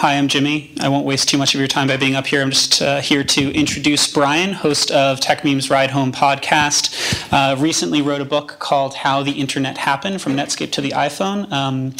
Hi, 0.00 0.16
I'm 0.16 0.28
Jimmy. 0.28 0.70
I 0.80 0.88
won't 0.88 1.04
waste 1.04 1.28
too 1.28 1.36
much 1.36 1.54
of 1.54 1.60
your 1.60 1.68
time 1.68 1.86
by 1.86 1.98
being 1.98 2.14
up 2.14 2.26
here. 2.26 2.40
I'm 2.40 2.48
just 2.48 2.80
uh, 2.80 3.02
here 3.02 3.22
to 3.22 3.52
introduce 3.52 4.10
Brian, 4.10 4.54
host 4.54 4.90
of 4.90 5.20
Techmeme's 5.20 5.68
Ride 5.68 5.90
Home 5.90 6.10
podcast. 6.10 7.30
Uh, 7.30 7.54
recently 7.56 8.00
wrote 8.00 8.22
a 8.22 8.24
book 8.24 8.56
called 8.60 8.94
How 8.94 9.22
the 9.22 9.32
Internet 9.32 9.76
Happened 9.76 10.22
from 10.22 10.34
Netscape 10.34 10.72
to 10.72 10.80
the 10.80 10.92
iPhone. 10.92 11.52
Um, 11.52 11.90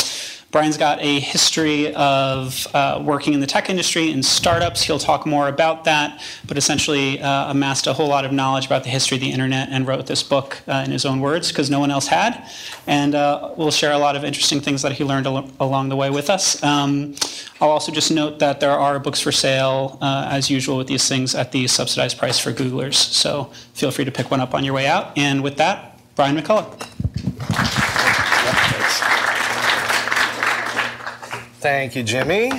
Brian's 0.50 0.76
got 0.76 1.00
a 1.00 1.20
history 1.20 1.94
of 1.94 2.66
uh, 2.74 3.00
working 3.04 3.34
in 3.34 3.40
the 3.40 3.46
tech 3.46 3.70
industry 3.70 4.10
and 4.10 4.24
startups. 4.24 4.82
He'll 4.82 4.98
talk 4.98 5.24
more 5.24 5.46
about 5.46 5.84
that, 5.84 6.20
but 6.44 6.58
essentially 6.58 7.20
uh, 7.20 7.52
amassed 7.52 7.86
a 7.86 7.92
whole 7.92 8.08
lot 8.08 8.24
of 8.24 8.32
knowledge 8.32 8.66
about 8.66 8.82
the 8.82 8.90
history 8.90 9.16
of 9.16 9.20
the 9.20 9.30
internet 9.30 9.68
and 9.70 9.86
wrote 9.86 10.06
this 10.06 10.24
book 10.24 10.60
uh, 10.66 10.82
in 10.84 10.90
his 10.90 11.04
own 11.06 11.20
words 11.20 11.52
because 11.52 11.70
no 11.70 11.78
one 11.78 11.92
else 11.92 12.08
had. 12.08 12.44
And 12.88 13.14
uh, 13.14 13.52
we'll 13.56 13.70
share 13.70 13.92
a 13.92 13.98
lot 13.98 14.16
of 14.16 14.24
interesting 14.24 14.60
things 14.60 14.82
that 14.82 14.92
he 14.92 15.04
learned 15.04 15.28
al- 15.28 15.48
along 15.60 15.88
the 15.88 15.96
way 15.96 16.10
with 16.10 16.28
us. 16.28 16.60
Um, 16.64 17.14
I'll 17.60 17.70
also 17.70 17.92
just 17.92 18.10
note 18.10 18.40
that 18.40 18.58
there 18.58 18.72
are 18.72 18.98
books 18.98 19.20
for 19.20 19.30
sale, 19.30 19.98
uh, 20.00 20.28
as 20.32 20.50
usual 20.50 20.78
with 20.78 20.88
these 20.88 21.08
things, 21.08 21.36
at 21.36 21.52
the 21.52 21.68
subsidized 21.68 22.18
price 22.18 22.40
for 22.40 22.52
Googlers. 22.52 22.94
So 22.94 23.52
feel 23.74 23.92
free 23.92 24.04
to 24.04 24.10
pick 24.10 24.32
one 24.32 24.40
up 24.40 24.52
on 24.52 24.64
your 24.64 24.74
way 24.74 24.88
out. 24.88 25.16
And 25.16 25.44
with 25.44 25.58
that, 25.58 26.00
Brian 26.16 26.36
McCullough. 26.36 28.08
Thank 31.60 31.94
you, 31.94 32.02
Jimmy. 32.02 32.50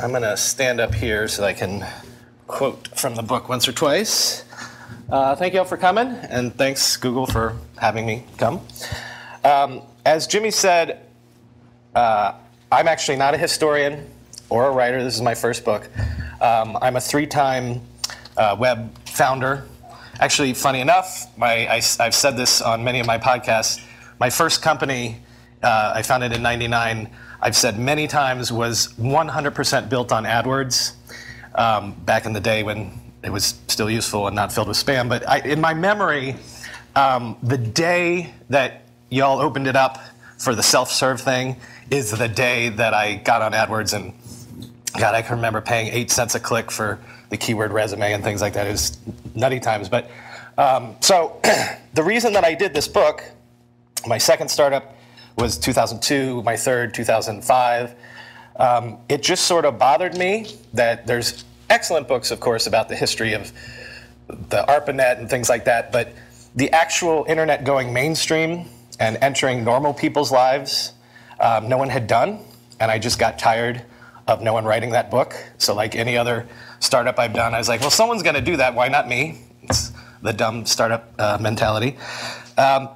I'm 0.00 0.10
going 0.10 0.22
to 0.22 0.36
stand 0.36 0.80
up 0.80 0.92
here 0.92 1.28
so 1.28 1.44
I 1.44 1.52
can 1.52 1.86
quote 2.48 2.88
from 2.88 3.14
the 3.14 3.22
book 3.22 3.48
once 3.48 3.68
or 3.68 3.72
twice. 3.72 4.44
Uh, 5.08 5.36
thank 5.36 5.54
you 5.54 5.60
all 5.60 5.64
for 5.64 5.76
coming, 5.76 6.08
and 6.08 6.52
thanks, 6.56 6.96
Google, 6.96 7.24
for 7.24 7.56
having 7.78 8.04
me 8.04 8.24
come. 8.38 8.60
Um, 9.44 9.82
as 10.04 10.26
Jimmy 10.26 10.50
said, 10.50 11.06
uh, 11.94 12.34
I'm 12.72 12.88
actually 12.88 13.16
not 13.16 13.32
a 13.32 13.38
historian 13.38 14.10
or 14.50 14.66
a 14.66 14.72
writer. 14.72 15.04
This 15.04 15.14
is 15.14 15.22
my 15.22 15.36
first 15.36 15.64
book. 15.64 15.88
Um, 16.40 16.76
I'm 16.82 16.96
a 16.96 17.00
three 17.00 17.28
time 17.28 17.80
uh, 18.36 18.56
web 18.58 18.98
founder. 19.06 19.68
Actually, 20.18 20.52
funny 20.52 20.80
enough, 20.80 21.28
my, 21.38 21.68
I, 21.68 21.80
have 22.00 22.12
said 22.12 22.36
this 22.36 22.60
on 22.60 22.82
many 22.82 22.98
of 22.98 23.06
my 23.06 23.18
podcasts. 23.18 23.80
My 24.18 24.30
first 24.30 24.62
company 24.62 25.20
uh, 25.62 25.92
I 25.94 26.02
founded 26.02 26.32
in 26.32 26.42
99 26.42 27.08
I've 27.44 27.56
said 27.56 27.76
many 27.76 28.06
times 28.06 28.52
was 28.52 28.94
100% 29.00 29.88
built 29.88 30.12
on 30.12 30.22
AdWords 30.22 30.94
um, 31.56 31.92
back 32.04 32.24
in 32.24 32.32
the 32.32 32.40
day 32.40 32.62
when 32.62 32.92
it 33.24 33.30
was 33.30 33.56
still 33.66 33.90
useful 33.90 34.28
and 34.28 34.36
not 34.36 34.52
filled 34.52 34.68
with 34.68 34.76
spam. 34.76 35.08
But 35.08 35.28
I, 35.28 35.38
in 35.38 35.60
my 35.60 35.74
memory, 35.74 36.36
um, 36.94 37.36
the 37.42 37.58
day 37.58 38.32
that 38.48 38.84
y'all 39.10 39.40
opened 39.40 39.66
it 39.66 39.74
up 39.74 39.98
for 40.38 40.54
the 40.54 40.62
self-serve 40.62 41.20
thing 41.20 41.56
is 41.90 42.12
the 42.12 42.28
day 42.28 42.68
that 42.68 42.94
I 42.94 43.16
got 43.16 43.42
on 43.42 43.52
AdWords 43.52 43.92
and 43.92 44.14
God, 44.98 45.16
I 45.16 45.22
can 45.22 45.36
remember 45.36 45.60
paying 45.60 45.88
eight 45.88 46.12
cents 46.12 46.36
a 46.36 46.40
click 46.40 46.70
for 46.70 47.00
the 47.30 47.36
keyword 47.36 47.72
resume 47.72 48.12
and 48.12 48.22
things 48.22 48.40
like 48.40 48.52
that. 48.52 48.68
It 48.68 48.72
was 48.72 48.98
nutty 49.34 49.58
times. 49.58 49.88
But 49.88 50.08
um, 50.56 50.96
so 51.00 51.40
the 51.94 52.04
reason 52.04 52.34
that 52.34 52.44
I 52.44 52.54
did 52.54 52.72
this 52.72 52.86
book, 52.86 53.24
my 54.06 54.18
second 54.18 54.48
startup 54.48 54.94
was 55.36 55.58
2002, 55.58 56.42
my 56.42 56.56
third, 56.56 56.94
2005. 56.94 57.94
Um, 58.56 58.98
it 59.08 59.22
just 59.22 59.46
sort 59.46 59.64
of 59.64 59.78
bothered 59.78 60.16
me 60.16 60.54
that 60.74 61.06
there's 61.06 61.44
excellent 61.70 62.06
books, 62.06 62.30
of 62.30 62.40
course, 62.40 62.66
about 62.66 62.88
the 62.88 62.96
history 62.96 63.32
of 63.32 63.52
the 64.28 64.64
ARPANET 64.68 65.18
and 65.18 65.28
things 65.28 65.48
like 65.48 65.64
that, 65.64 65.92
but 65.92 66.12
the 66.54 66.70
actual 66.70 67.24
internet 67.28 67.64
going 67.64 67.92
mainstream 67.92 68.66
and 69.00 69.18
entering 69.20 69.64
normal 69.64 69.94
people's 69.94 70.30
lives, 70.30 70.92
um, 71.40 71.68
no 71.68 71.76
one 71.76 71.88
had 71.88 72.06
done. 72.06 72.40
And 72.78 72.90
I 72.90 72.98
just 72.98 73.18
got 73.18 73.38
tired 73.38 73.82
of 74.26 74.42
no 74.42 74.52
one 74.52 74.64
writing 74.64 74.90
that 74.90 75.10
book. 75.10 75.34
So, 75.58 75.74
like 75.74 75.94
any 75.94 76.16
other 76.16 76.46
startup 76.80 77.18
I've 77.18 77.32
done, 77.32 77.54
I 77.54 77.58
was 77.58 77.68
like, 77.68 77.80
well, 77.80 77.90
someone's 77.90 78.22
going 78.22 78.34
to 78.34 78.40
do 78.42 78.56
that. 78.56 78.74
Why 78.74 78.88
not 78.88 79.08
me? 79.08 79.40
It's 79.62 79.92
the 80.22 80.32
dumb 80.32 80.66
startup 80.66 81.12
uh, 81.18 81.38
mentality. 81.40 81.96
Um, 82.58 82.88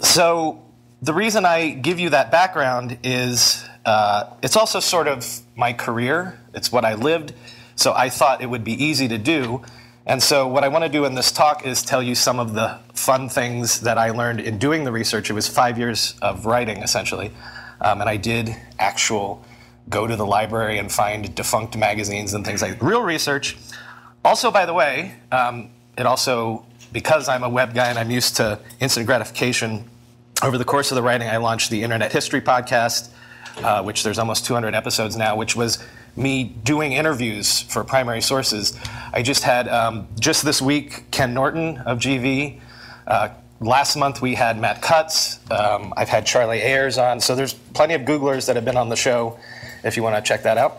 so, 0.00 0.62
the 1.02 1.12
reason 1.12 1.44
I 1.44 1.70
give 1.70 2.00
you 2.00 2.10
that 2.10 2.30
background 2.30 2.98
is 3.02 3.64
uh, 3.84 4.24
it's 4.42 4.56
also 4.56 4.80
sort 4.80 5.08
of 5.08 5.40
my 5.54 5.72
career, 5.72 6.38
it's 6.54 6.72
what 6.72 6.84
I 6.84 6.94
lived. 6.94 7.32
So 7.76 7.92
I 7.92 8.08
thought 8.08 8.40
it 8.40 8.46
would 8.46 8.64
be 8.64 8.72
easy 8.82 9.06
to 9.08 9.18
do. 9.18 9.62
And 10.06 10.22
so, 10.22 10.46
what 10.46 10.62
I 10.62 10.68
want 10.68 10.84
to 10.84 10.88
do 10.88 11.04
in 11.04 11.14
this 11.14 11.32
talk 11.32 11.66
is 11.66 11.82
tell 11.82 12.00
you 12.00 12.14
some 12.14 12.38
of 12.38 12.54
the 12.54 12.78
fun 12.94 13.28
things 13.28 13.80
that 13.80 13.98
I 13.98 14.10
learned 14.10 14.38
in 14.38 14.56
doing 14.56 14.84
the 14.84 14.92
research. 14.92 15.30
It 15.30 15.32
was 15.32 15.48
five 15.48 15.78
years 15.78 16.14
of 16.22 16.46
writing, 16.46 16.78
essentially. 16.78 17.32
Um, 17.80 18.00
and 18.00 18.08
I 18.08 18.16
did 18.16 18.56
actual 18.78 19.44
go 19.88 20.06
to 20.06 20.14
the 20.14 20.24
library 20.24 20.78
and 20.78 20.90
find 20.90 21.34
defunct 21.34 21.76
magazines 21.76 22.34
and 22.34 22.46
things 22.46 22.62
like 22.62 22.80
real 22.80 23.02
research. 23.02 23.56
Also, 24.24 24.52
by 24.52 24.64
the 24.64 24.74
way, 24.74 25.16
um, 25.32 25.70
it 25.98 26.06
also, 26.06 26.64
because 26.92 27.28
I'm 27.28 27.42
a 27.42 27.48
web 27.48 27.74
guy 27.74 27.88
and 27.88 27.98
I'm 27.98 28.10
used 28.10 28.36
to 28.36 28.60
instant 28.78 29.06
gratification, 29.06 29.90
over 30.42 30.58
the 30.58 30.64
course 30.64 30.90
of 30.90 30.96
the 30.96 31.02
writing, 31.02 31.28
I 31.28 31.38
launched 31.38 31.70
the 31.70 31.82
Internet 31.82 32.12
History 32.12 32.40
Podcast, 32.40 33.08
uh, 33.58 33.82
which 33.82 34.02
there's 34.02 34.18
almost 34.18 34.44
200 34.44 34.74
episodes 34.74 35.16
now, 35.16 35.36
which 35.36 35.56
was 35.56 35.82
me 36.14 36.44
doing 36.44 36.92
interviews 36.92 37.62
for 37.62 37.84
primary 37.84 38.20
sources. 38.20 38.78
I 39.12 39.22
just 39.22 39.42
had, 39.42 39.68
um, 39.68 40.08
just 40.18 40.44
this 40.44 40.60
week, 40.60 41.10
Ken 41.10 41.32
Norton 41.32 41.78
of 41.78 41.98
GV. 41.98 42.60
Uh, 43.06 43.28
last 43.60 43.96
month 43.96 44.20
we 44.20 44.34
had 44.34 44.58
Matt 44.58 44.82
Cutts. 44.82 45.38
Um, 45.50 45.94
I've 45.96 46.08
had 46.08 46.26
Charlie 46.26 46.60
Ayers 46.60 46.98
on. 46.98 47.20
So 47.20 47.34
there's 47.34 47.54
plenty 47.54 47.94
of 47.94 48.02
Googlers 48.02 48.46
that 48.46 48.56
have 48.56 48.64
been 48.64 48.76
on 48.76 48.88
the 48.88 48.96
show 48.96 49.38
if 49.84 49.96
you 49.96 50.02
want 50.02 50.16
to 50.16 50.22
check 50.22 50.42
that 50.42 50.58
out. 50.58 50.78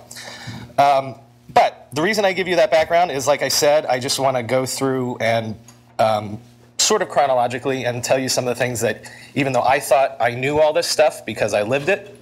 Um, 0.78 1.16
but 1.54 1.88
the 1.94 2.02
reason 2.02 2.26
I 2.26 2.34
give 2.34 2.48
you 2.48 2.58
that 2.58 2.70
background 2.70 3.10
is, 3.12 3.26
like 3.26 3.42
I 3.42 3.48
said, 3.48 3.86
I 3.86 4.00
just 4.00 4.20
want 4.20 4.38
to 4.38 4.44
go 4.44 4.66
through 4.66 5.18
and 5.18 5.56
um, 5.98 6.40
sort 6.88 7.02
of 7.02 7.10
chronologically 7.10 7.86
and 7.86 8.02
tell 8.02 8.18
you 8.18 8.30
some 8.30 8.48
of 8.48 8.56
the 8.56 8.60
things 8.60 8.80
that, 8.80 9.12
even 9.36 9.52
though 9.52 9.62
I 9.62 9.80
thought 9.80 10.16
I 10.22 10.32
knew 10.32 10.60
all 10.60 10.72
this 10.72 10.88
stuff 10.88 11.26
because 11.26 11.54
I 11.54 11.64
lived 11.64 11.90
it, 11.90 12.18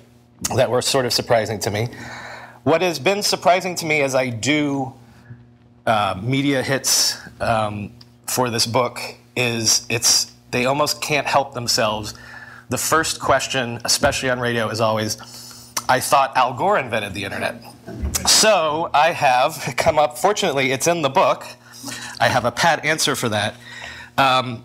that 0.55 0.69
were 0.69 0.81
sort 0.81 1.05
of 1.05 1.13
surprising 1.13 1.59
to 1.59 1.71
me. 1.71 1.89
What 2.63 2.81
has 2.81 2.97
been 2.97 3.21
surprising 3.21 3.75
to 3.75 3.85
me 3.85 4.01
as 4.01 4.15
I 4.15 4.29
do 4.29 4.93
uh, 5.85 6.19
media 6.21 6.63
hits 6.63 7.17
um, 7.39 7.91
for 8.25 8.49
this 8.49 8.65
book 8.65 8.99
is 9.35 9.85
it's 9.87 10.31
they 10.49 10.65
almost 10.65 11.01
can't 11.01 11.27
help 11.27 11.53
themselves. 11.53 12.15
The 12.69 12.77
first 12.77 13.19
question, 13.19 13.79
especially 13.85 14.31
on 14.31 14.39
radio, 14.39 14.69
is 14.69 14.81
always, 14.81 15.17
"I 15.87 15.99
thought 15.99 16.35
Al 16.35 16.53
Gore 16.53 16.79
invented 16.79 17.13
the 17.13 17.23
internet." 17.23 17.61
So 18.25 18.89
I 18.93 19.11
have 19.11 19.73
come 19.77 19.99
up. 19.99 20.17
Fortunately, 20.17 20.71
it's 20.71 20.87
in 20.87 21.03
the 21.03 21.09
book. 21.09 21.45
I 22.19 22.29
have 22.29 22.45
a 22.45 22.51
pat 22.51 22.83
answer 22.83 23.15
for 23.15 23.29
that. 23.29 23.55
Um, 24.17 24.63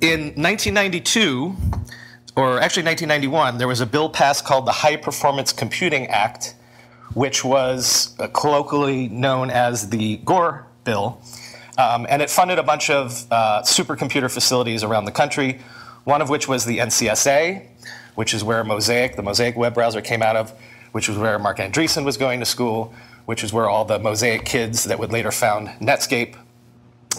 in 0.00 0.32
1992, 0.34 1.54
or 2.34 2.60
actually 2.60 2.84
1991, 2.84 3.58
there 3.58 3.68
was 3.68 3.80
a 3.80 3.86
bill 3.86 4.08
passed 4.08 4.44
called 4.44 4.66
the 4.66 4.72
High 4.72 4.96
Performance 4.96 5.52
Computing 5.52 6.06
Act, 6.06 6.54
which 7.14 7.44
was 7.44 8.14
uh, 8.18 8.28
colloquially 8.28 9.08
known 9.08 9.50
as 9.50 9.90
the 9.90 10.16
Gore 10.18 10.66
Bill. 10.84 11.20
Um, 11.78 12.06
and 12.08 12.22
it 12.22 12.30
funded 12.30 12.58
a 12.58 12.62
bunch 12.62 12.88
of 12.88 13.26
uh, 13.30 13.62
supercomputer 13.62 14.30
facilities 14.30 14.82
around 14.82 15.04
the 15.04 15.12
country, 15.12 15.60
one 16.04 16.22
of 16.22 16.30
which 16.30 16.48
was 16.48 16.64
the 16.64 16.78
NCSA, 16.78 17.66
which 18.14 18.32
is 18.32 18.42
where 18.42 18.64
Mosaic, 18.64 19.16
the 19.16 19.22
Mosaic 19.22 19.56
web 19.56 19.74
browser, 19.74 20.00
came 20.00 20.22
out 20.22 20.36
of, 20.36 20.52
which 20.92 21.08
was 21.08 21.18
where 21.18 21.38
Marc 21.38 21.58
Andreessen 21.58 22.04
was 22.04 22.16
going 22.16 22.40
to 22.40 22.46
school, 22.46 22.94
which 23.26 23.44
is 23.44 23.52
where 23.52 23.68
all 23.68 23.84
the 23.84 23.98
Mosaic 23.98 24.46
kids 24.46 24.84
that 24.84 24.98
would 24.98 25.12
later 25.12 25.30
found 25.30 25.68
Netscape 25.80 26.36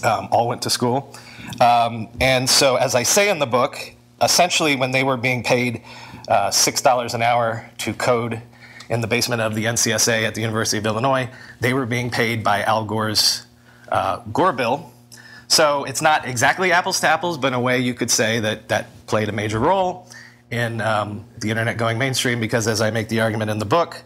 um, 0.03 0.27
all 0.31 0.47
went 0.47 0.61
to 0.63 0.69
school. 0.69 1.13
Um, 1.59 2.07
and 2.19 2.49
so, 2.49 2.75
as 2.75 2.95
I 2.95 3.03
say 3.03 3.29
in 3.29 3.39
the 3.39 3.45
book, 3.45 3.77
essentially, 4.21 4.75
when 4.75 4.91
they 4.91 5.03
were 5.03 5.17
being 5.17 5.43
paid 5.43 5.81
uh, 6.27 6.49
$6 6.49 7.13
an 7.13 7.21
hour 7.21 7.69
to 7.79 7.93
code 7.93 8.41
in 8.89 9.01
the 9.01 9.07
basement 9.07 9.41
of 9.41 9.55
the 9.55 9.65
NCSA 9.65 10.23
at 10.23 10.35
the 10.35 10.41
University 10.41 10.77
of 10.77 10.85
Illinois, 10.85 11.29
they 11.59 11.73
were 11.73 11.85
being 11.85 12.09
paid 12.09 12.43
by 12.43 12.63
Al 12.63 12.85
Gore's 12.85 13.45
uh, 13.91 14.17
Gore 14.33 14.53
bill, 14.53 14.91
So 15.47 15.85
it's 15.85 16.01
not 16.01 16.27
exactly 16.27 16.71
apples 16.71 16.99
to 17.01 17.07
apples, 17.07 17.37
but 17.37 17.47
in 17.47 17.53
a 17.53 17.59
way 17.59 17.79
you 17.79 17.93
could 17.93 18.11
say 18.11 18.39
that 18.41 18.67
that 18.67 18.87
played 19.07 19.29
a 19.29 19.31
major 19.31 19.59
role 19.59 20.09
in 20.51 20.81
um, 20.81 21.25
the 21.39 21.49
internet 21.49 21.77
going 21.77 21.97
mainstream 21.97 22.39
because, 22.39 22.67
as 22.67 22.81
I 22.81 22.91
make 22.91 23.07
the 23.09 23.21
argument 23.21 23.51
in 23.51 23.59
the 23.59 23.65
book, 23.65 24.03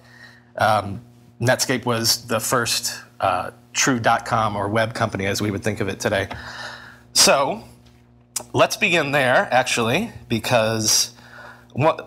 um, 0.58 1.02
Netscape 1.40 1.86
was 1.86 2.26
the 2.28 2.40
first 2.40 3.02
uh, 3.20 3.52
true 3.74 4.00
dot 4.00 4.26
com 4.26 4.56
or 4.56 4.68
web 4.68 4.94
company 4.94 5.26
as 5.26 5.42
we 5.42 5.52
would 5.52 5.64
think 5.64 5.80
of 5.80 5.88
it 5.88 6.00
today. 6.00 6.28
So 7.14 7.64
let's 8.54 8.78
begin 8.78 9.12
there, 9.12 9.48
actually, 9.52 10.12
because 10.28 11.14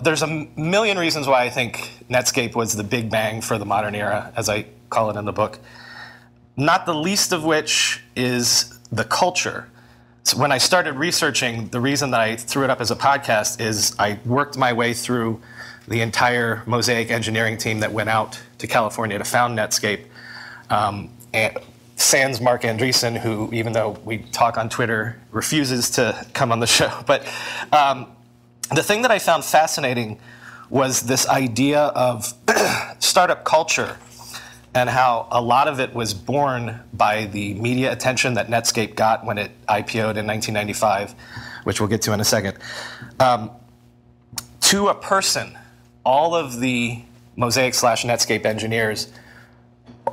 there's 0.02 0.22
a 0.22 0.48
million 0.56 0.98
reasons 0.98 1.26
why 1.26 1.44
I 1.44 1.50
think 1.50 1.90
Netscape 2.10 2.54
was 2.54 2.74
the 2.74 2.84
big 2.84 3.10
bang 3.10 3.40
for 3.40 3.58
the 3.58 3.64
modern 3.64 3.94
era, 3.94 4.32
as 4.36 4.48
I 4.48 4.66
call 4.90 5.10
it 5.10 5.16
in 5.16 5.24
the 5.24 5.32
book. 5.32 5.58
Not 6.56 6.86
the 6.86 6.94
least 6.94 7.32
of 7.32 7.44
which 7.44 8.02
is 8.14 8.78
the 8.92 9.04
culture. 9.04 9.68
So 10.22 10.38
when 10.38 10.52
I 10.52 10.58
started 10.58 10.94
researching, 10.94 11.68
the 11.68 11.80
reason 11.80 12.10
that 12.12 12.20
I 12.20 12.36
threw 12.36 12.64
it 12.64 12.70
up 12.70 12.80
as 12.80 12.90
a 12.90 12.96
podcast 12.96 13.60
is 13.60 13.94
I 13.98 14.18
worked 14.24 14.56
my 14.56 14.72
way 14.72 14.94
through 14.94 15.42
the 15.88 16.00
entire 16.00 16.62
Mosaic 16.66 17.10
engineering 17.10 17.58
team 17.58 17.80
that 17.80 17.92
went 17.92 18.08
out 18.08 18.40
to 18.58 18.66
California 18.66 19.18
to 19.18 19.24
found 19.24 19.58
Netscape. 19.58 20.06
Um, 20.70 21.10
and 21.34 21.58
sans 21.96 22.40
Marc 22.40 22.62
Andreessen, 22.62 23.18
who, 23.18 23.50
even 23.52 23.72
though 23.72 23.90
we 24.04 24.18
talk 24.18 24.56
on 24.56 24.68
Twitter, 24.68 25.20
refuses 25.32 25.90
to 25.90 26.26
come 26.32 26.52
on 26.52 26.60
the 26.60 26.66
show. 26.78 26.90
But 27.06 27.26
um, 27.72 28.06
the 28.74 28.82
thing 28.82 29.02
that 29.02 29.10
I 29.10 29.18
found 29.18 29.44
fascinating 29.44 30.18
was 30.70 31.02
this 31.02 31.28
idea 31.28 31.80
of 31.80 32.32
startup 32.98 33.44
culture 33.44 33.98
and 34.74 34.90
how 34.90 35.28
a 35.30 35.40
lot 35.40 35.68
of 35.68 35.78
it 35.78 35.94
was 35.94 36.14
born 36.14 36.80
by 36.92 37.26
the 37.26 37.54
media 37.54 37.92
attention 37.92 38.34
that 38.34 38.48
Netscape 38.48 38.96
got 38.96 39.24
when 39.24 39.38
it 39.38 39.52
IPO'd 39.68 40.16
in 40.16 40.26
1995, 40.26 41.14
which 41.62 41.80
we'll 41.80 41.88
get 41.88 42.02
to 42.02 42.12
in 42.12 42.20
a 42.20 42.24
second. 42.24 42.58
Um, 43.20 43.50
to 44.62 44.88
a 44.88 44.94
person, 44.94 45.56
all 46.04 46.34
of 46.34 46.58
the 46.58 47.02
Mosaic 47.36 47.74
slash 47.74 48.04
Netscape 48.04 48.44
engineers, 48.44 49.12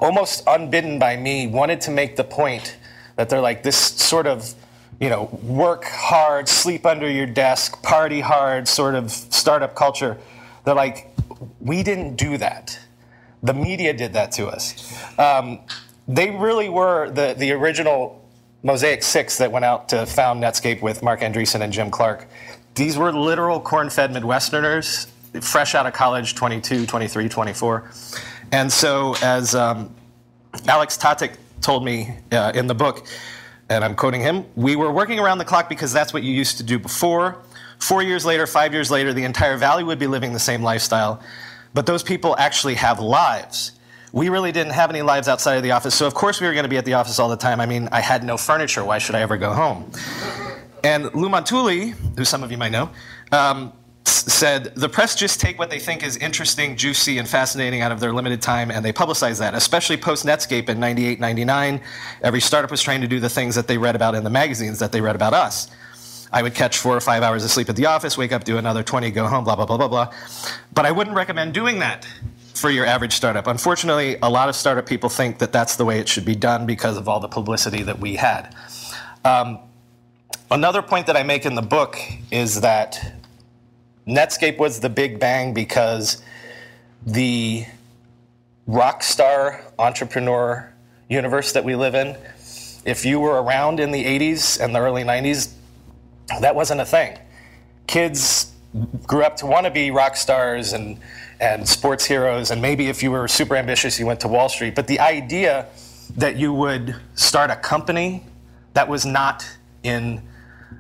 almost 0.02 0.44
unbidden 0.48 1.00
by 1.00 1.16
me, 1.16 1.48
wanted 1.48 1.80
to 1.82 1.92
make 1.92 2.16
the 2.18 2.24
point 2.24 2.78
that 3.16 3.30
they're 3.30 3.42
like 3.42 3.64
this 3.64 3.78
sort 3.78 4.28
of 4.28 4.54
you 5.02 5.10
know, 5.10 5.24
work 5.42 5.86
hard, 5.86 6.48
sleep 6.48 6.86
under 6.86 7.10
your 7.10 7.26
desk, 7.26 7.82
party 7.82 8.20
hard 8.20 8.68
sort 8.68 8.94
of 8.94 9.10
startup 9.10 9.74
culture. 9.74 10.16
They're 10.64 10.76
like, 10.76 11.10
we 11.60 11.82
didn't 11.82 12.18
do 12.18 12.38
that. 12.38 12.80
The 13.42 13.56
media 13.56 13.94
did 13.94 14.14
that 14.14 14.32
to 14.34 14.48
us. 14.48 14.96
Um, 15.18 15.62
they 16.08 16.30
really 16.30 16.70
were 16.70 17.10
the, 17.10 17.34
the 17.36 17.52
original 17.52 18.24
Mosaic 18.62 19.02
Six 19.02 19.40
that 19.40 19.52
went 19.52 19.66
out 19.66 19.90
to 19.90 20.06
found 20.06 20.44
Netscape 20.44 20.84
with 20.84 21.02
Marc 21.02 21.22
Andreessen 21.22 21.62
and 21.62 21.74
Jim 21.74 21.90
Clark. 21.90 22.28
These 22.76 22.96
were 22.96 23.12
literal 23.12 23.60
corn 23.60 23.90
fed 23.90 24.12
Midwesterners, 24.12 25.08
fresh 25.42 25.74
out 25.74 25.88
of 25.88 25.94
college, 25.94 26.36
22, 26.36 26.86
23, 26.86 27.28
24. 27.28 27.92
And 28.52 28.72
so, 28.72 29.16
as 29.22 29.56
um, 29.56 29.96
Aleks 30.54 31.00
Totic 31.00 31.38
told 31.62 31.86
me 31.86 32.16
uh, 32.32 32.52
in 32.54 32.68
the 32.68 32.76
book, 32.76 33.08
and 33.70 33.84
I'm 33.84 33.96
quoting 33.96 34.20
him, 34.20 34.46
we 34.56 34.76
were 34.76 34.92
working 34.92 35.20
around 35.20 35.38
the 35.38 35.46
clock 35.46 35.70
because 35.70 35.94
that's 35.94 36.14
what 36.14 36.24
you 36.24 36.34
used 36.34 36.58
to 36.58 36.64
do 36.64 36.78
before. 36.78 37.42
Four 37.80 38.04
years 38.04 38.26
later, 38.26 38.46
five 38.46 38.74
years 38.74 38.92
later, 38.92 39.14
the 39.14 39.24
entire 39.24 39.56
valley 39.56 39.84
would 39.84 40.00
be 40.00 40.08
living 40.08 40.34
the 40.34 40.40
same 40.40 40.62
lifestyle. 40.62 41.22
But 41.74 41.86
those 41.86 42.04
people 42.04 42.36
actually 42.38 42.76
have 42.76 43.00
lives. 43.00 43.72
We 44.12 44.28
really 44.28 44.52
didn't 44.52 44.74
have 44.74 44.90
any 44.90 45.02
lives 45.02 45.30
outside 45.30 45.56
of 45.56 45.64
the 45.64 45.72
office, 45.72 45.96
so 45.96 46.06
of 46.06 46.14
course 46.14 46.42
we 46.42 46.48
were 46.48 46.54
going 46.54 46.66
to 46.66 46.70
be 46.70 46.76
at 46.76 46.84
the 46.84 46.96
office 46.96 47.18
all 47.18 47.30
the 47.30 47.38
time. 47.38 47.62
I 47.62 47.66
mean, 47.66 47.88
I 47.94 48.02
had 48.02 48.26
no 48.26 48.36
furniture. 48.36 48.84
Why 48.84 48.98
should 48.98 49.16
I 49.16 49.22
ever 49.22 49.38
go 49.38 49.54
home? 49.54 49.90
And 50.84 51.06
Lou 51.16 51.30
Montulli, 51.30 51.92
who 52.18 52.26
some 52.26 52.44
of 52.44 52.52
you 52.52 52.58
might 52.58 52.74
know, 52.74 52.90
um, 53.32 53.72
said 54.06 54.76
the 54.76 54.90
press 54.90 55.16
just 55.16 55.40
take 55.40 55.60
what 55.60 55.70
they 55.70 55.80
think 55.80 56.04
is 56.04 56.18
interesting, 56.18 56.76
juicy, 56.76 57.18
and 57.18 57.28
fascinating 57.28 57.82
out 57.82 57.92
of 57.92 58.00
their 58.00 58.14
limited 58.14 58.42
time 58.42 58.72
and 58.72 58.84
they 58.84 58.94
publicize 58.94 59.40
that, 59.40 59.54
especially 59.54 59.98
post 59.98 60.26
Netscape 60.26 60.70
in 60.70 60.80
98, 60.80 61.20
99. 61.20 61.82
Every 62.22 62.42
startup 62.42 62.72
was 62.72 62.82
trying 62.82 63.02
to 63.02 63.08
do 63.08 63.20
the 63.20 63.30
things 63.30 63.56
that 63.56 63.68
they 63.68 63.78
read 63.78 63.96
about 63.96 64.16
in 64.16 64.24
the 64.24 64.30
magazines 64.30 64.80
that 64.80 64.92
they 64.92 65.02
read 65.02 65.16
about 65.16 65.34
us. 65.34 65.70
I 66.34 66.42
would 66.42 66.56
catch 66.56 66.78
four 66.78 66.96
or 66.96 67.02
five 67.02 67.24
hours 67.24 67.44
of 67.44 67.52
sleep 67.52 67.70
at 67.70 67.76
the 67.76 67.88
office, 67.88 68.18
wake 68.18 68.32
up, 68.32 68.44
do 68.44 68.58
another 68.58 68.84
20, 68.84 69.12
go 69.12 69.28
home, 69.28 69.44
blah, 69.44 69.56
blah, 69.56 69.66
blah, 69.66 69.78
blah, 69.78 69.88
blah. 69.88 70.14
But 70.74 70.86
I 70.86 70.92
wouldn't 70.92 71.16
recommend 71.16 71.54
doing 71.54 71.80
that 71.80 72.08
for 72.54 72.70
your 72.70 72.86
average 72.86 73.14
startup. 73.14 73.48
Unfortunately, 73.48 74.18
a 74.22 74.30
lot 74.30 74.48
of 74.48 74.56
startup 74.56 74.86
people 74.86 75.10
think 75.10 75.40
that 75.40 75.52
that's 75.52 75.76
the 75.76 75.84
way 75.84 76.00
it 76.00 76.08
should 76.08 76.26
be 76.26 76.36
done 76.36 76.66
because 76.66 76.96
of 76.96 77.10
all 77.10 77.20
the 77.20 77.28
publicity 77.28 77.84
that 77.84 78.00
we 78.00 78.16
had. 78.16 78.56
Um, 79.26 79.60
another 80.50 80.82
point 80.82 81.08
that 81.08 81.18
I 81.18 81.24
make 81.24 81.46
in 81.46 81.56
the 81.56 81.62
book 81.62 82.00
is 82.32 82.62
that 82.62 83.21
Netscape 84.08 84.58
was 84.58 84.80
the 84.80 84.90
big 84.90 85.20
bang 85.20 85.54
because 85.54 86.22
the 87.06 87.66
rock 88.68 89.04
star 89.04 89.64
entrepreneur 89.78 90.72
universe 91.10 91.52
that 91.52 91.64
we 91.64 91.76
live 91.76 91.94
in, 91.94 92.16
if 92.86 93.06
you 93.06 93.20
were 93.20 93.42
around 93.42 93.80
in 93.80 93.92
the 93.92 94.04
80s 94.04 94.60
and 94.60 94.74
the 94.74 94.80
early 94.80 95.04
90s, 95.04 95.54
that 96.40 96.56
wasn't 96.56 96.82
a 96.82 96.86
thing. 96.86 97.18
Kids 97.88 98.52
grew 99.04 99.24
up 99.24 99.36
to 99.38 99.46
want 99.46 99.66
to 99.66 99.72
be 99.72 99.92
rock 99.92 100.16
stars 100.16 100.74
and, 100.74 101.00
and 101.40 101.68
sports 101.68 102.06
heroes, 102.06 102.52
and 102.52 102.62
maybe 102.62 102.88
if 102.88 103.04
you 103.04 103.12
were 103.12 103.28
super 103.28 103.56
ambitious, 103.56 104.00
you 104.00 104.06
went 104.06 104.20
to 104.22 104.28
Wall 104.28 104.50
Street. 104.50 104.74
But 104.74 104.88
the 104.88 105.00
idea 105.00 105.68
that 106.18 106.38
you 106.38 106.54
would 106.54 106.96
start 107.16 107.52
a 107.52 107.56
company 107.56 108.24
that 108.74 108.88
was 108.88 109.06
not 109.06 109.48
in 109.84 110.22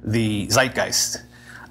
the 0.04 0.48
zeitgeist 0.48 1.22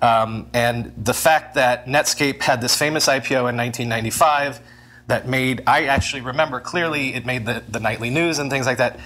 um, 0.03 0.49
and 0.55 0.93
the 0.97 1.15
fact 1.15 1.55
that 1.55 1.87
Netscape 1.87 2.43
had 2.43 2.61
this 2.61 2.77
famous 2.77 3.07
IPO 3.07 3.51
in 3.51 3.57
1995 3.57 4.61
that 5.09 5.29
made, 5.29 5.63
I 5.67 5.85
actually 5.85 6.23
remember 6.23 6.61
clearly, 6.61 7.15
it 7.15 7.27
made 7.27 7.45
the, 7.45 7.63
the 7.69 7.81
nightly 7.81 8.11
news 8.11 8.39
and 8.39 8.51
things 8.51 8.67
like 8.67 8.79
that. 8.79 8.99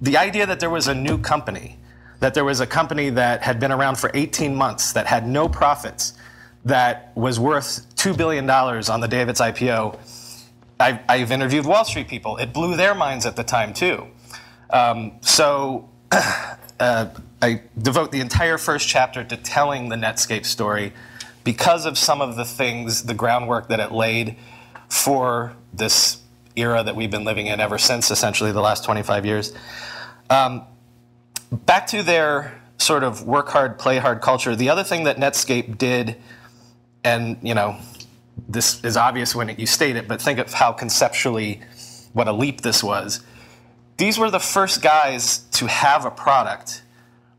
The 0.00 0.16
idea 0.16 0.46
that 0.46 0.60
there 0.60 0.70
was 0.70 0.88
a 0.88 0.94
new 0.94 1.18
company, 1.18 1.78
that 2.20 2.34
there 2.34 2.44
was 2.44 2.60
a 2.60 2.66
company 2.66 3.10
that 3.10 3.42
had 3.42 3.58
been 3.60 3.72
around 3.72 3.96
for 3.96 4.10
18 4.12 4.54
months, 4.54 4.92
that 4.92 5.06
had 5.06 5.26
no 5.26 5.48
profits, 5.48 6.14
that 6.64 7.12
was 7.16 7.40
worth 7.40 7.86
$2 7.96 8.16
billion 8.16 8.48
on 8.48 9.00
the 9.00 9.08
day 9.08 9.22
of 9.22 9.28
its 9.28 9.40
IPO. 9.40 9.98
I've, 10.78 10.98
I've 11.08 11.32
interviewed 11.32 11.64
Wall 11.64 11.84
Street 11.84 12.08
people. 12.08 12.36
It 12.36 12.52
blew 12.52 12.76
their 12.76 12.94
minds 12.94 13.24
at 13.24 13.36
the 13.36 13.44
time, 13.44 13.72
too. 13.72 14.06
Um, 14.70 15.12
so, 15.20 15.88
uh, 16.80 17.06
I 17.42 17.60
devote 17.76 18.12
the 18.12 18.20
entire 18.20 18.56
first 18.56 18.88
chapter 18.88 19.24
to 19.24 19.36
telling 19.36 19.88
the 19.88 19.96
Netscape 19.96 20.46
story 20.46 20.92
because 21.42 21.86
of 21.86 21.98
some 21.98 22.20
of 22.20 22.36
the 22.36 22.44
things, 22.44 23.02
the 23.02 23.14
groundwork 23.14 23.68
that 23.68 23.80
it 23.80 23.90
laid 23.90 24.36
for 24.88 25.56
this 25.74 26.18
era 26.54 26.84
that 26.84 26.94
we've 26.94 27.10
been 27.10 27.24
living 27.24 27.48
in 27.48 27.58
ever 27.58 27.78
since, 27.78 28.12
essentially 28.12 28.52
the 28.52 28.60
last 28.60 28.84
25 28.84 29.26
years. 29.26 29.52
Um, 30.30 30.62
back 31.50 31.88
to 31.88 32.04
their 32.04 32.62
sort 32.78 33.02
of 33.02 33.26
work 33.26 33.48
hard, 33.48 33.76
play 33.76 33.98
hard 33.98 34.20
culture. 34.20 34.54
The 34.54 34.70
other 34.70 34.84
thing 34.84 35.04
that 35.04 35.16
Netscape 35.16 35.76
did, 35.76 36.16
and 37.02 37.38
you 37.42 37.54
know, 37.54 37.76
this 38.48 38.84
is 38.84 38.96
obvious 38.96 39.34
when 39.34 39.48
you 39.58 39.66
state 39.66 39.96
it, 39.96 40.06
but 40.06 40.22
think 40.22 40.38
of 40.38 40.52
how 40.52 40.72
conceptually 40.72 41.60
what 42.12 42.28
a 42.28 42.32
leap 42.32 42.60
this 42.60 42.84
was. 42.84 43.20
These 43.96 44.16
were 44.16 44.30
the 44.30 44.40
first 44.40 44.80
guys 44.80 45.38
to 45.52 45.66
have 45.66 46.04
a 46.04 46.10
product 46.10 46.81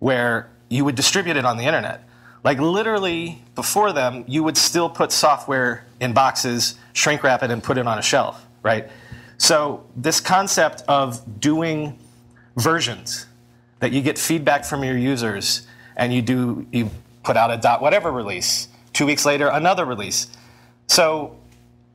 where 0.04 0.50
you 0.68 0.84
would 0.84 0.96
distribute 0.96 1.38
it 1.38 1.46
on 1.46 1.56
the 1.56 1.64
internet. 1.64 2.04
Like 2.44 2.60
literally 2.60 3.42
before 3.56 3.94
them, 3.94 4.26
you 4.28 4.44
would 4.44 4.58
still 4.58 4.90
put 4.90 5.14
software 5.14 5.86
in 6.02 6.12
boxes, 6.12 6.76
shrink 6.92 7.24
wrap 7.24 7.42
it, 7.42 7.50
and 7.50 7.64
put 7.64 7.78
it 7.78 7.88
on 7.88 7.98
a 7.98 8.02
shelf, 8.02 8.46
right? 8.64 8.90
So 9.38 9.86
this 9.96 10.20
concept 10.20 10.84
of 10.90 11.40
doing 11.40 11.98
versions 12.58 13.28
that 13.80 13.94
you 13.94 14.02
get 14.02 14.20
feedback 14.20 14.66
from 14.66 14.84
your 14.84 14.98
users 14.98 15.66
and 15.96 16.14
you 16.14 16.22
do 16.22 16.68
you 16.74 16.90
put 17.24 17.38
out 17.38 17.50
a 17.50 17.56
dot 17.56 17.82
whatever 17.82 18.12
release. 18.12 18.68
Two 18.92 19.06
weeks 19.06 19.26
later, 19.26 19.48
another 19.48 19.86
release. 19.86 20.28
So 20.88 21.38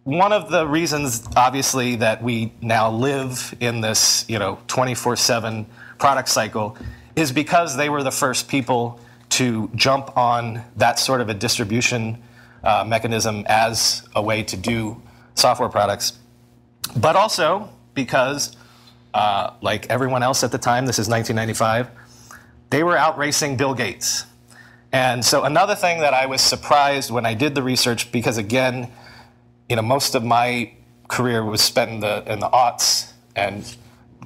one 0.04 0.32
of 0.32 0.50
the 0.50 0.66
reasons, 0.66 1.28
obviously, 1.36 1.96
that 1.96 2.22
we 2.22 2.54
now 2.62 2.90
live 2.90 3.54
in 3.60 3.82
this, 3.82 4.24
you 4.28 4.38
know, 4.38 4.56
24/7 4.66 5.66
product 5.98 6.30
cycle 6.30 6.78
is 7.18 7.32
because 7.32 7.76
they 7.76 7.88
were 7.88 8.02
the 8.02 8.12
first 8.12 8.48
people 8.48 9.00
to 9.30 9.68
jump 9.75 10.16
on 10.16 10.62
that 10.76 10.98
sort 10.98 11.20
of 11.20 11.28
a 11.28 11.34
distribution 11.34 12.22
uh, 12.62 12.84
mechanism 12.87 13.44
as 13.48 14.06
a 14.14 14.22
way 14.22 14.42
to 14.44 14.56
do 14.56 15.00
software 15.34 15.68
products. 15.68 16.18
But 16.96 17.16
also 17.16 17.70
because, 17.94 18.56
uh, 19.14 19.50
like 19.60 19.90
everyone 19.90 20.22
else 20.22 20.44
at 20.44 20.52
the 20.52 20.58
time, 20.58 20.87
this 20.87 20.98
is 20.98 21.08
1995, 21.08 21.90
they 22.70 22.84
were 22.84 22.96
outracing 22.96 23.56
Bill 23.56 23.75
Gates. 23.75 24.25
And 24.92 25.25
so 25.25 25.42
another 25.42 25.75
thing 25.75 26.00
that 26.00 26.14
I 26.14 26.26
was 26.26 26.40
surprised 26.40 27.10
when 27.10 27.26
I 27.26 27.34
did 27.34 27.54
the 27.54 27.62
research, 27.62 28.12
because 28.12 28.38
again, 28.38 28.90
you 29.68 29.76
know, 29.76 29.82
most 29.82 30.14
of 30.14 30.25
my 30.25 30.72
career 31.08 31.44
was 31.44 31.60
spent 31.60 31.90
in 31.90 32.00
the 32.00 32.32
in 32.32 32.38
the 32.38 32.48
aughts 32.48 33.12
and 33.34 33.76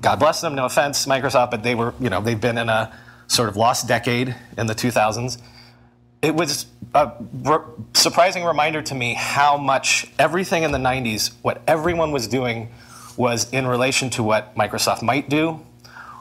God 0.00 0.18
bless 0.18 0.40
them, 0.40 0.54
no 0.54 0.64
offense, 0.64 1.06
Microsoft, 1.06 1.50
but 1.50 1.62
they 1.62 1.74
were, 1.74 1.94
you 2.00 2.10
know, 2.10 2.20
they've 2.20 2.40
been 2.40 2.58
in 2.58 2.68
a 2.68 2.92
sort 3.28 3.48
of 3.48 3.56
lost 3.56 3.88
decade 3.88 4.34
in 4.58 4.66
the 4.66 4.74
2000s, 4.74 5.40
it 6.20 6.34
was 6.34 6.66
a 6.94 7.12
re- 7.32 7.58
surprising 7.94 8.44
reminder 8.44 8.82
to 8.82 8.94
me 8.94 9.14
how 9.14 9.56
much 9.56 10.06
everything 10.18 10.62
in 10.62 10.70
the 10.70 10.78
90s, 10.78 11.32
what 11.42 11.62
everyone 11.66 12.12
was 12.12 12.28
doing, 12.28 12.70
was 13.16 13.50
in 13.52 13.66
relation 13.66 14.10
to 14.10 14.22
what 14.22 14.54
Microsoft 14.54 15.02
might 15.02 15.28
do 15.28 15.60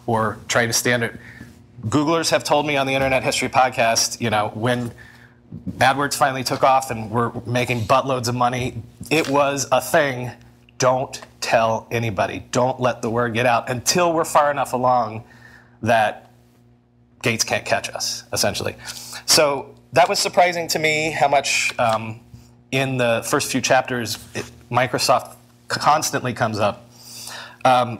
or 0.08 0.40
try 0.48 0.66
to 0.66 0.74
stand 0.74 1.04
it. 1.04 1.20
Googlers 1.86 2.32
have 2.32 2.44
told 2.44 2.66
me 2.66 2.78
on 2.78 2.88
the 2.88 2.94
Internet 2.94 3.24
History 3.24 3.50
podcast, 3.50 4.20
you 4.22 4.30
know, 4.30 4.50
when 4.54 4.92
AdWords 5.78 6.16
finally 6.16 6.44
took 6.44 6.64
off 6.64 6.92
and 6.92 7.12
we're 7.12 7.32
making 7.46 7.82
buttloads 7.82 8.28
of 8.28 8.36
money, 8.36 8.82
it 9.10 9.30
was 9.30 9.68
a 9.72 9.82
thing. 9.82 10.32
Don't 10.82 11.22
tell 11.42 11.86
anybody. 11.92 12.44
Don't 12.50 12.80
let 12.80 13.04
the 13.04 13.10
word 13.12 13.36
get 13.36 13.46
out 13.46 13.70
until 13.70 14.14
we're 14.14 14.26
far 14.26 14.50
enough 14.50 14.74
along 14.74 15.24
that 15.84 16.32
Gates 17.22 17.44
can't 17.44 17.64
catch 17.64 17.88
us, 17.88 18.24
essentially. 18.34 18.76
So 19.28 19.76
that 19.94 20.10
was 20.10 20.18
surprising 20.18 20.68
to 20.70 20.80
me 20.80 21.12
how 21.12 21.28
much 21.28 21.72
um, 21.78 22.20
in 22.72 22.98
the 22.98 23.24
first 23.30 23.52
few 23.52 23.62
chapters 23.62 24.18
it, 24.34 24.50
Microsoft 24.72 25.36
constantly 25.68 26.34
comes 26.34 26.58
up. 26.58 26.90
Um, 27.64 28.00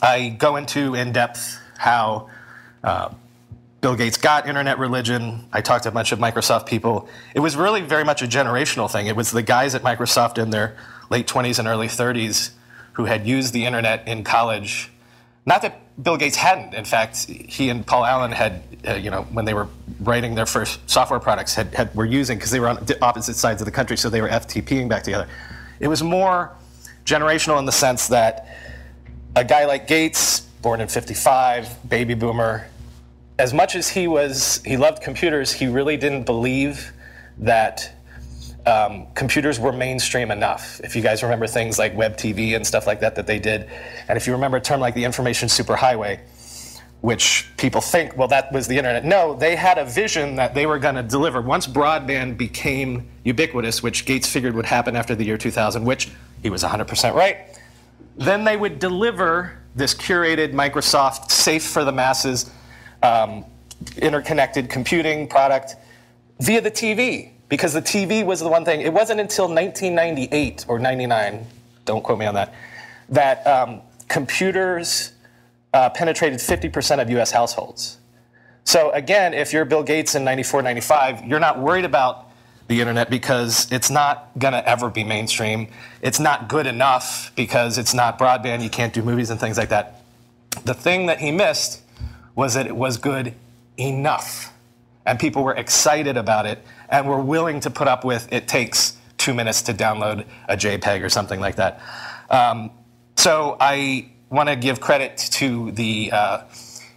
I 0.00 0.30
go 0.30 0.56
into 0.56 0.94
in 0.94 1.12
depth 1.12 1.60
how 1.76 2.30
uh, 2.82 3.12
Bill 3.82 3.94
Gates 3.94 4.16
got 4.16 4.48
internet 4.48 4.78
religion. 4.78 5.46
I 5.52 5.60
talked 5.60 5.82
to 5.82 5.90
a 5.90 5.92
bunch 5.92 6.12
of 6.12 6.18
Microsoft 6.18 6.64
people. 6.64 7.10
It 7.34 7.40
was 7.40 7.56
really 7.56 7.82
very 7.82 8.04
much 8.04 8.22
a 8.22 8.26
generational 8.26 8.90
thing. 8.90 9.06
It 9.06 9.16
was 9.16 9.30
the 9.32 9.42
guys 9.42 9.74
at 9.74 9.82
Microsoft 9.82 10.42
in 10.42 10.48
their 10.48 10.78
late 11.10 11.26
20s 11.26 11.58
and 11.58 11.68
early 11.68 11.88
30s 11.88 12.50
who 12.94 13.04
had 13.04 13.26
used 13.26 13.52
the 13.52 13.66
internet 13.66 14.06
in 14.08 14.24
college. 14.24 14.90
Not 15.44 15.62
that 15.62 15.80
Bill 16.02 16.16
Gates 16.16 16.36
hadn't. 16.36 16.74
In 16.74 16.84
fact, 16.84 17.26
he 17.26 17.68
and 17.68 17.86
Paul 17.86 18.04
Allen 18.04 18.32
had, 18.32 18.62
uh, 18.88 18.94
you 18.94 19.10
know, 19.10 19.22
when 19.32 19.44
they 19.44 19.54
were 19.54 19.68
writing 20.00 20.34
their 20.34 20.46
first 20.46 20.80
software 20.88 21.20
products, 21.20 21.54
had, 21.54 21.74
had 21.74 21.94
were 21.94 22.04
using 22.04 22.38
because 22.38 22.50
they 22.50 22.60
were 22.60 22.68
on 22.68 22.86
opposite 23.02 23.36
sides 23.36 23.60
of 23.60 23.66
the 23.66 23.72
country, 23.72 23.96
so 23.96 24.08
they 24.08 24.20
were 24.20 24.28
FTPing 24.28 24.88
back 24.88 25.02
together. 25.02 25.28
It 25.78 25.88
was 25.88 26.02
more 26.02 26.52
generational 27.04 27.58
in 27.58 27.64
the 27.64 27.72
sense 27.72 28.08
that 28.08 28.46
a 29.36 29.44
guy 29.44 29.66
like 29.66 29.86
Gates, 29.86 30.40
born 30.62 30.80
in 30.80 30.88
55, 30.88 31.88
baby 31.88 32.14
boomer, 32.14 32.66
as 33.38 33.54
much 33.54 33.74
as 33.74 33.88
he 33.88 34.06
was, 34.06 34.62
he 34.64 34.76
loved 34.76 35.02
computers, 35.02 35.52
he 35.52 35.66
really 35.66 35.96
didn't 35.96 36.24
believe 36.24 36.92
that 37.38 37.94
um, 38.66 39.06
computers 39.14 39.58
were 39.58 39.72
mainstream 39.72 40.30
enough. 40.30 40.80
If 40.84 40.94
you 40.94 41.02
guys 41.02 41.22
remember 41.22 41.46
things 41.46 41.78
like 41.78 41.96
web 41.96 42.16
TV 42.16 42.56
and 42.56 42.66
stuff 42.66 42.86
like 42.86 43.00
that 43.00 43.14
that 43.14 43.26
they 43.26 43.38
did, 43.38 43.68
and 44.08 44.16
if 44.16 44.26
you 44.26 44.32
remember 44.32 44.58
a 44.58 44.60
term 44.60 44.80
like 44.80 44.94
the 44.94 45.04
information 45.04 45.48
superhighway, 45.48 46.20
which 47.00 47.48
people 47.56 47.80
think, 47.80 48.16
well, 48.16 48.28
that 48.28 48.52
was 48.52 48.66
the 48.66 48.76
internet. 48.76 49.04
No, 49.04 49.34
they 49.34 49.56
had 49.56 49.78
a 49.78 49.84
vision 49.86 50.36
that 50.36 50.54
they 50.54 50.66
were 50.66 50.78
going 50.78 50.96
to 50.96 51.02
deliver. 51.02 51.40
Once 51.40 51.66
broadband 51.66 52.36
became 52.36 53.08
ubiquitous, 53.24 53.82
which 53.82 54.04
Gates 54.04 54.28
figured 54.28 54.54
would 54.54 54.66
happen 54.66 54.96
after 54.96 55.14
the 55.14 55.24
year 55.24 55.38
2000, 55.38 55.82
which 55.84 56.10
he 56.42 56.50
was 56.50 56.62
100% 56.62 57.14
right, 57.14 57.58
then 58.16 58.44
they 58.44 58.56
would 58.56 58.78
deliver 58.78 59.58
this 59.74 59.94
curated 59.94 60.52
Microsoft, 60.52 61.30
safe 61.30 61.64
for 61.64 61.84
the 61.84 61.92
masses, 61.92 62.50
um, 63.02 63.46
interconnected 63.96 64.68
computing 64.68 65.26
product 65.26 65.76
via 66.40 66.60
the 66.60 66.70
TV 66.70 67.30
because 67.50 67.74
the 67.74 67.82
TV 67.82 68.24
was 68.24 68.40
the 68.40 68.48
one 68.48 68.64
thing. 68.64 68.80
It 68.80 68.92
wasn't 68.92 69.20
until 69.20 69.46
1998 69.48 70.64
or 70.68 70.78
99, 70.78 71.46
don't 71.84 72.02
quote 72.02 72.18
me 72.18 72.24
on 72.24 72.34
that, 72.34 72.54
that 73.10 73.46
um, 73.46 73.82
computers 74.08 75.12
uh, 75.74 75.90
penetrated 75.90 76.38
50% 76.38 77.02
of 77.02 77.10
US 77.10 77.30
households. 77.30 77.98
So 78.64 78.90
again, 78.92 79.34
if 79.34 79.52
you're 79.52 79.64
Bill 79.64 79.82
Gates 79.82 80.14
in 80.14 80.24
94, 80.24 80.62
95, 80.62 81.24
you're 81.24 81.40
not 81.40 81.58
worried 81.58 81.84
about 81.84 82.28
the 82.68 82.80
internet 82.80 83.10
because 83.10 83.70
it's 83.72 83.90
not 83.90 84.30
going 84.38 84.52
to 84.52 84.66
ever 84.68 84.90
be 84.90 85.02
mainstream. 85.02 85.66
It's 86.02 86.20
not 86.20 86.48
good 86.48 86.68
enough 86.68 87.32
because 87.34 87.78
it's 87.78 87.94
not 87.94 88.16
broadband. 88.16 88.62
You 88.62 88.70
can't 88.70 88.92
do 88.92 89.02
movies 89.02 89.30
and 89.30 89.40
things 89.40 89.58
like 89.58 89.70
that. 89.70 90.02
The 90.64 90.74
thing 90.74 91.06
that 91.06 91.18
he 91.18 91.32
missed 91.32 91.82
was 92.36 92.54
that 92.54 92.68
it 92.68 92.76
was 92.76 92.96
good 92.96 93.34
enough. 93.76 94.52
And 95.06 95.18
people 95.18 95.42
were 95.42 95.54
excited 95.54 96.16
about 96.16 96.46
it 96.46 96.64
and 96.88 97.08
were 97.08 97.20
willing 97.20 97.60
to 97.60 97.70
put 97.70 97.88
up 97.88 98.04
with 98.04 98.32
it 98.32 98.46
takes 98.48 98.96
two 99.18 99.34
minutes 99.34 99.62
to 99.62 99.74
download 99.74 100.26
a 100.48 100.56
JPEG 100.56 101.02
or 101.02 101.08
something 101.08 101.40
like 101.40 101.56
that. 101.56 101.80
Um, 102.30 102.70
so 103.16 103.56
I 103.60 104.10
want 104.30 104.48
to 104.48 104.56
give 104.56 104.80
credit 104.80 105.16
to 105.32 105.72
the 105.72 106.10
uh, 106.12 106.42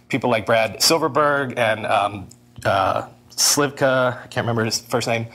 people 0.08 0.30
like 0.30 0.46
Brad 0.46 0.82
Silverberg 0.82 1.58
and 1.58 1.86
um, 1.86 2.28
uh, 2.64 3.08
Slivka, 3.30 4.22
I 4.22 4.26
can't 4.28 4.44
remember 4.44 4.64
his 4.64 4.80
first 4.80 5.08
name, 5.08 5.26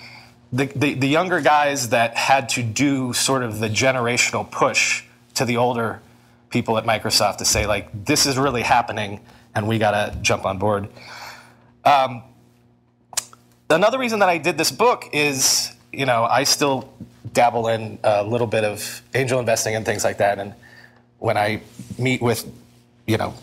the, 0.51 0.65
the, 0.65 0.93
the, 0.95 1.07
younger 1.07 1.41
guys 1.41 1.89
that 1.89 2.15
had 2.15 2.49
to 2.49 2.63
do 2.63 3.13
sort 3.13 3.43
of 3.43 3.59
the 3.59 3.69
generational 3.69 4.49
push 4.49 5.03
to 5.35 5.45
the 5.45 5.57
older 5.57 6.01
people 6.49 6.77
at 6.77 6.85
Microsoft 6.85 7.37
to 7.37 7.45
say, 7.45 7.67
like, 7.67 8.05
this 8.05 8.25
is 8.25 8.37
really 8.37 8.63
happening 8.63 9.19
and 9.53 9.67
we 9.67 9.77
got 9.77 9.91
to 9.91 10.17
jump 10.21 10.45
on 10.45 10.57
board. 10.57 10.89
Um, 11.85 12.23
another 13.69 13.99
reason 13.99 14.19
that 14.19 14.29
I 14.29 14.37
did 14.37 14.57
this 14.57 14.71
book 14.71 15.09
is, 15.13 15.71
you 15.93 16.05
know, 16.05 16.23
I 16.25 16.43
still 16.43 16.91
dabble 17.33 17.67
in 17.67 17.99
a 18.03 18.23
little 18.23 18.47
bit 18.47 18.63
of 18.63 19.01
angel 19.13 19.39
investing 19.39 19.75
and 19.75 19.85
things 19.85 20.03
like 20.03 20.17
that. 20.17 20.39
And 20.39 20.53
when 21.19 21.37
I 21.37 21.61
meet 21.97 22.21
with, 22.21 22.49
you 23.05 23.17
know, 23.17 23.33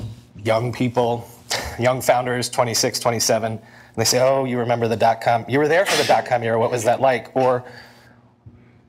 young 0.45 0.73
people, 0.73 1.29
young 1.79 2.01
founders, 2.01 2.49
26, 2.49 2.99
27, 3.01 3.53
and 3.53 3.61
they 3.97 4.05
say, 4.05 4.21
oh, 4.21 4.45
you 4.45 4.59
remember 4.59 4.89
the 4.89 4.97
dot 4.97 5.21
com, 5.21 5.45
you 5.49 5.59
were 5.59 5.69
there 5.69 5.87
for 5.87 5.97
the 5.97 6.07
dot 6.07 6.27
com 6.27 6.43
era, 6.43 6.59
what 6.59 6.71
was 6.71 6.85
that 6.85 7.01
like? 7.01 7.35
Or 7.35 7.65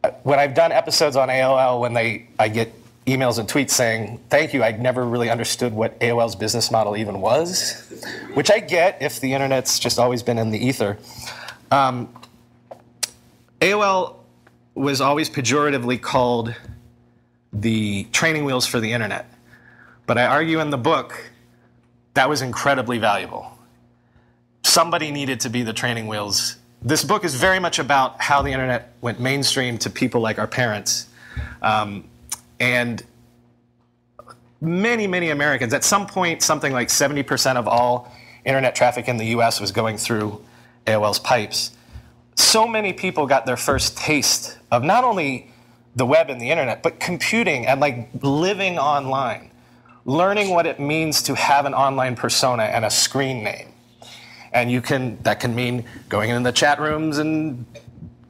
uh, 0.03 0.11
when 0.23 0.39
I've 0.39 0.53
done 0.53 0.71
episodes 0.71 1.15
on 1.15 1.29
AOL, 1.29 1.79
when 1.79 1.93
they, 1.93 2.27
I 2.39 2.49
get 2.49 2.73
emails 3.07 3.39
and 3.39 3.47
tweets 3.47 3.71
saying, 3.71 4.19
thank 4.29 4.53
you, 4.53 4.63
I 4.63 4.71
never 4.71 5.05
really 5.05 5.29
understood 5.29 5.73
what 5.73 5.97
AOL's 6.01 6.35
business 6.35 6.69
model 6.69 6.97
even 6.97 7.21
was, 7.21 7.89
which 8.33 8.51
I 8.51 8.59
get 8.59 9.01
if 9.01 9.21
the 9.21 9.33
internet's 9.33 9.79
just 9.79 9.97
always 9.97 10.21
been 10.21 10.37
in 10.37 10.51
the 10.51 10.59
ether. 10.59 10.97
Um, 11.71 12.13
AOL 13.61 14.17
was 14.75 14.99
always 14.99 15.29
pejoratively 15.29 16.01
called 16.01 16.53
the 17.53 18.03
training 18.11 18.43
wheels 18.43 18.67
for 18.67 18.79
the 18.79 18.91
internet. 18.91 19.31
But 20.05 20.17
I 20.17 20.25
argue 20.25 20.59
in 20.59 20.69
the 20.69 20.77
book 20.77 21.31
that 22.13 22.27
was 22.27 22.41
incredibly 22.41 22.97
valuable. 22.97 23.51
Somebody 24.63 25.11
needed 25.11 25.39
to 25.41 25.49
be 25.49 25.63
the 25.63 25.73
training 25.73 26.07
wheels. 26.07 26.57
This 26.81 27.03
book 27.03 27.23
is 27.23 27.35
very 27.35 27.59
much 27.59 27.79
about 27.79 28.21
how 28.21 28.41
the 28.41 28.51
internet 28.51 28.93
went 29.01 29.19
mainstream 29.19 29.77
to 29.79 29.89
people 29.89 30.19
like 30.19 30.39
our 30.39 30.47
parents. 30.47 31.07
Um, 31.61 32.05
and 32.59 33.03
many, 34.61 35.07
many 35.07 35.29
Americans, 35.29 35.73
at 35.73 35.83
some 35.83 36.07
point, 36.07 36.41
something 36.41 36.73
like 36.73 36.89
70% 36.89 37.55
of 37.55 37.67
all 37.67 38.11
internet 38.45 38.75
traffic 38.75 39.07
in 39.07 39.17
the 39.17 39.25
US 39.37 39.59
was 39.59 39.71
going 39.71 39.97
through 39.97 40.41
AOL's 40.85 41.19
pipes. 41.19 41.71
So 42.35 42.67
many 42.67 42.93
people 42.93 43.27
got 43.27 43.45
their 43.45 43.57
first 43.57 43.97
taste 43.97 44.57
of 44.71 44.83
not 44.83 45.03
only 45.03 45.51
the 45.95 46.05
web 46.05 46.29
and 46.29 46.39
the 46.39 46.49
internet, 46.49 46.83
but 46.83 46.99
computing 46.99 47.65
and 47.65 47.81
like 47.81 48.09
living 48.21 48.77
online, 48.77 49.51
learning 50.05 50.51
what 50.51 50.65
it 50.65 50.79
means 50.79 51.23
to 51.23 51.35
have 51.35 51.65
an 51.65 51.73
online 51.73 52.15
persona 52.15 52.63
and 52.63 52.85
a 52.85 52.89
screen 52.89 53.43
name. 53.43 53.69
And 54.53 54.71
you 54.71 54.81
can, 54.81 55.21
that 55.23 55.39
can 55.39 55.55
mean 55.55 55.83
going 56.07 56.29
in 56.29 56.43
the 56.43 56.51
chat 56.51 56.79
rooms 56.79 57.17
and 57.17 57.65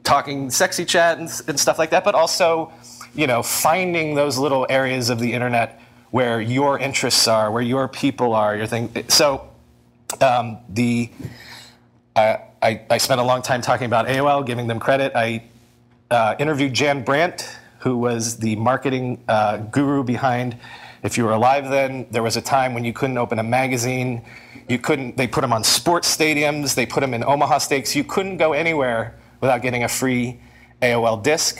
talking 0.02 0.50
sexy 0.50 0.84
chat 0.84 1.18
and, 1.18 1.30
and 1.46 1.60
stuff 1.60 1.78
like 1.78 1.90
that, 1.90 2.02
but 2.02 2.14
also 2.14 2.72
you 3.18 3.26
know, 3.26 3.42
finding 3.42 4.14
those 4.14 4.38
little 4.38 4.64
areas 4.70 5.10
of 5.10 5.18
the 5.18 5.32
internet 5.32 5.80
where 6.12 6.40
your 6.40 6.78
interests 6.78 7.26
are, 7.26 7.50
where 7.50 7.62
your 7.62 7.88
people 7.88 8.32
are, 8.32 8.56
your 8.56 8.68
thing. 8.68 8.88
So 9.08 9.48
um, 10.20 10.58
the 10.68 11.10
uh, 12.14 12.36
I, 12.62 12.80
I, 12.88 12.98
spent 12.98 13.20
a 13.20 13.24
long 13.24 13.42
time 13.42 13.60
talking 13.60 13.86
about 13.86 14.06
AOL, 14.06 14.46
giving 14.46 14.68
them 14.68 14.78
credit. 14.78 15.10
I 15.16 15.42
uh, 16.12 16.36
interviewed 16.38 16.74
Jan 16.74 17.02
Brandt, 17.02 17.58
who 17.80 17.98
was 17.98 18.36
the 18.36 18.54
marketing 18.54 19.24
uh, 19.26 19.56
guru 19.56 20.04
behind. 20.04 20.56
If 21.02 21.18
you 21.18 21.24
were 21.24 21.32
alive 21.32 21.68
then, 21.68 22.06
there 22.12 22.22
was 22.22 22.36
a 22.36 22.40
time 22.40 22.72
when 22.72 22.84
you 22.84 22.92
couldn't 22.92 23.18
open 23.18 23.40
a 23.40 23.42
magazine. 23.42 24.22
You 24.68 24.78
couldn't. 24.78 25.16
They 25.16 25.26
put 25.26 25.40
them 25.40 25.52
on 25.52 25.64
sports 25.64 26.16
stadiums. 26.16 26.76
They 26.76 26.86
put 26.86 27.00
them 27.00 27.14
in 27.14 27.24
Omaha 27.24 27.58
Steaks. 27.58 27.96
You 27.96 28.04
couldn't 28.04 28.36
go 28.36 28.52
anywhere 28.52 29.16
without 29.40 29.60
getting 29.60 29.82
a 29.82 29.88
free 29.88 30.38
AOL 30.82 31.20
disc 31.20 31.58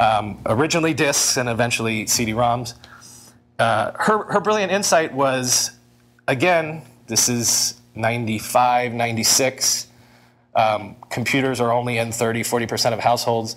um, 0.00 0.38
originally 0.46 0.94
discs 0.94 1.36
and 1.36 1.48
eventually 1.48 2.06
CD-ROMs. 2.06 2.74
Uh, 3.58 3.92
her, 3.94 4.24
her 4.32 4.40
brilliant 4.40 4.72
insight 4.72 5.12
was, 5.12 5.72
again, 6.26 6.82
this 7.06 7.28
is 7.28 7.74
95, 7.94 8.94
96. 8.94 9.86
Um, 10.56 10.96
computers 11.10 11.60
are 11.60 11.70
only 11.70 11.98
in 11.98 12.10
30, 12.10 12.42
40% 12.42 12.94
of 12.94 13.00
households. 13.00 13.56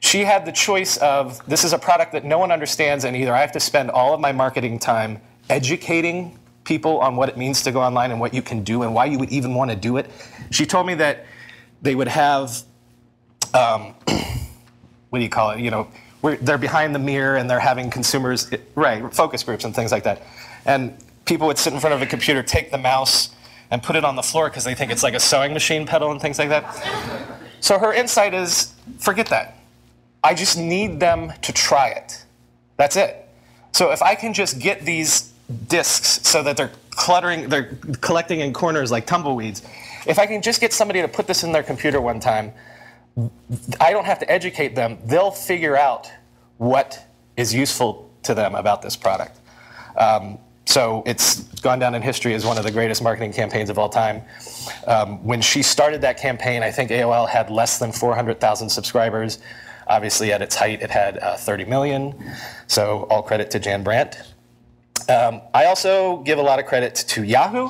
She 0.00 0.20
had 0.20 0.46
the 0.46 0.52
choice 0.52 0.96
of 0.96 1.44
this 1.46 1.64
is 1.64 1.72
a 1.72 1.78
product 1.78 2.12
that 2.12 2.24
no 2.24 2.38
one 2.38 2.50
understands, 2.50 3.04
and 3.04 3.14
either 3.14 3.34
I 3.34 3.40
have 3.40 3.52
to 3.52 3.60
spend 3.60 3.90
all 3.90 4.14
of 4.14 4.20
my 4.20 4.32
marketing 4.32 4.78
time 4.78 5.20
educating 5.50 6.38
people 6.64 6.98
on 6.98 7.16
what 7.16 7.28
it 7.28 7.36
means 7.36 7.62
to 7.62 7.72
go 7.72 7.80
online 7.80 8.10
and 8.10 8.20
what 8.20 8.32
you 8.32 8.42
can 8.42 8.64
do 8.64 8.82
and 8.82 8.94
why 8.94 9.04
you 9.04 9.18
would 9.18 9.30
even 9.30 9.54
want 9.54 9.70
to 9.70 9.76
do 9.76 9.98
it. 9.98 10.10
She 10.50 10.64
told 10.64 10.86
me 10.86 10.94
that 10.94 11.26
they 11.82 11.94
would 11.94 12.08
have, 12.08 12.62
um, 13.54 13.94
what 15.16 15.20
do 15.20 15.24
you 15.24 15.30
call 15.30 15.52
it? 15.52 15.60
You 15.60 15.70
know, 15.70 15.88
they're 16.42 16.58
behind 16.58 16.94
the 16.94 16.98
mirror 16.98 17.36
and 17.36 17.48
they're 17.48 17.58
having 17.58 17.88
consumers, 17.88 18.50
right, 18.74 19.14
focus 19.14 19.42
groups 19.42 19.64
and 19.64 19.74
things 19.74 19.90
like 19.90 20.04
that. 20.04 20.20
And 20.66 20.94
people 21.24 21.46
would 21.46 21.56
sit 21.56 21.72
in 21.72 21.80
front 21.80 21.94
of 21.94 22.02
a 22.02 22.06
computer, 22.06 22.42
take 22.42 22.70
the 22.70 22.76
mouse, 22.76 23.30
and 23.70 23.82
put 23.82 23.96
it 23.96 24.04
on 24.04 24.14
the 24.14 24.22
floor 24.22 24.50
because 24.50 24.64
they 24.64 24.74
think 24.74 24.92
it's 24.92 25.02
like 25.02 25.14
a 25.14 25.20
sewing 25.20 25.54
machine 25.54 25.86
pedal 25.86 26.10
and 26.10 26.20
things 26.20 26.38
like 26.38 26.50
that. 26.50 27.40
So 27.60 27.78
her 27.78 27.94
insight 27.94 28.34
is 28.34 28.74
forget 28.98 29.28
that. 29.28 29.56
I 30.22 30.34
just 30.34 30.58
need 30.58 31.00
them 31.00 31.32
to 31.40 31.52
try 31.52 31.88
it. 31.88 32.22
That's 32.76 32.96
it. 32.96 33.26
So 33.72 33.90
if 33.90 34.02
I 34.02 34.16
can 34.16 34.34
just 34.34 34.58
get 34.58 34.84
these 34.84 35.32
discs 35.68 36.28
so 36.28 36.42
that 36.42 36.58
they're 36.58 36.72
cluttering, 36.90 37.48
they're 37.48 37.78
collecting 38.02 38.40
in 38.40 38.52
corners 38.52 38.90
like 38.90 39.06
tumbleweeds, 39.06 39.62
if 40.06 40.18
I 40.18 40.26
can 40.26 40.42
just 40.42 40.60
get 40.60 40.74
somebody 40.74 41.00
to 41.00 41.08
put 41.08 41.26
this 41.26 41.42
in 41.42 41.52
their 41.52 41.62
computer 41.62 42.02
one 42.02 42.20
time, 42.20 42.52
I 43.80 43.92
don't 43.92 44.04
have 44.04 44.18
to 44.18 44.30
educate 44.30 44.74
them. 44.74 44.98
They'll 45.04 45.30
figure 45.30 45.76
out 45.76 46.10
what 46.58 47.02
is 47.36 47.54
useful 47.54 48.10
to 48.24 48.34
them 48.34 48.54
about 48.54 48.82
this 48.82 48.96
product. 48.96 49.38
Um, 49.96 50.38
so 50.66 51.02
it's 51.06 51.42
gone 51.60 51.78
down 51.78 51.94
in 51.94 52.02
history 52.02 52.34
as 52.34 52.44
one 52.44 52.58
of 52.58 52.64
the 52.64 52.72
greatest 52.72 53.02
marketing 53.02 53.32
campaigns 53.32 53.70
of 53.70 53.78
all 53.78 53.88
time. 53.88 54.22
Um, 54.86 55.24
when 55.24 55.40
she 55.40 55.62
started 55.62 56.00
that 56.00 56.18
campaign, 56.18 56.62
I 56.62 56.70
think 56.70 56.90
AOL 56.90 57.28
had 57.28 57.50
less 57.50 57.78
than 57.78 57.92
400,000 57.92 58.68
subscribers. 58.68 59.38
Obviously, 59.86 60.32
at 60.32 60.42
its 60.42 60.56
height, 60.56 60.82
it 60.82 60.90
had 60.90 61.18
uh, 61.18 61.36
30 61.36 61.64
million. 61.66 62.14
So 62.66 63.06
all 63.10 63.22
credit 63.22 63.50
to 63.52 63.60
Jan 63.60 63.84
Brandt. 63.84 64.16
Um, 65.08 65.40
I 65.54 65.66
also 65.66 66.18
give 66.18 66.38
a 66.38 66.42
lot 66.42 66.58
of 66.58 66.66
credit 66.66 66.96
to 66.96 67.22
Yahoo 67.22 67.68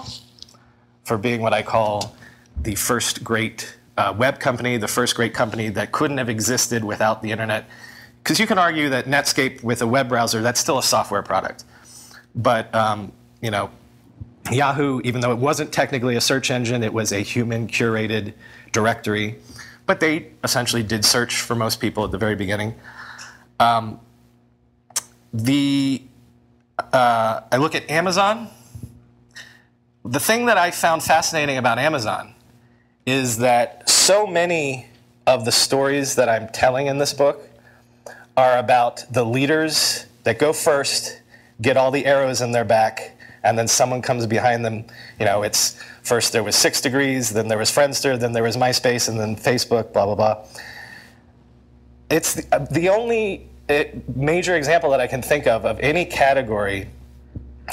for 1.05 1.19
being 1.19 1.43
what 1.43 1.53
I 1.53 1.63
call 1.63 2.17
the 2.63 2.75
first 2.75 3.23
great 3.23 3.76
uh, 3.97 4.15
web 4.17 4.39
company, 4.39 4.77
the 4.77 4.89
first 4.89 5.15
great 5.15 5.35
company 5.35 5.69
that 5.71 5.93
couldn't 5.93 6.19
have 6.19 6.29
existed 6.29 6.85
without 6.85 7.23
the 7.23 7.31
internet. 7.31 7.67
Because 8.23 8.39
you 8.41 8.47
can 8.47 8.59
argue 8.59 8.89
that 8.91 9.07
Netscape 9.07 9.63
with 9.63 9.83
a 9.83 9.87
web 9.87 10.09
browser, 10.09 10.43
that's 10.43 10.61
still 10.61 10.79
a 10.79 10.83
software 10.83 11.23
product. 11.23 11.65
But 12.35 12.75
um, 12.75 13.13
you 13.41 13.51
know, 13.51 13.71
Yahoo, 14.51 15.01
even 15.05 15.21
though 15.21 15.33
it 15.33 15.39
wasn't 15.39 15.73
technically 15.73 16.17
a 16.17 16.21
search 16.21 16.51
engine, 16.51 16.83
it 16.83 16.93
was 16.93 17.13
a 17.13 17.21
human 17.21 17.67
curated 17.67 18.35
directory. 18.73 19.37
But 19.87 20.01
they 20.01 20.33
essentially 20.43 20.83
did 20.83 21.05
search 21.05 21.41
for 21.41 21.55
most 21.55 21.81
people 21.81 22.05
at 22.05 22.11
the 22.11 22.19
very 22.19 22.35
beginning. 22.35 22.75
Um, 23.61 24.01
the 25.33 26.03
uh, 26.93 27.41
I 27.51 27.57
look 27.57 27.75
at 27.75 27.89
Amazon. 27.91 28.49
The 30.05 30.21
thing 30.21 30.47
that 30.47 30.59
I 30.59 30.71
found 30.71 31.03
fascinating 31.03 31.57
about 31.57 31.79
Amazon 31.79 32.36
is 33.07 33.39
that 33.39 33.89
so 33.89 34.27
many 34.27 34.87
of 35.27 35.45
the 35.45 35.53
stories 35.53 36.17
that 36.17 36.29
I'm 36.29 36.49
telling 36.49 36.89
in 36.89 36.99
this 36.99 37.15
book 37.15 37.49
are 38.37 38.59
about 38.59 39.05
the 39.11 39.25
leaders 39.25 40.07
that 40.25 40.39
go 40.39 40.53
first 40.53 41.21
get 41.63 41.77
all 41.77 41.91
the 41.91 42.05
arrows 42.05 42.41
in 42.41 42.53
their 42.53 42.65
back, 42.65 43.17
and 43.43 43.57
then 43.57 43.69
someone 43.69 44.03
comes 44.03 44.27
behind 44.27 44.65
them. 44.65 44.85
You 45.19 45.25
know, 45.25 45.43
it's 45.43 45.81
first 46.03 46.33
there 46.33 46.43
was 46.43 46.57
Six 46.57 46.81
Degrees, 46.81 47.31
then 47.31 47.49
there 47.49 47.59
was 47.59 47.71
Friendster, 47.71 48.19
then 48.19 48.33
there 48.33 48.43
was 48.43 48.57
MySpace, 48.57 49.09
and 49.09 49.19
then 49.19 49.37
Facebook, 49.37 49.93
blah, 49.93 50.05
blah, 50.05 50.15
blah. 50.17 50.45
It's 52.11 52.35
the, 52.35 52.45
uh, 52.55 52.67
the 52.71 52.89
only 52.89 53.49
uh, 53.69 53.85
major 54.15 54.57
example 54.57 54.91
that 54.91 55.01
I 55.01 55.07
can 55.07 55.23
think 55.23 55.47
of 55.47 55.65
of 55.65 55.79
any 55.81 56.05
category 56.05 56.89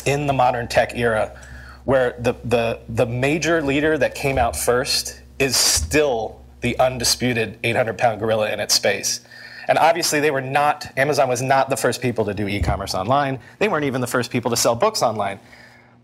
in 0.05 0.27
the 0.27 0.33
modern 0.33 0.67
tech 0.67 0.95
era 0.95 1.39
where 1.85 2.15
the, 2.19 2.33
the, 2.45 2.79
the 2.87 3.05
major 3.05 3.61
leader 3.61 3.97
that 3.97 4.15
came 4.15 4.37
out 4.37 4.55
first 4.55 5.21
is 5.39 5.57
still 5.57 6.41
the 6.61 6.77
undisputed 6.79 7.59
800 7.63 7.97
pound 7.97 8.19
gorilla 8.19 8.51
in 8.51 8.59
its 8.59 8.73
space. 8.73 9.21
And 9.67 9.77
obviously, 9.77 10.19
they 10.19 10.31
were 10.31 10.41
not, 10.41 10.91
Amazon 10.97 11.29
was 11.29 11.41
not 11.41 11.69
the 11.69 11.77
first 11.77 12.01
people 12.01 12.25
to 12.25 12.33
do 12.33 12.47
e 12.47 12.61
commerce 12.61 12.93
online. 12.93 13.39
They 13.59 13.67
weren't 13.67 13.85
even 13.85 14.01
the 14.01 14.07
first 14.07 14.31
people 14.31 14.51
to 14.51 14.57
sell 14.57 14.75
books 14.75 15.01
online. 15.01 15.39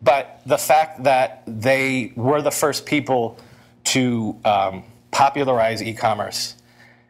But 0.01 0.41
the 0.45 0.57
fact 0.57 1.03
that 1.03 1.43
they 1.45 2.13
were 2.15 2.41
the 2.41 2.51
first 2.51 2.85
people 2.85 3.37
to 3.85 4.37
um, 4.45 4.83
popularize 5.11 5.83
e 5.83 5.93
commerce 5.93 6.55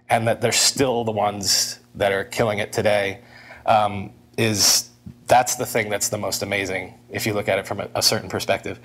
and 0.10 0.28
that 0.28 0.42
they're 0.42 0.52
still 0.52 1.04
the 1.04 1.12
ones 1.12 1.80
that 1.96 2.12
are 2.12 2.24
killing 2.24 2.60
it 2.60 2.74
today 2.74 3.20
um, 3.66 4.12
is 4.38 4.90
that's 5.28 5.56
the 5.56 5.66
thing 5.66 5.90
that's 5.90 6.10
the 6.10 6.18
most 6.18 6.42
amazing 6.42 6.96
if 7.12 7.26
you 7.28 7.34
look 7.34 7.48
at 7.48 7.60
it 7.60 7.68
from 7.68 7.80
a, 7.80 7.90
a 7.96 8.02
certain 8.02 8.30
perspective. 8.30 8.80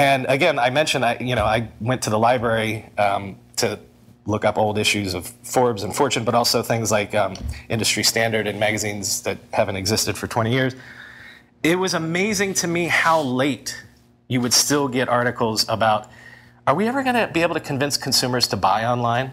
And 0.00 0.24
again, 0.30 0.58
I 0.58 0.70
mentioned 0.70 1.04
I, 1.04 1.18
you 1.20 1.34
know, 1.34 1.44
I 1.44 1.68
went 1.78 2.00
to 2.02 2.10
the 2.10 2.18
library 2.18 2.86
um, 2.96 3.36
to 3.56 3.78
look 4.24 4.46
up 4.46 4.56
old 4.56 4.78
issues 4.78 5.12
of 5.12 5.26
Forbes 5.26 5.82
and 5.82 5.94
Fortune, 5.94 6.24
but 6.24 6.34
also 6.34 6.62
things 6.62 6.90
like 6.90 7.14
um, 7.14 7.34
industry 7.68 8.02
standard 8.02 8.46
and 8.46 8.58
magazines 8.58 9.20
that 9.24 9.36
haven't 9.52 9.76
existed 9.76 10.16
for 10.16 10.26
20 10.26 10.50
years. 10.50 10.74
It 11.62 11.78
was 11.78 11.92
amazing 11.92 12.54
to 12.54 12.66
me 12.66 12.86
how 12.86 13.20
late 13.20 13.84
you 14.26 14.40
would 14.40 14.54
still 14.54 14.88
get 14.88 15.10
articles 15.10 15.68
about 15.68 16.10
are 16.66 16.74
we 16.74 16.88
ever 16.88 17.02
going 17.02 17.16
to 17.16 17.30
be 17.30 17.42
able 17.42 17.54
to 17.54 17.60
convince 17.60 17.98
consumers 17.98 18.48
to 18.48 18.56
buy 18.56 18.86
online? 18.86 19.32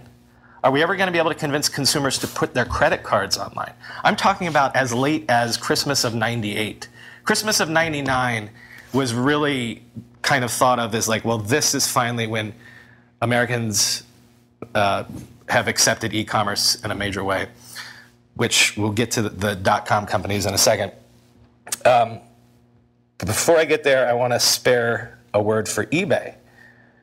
Are 0.66 0.72
we 0.72 0.84
ever 0.84 0.98
going 0.98 1.08
to 1.08 1.14
be 1.14 1.20
able 1.20 1.32
to 1.32 1.38
convince 1.38 1.70
consumers 1.70 2.18
to 2.20 2.28
put 2.28 2.54
their 2.54 2.66
credit 2.66 3.04
cards 3.04 3.38
online? 3.38 3.72
I'm 4.04 4.18
talking 4.18 4.48
about 4.48 4.76
as 4.76 4.94
late 4.94 5.24
as 5.30 5.56
Christmas 5.56 6.04
of 6.04 6.14
98. 6.14 6.90
Christmas 7.24 7.62
of 7.62 7.70
99 7.70 8.50
was 8.98 9.14
really 9.14 9.84
kind 10.24 10.44
of 10.44 10.52
thought 10.52 10.80
of 10.80 10.94
as 10.96 11.08
like, 11.08 11.24
well, 11.24 11.38
this 11.38 11.76
is 11.76 11.88
finally 11.88 12.26
when 12.26 12.54
Americans 13.22 14.04
uh, 14.74 15.04
have 15.48 15.68
accepted 15.68 16.14
e-commerce 16.14 16.76
in 16.84 16.90
a 16.90 16.96
major 16.96 17.24
way, 17.24 17.48
which 18.36 18.76
we'll 18.76 18.92
get 18.92 19.12
to 19.12 19.22
the, 19.22 19.30
the 19.30 19.56
dot-com 19.56 20.08
companies 20.08 20.48
in 20.48 20.54
a 20.54 20.58
second. 20.58 20.92
Um, 21.86 22.20
before 23.20 23.58
I 23.58 23.66
get 23.66 23.84
there, 23.84 24.10
I 24.10 24.14
want 24.14 24.34
to 24.34 24.40
spare 24.40 25.20
a 25.34 25.42
word 25.42 25.70
for 25.70 25.86
eBay. 25.86 26.34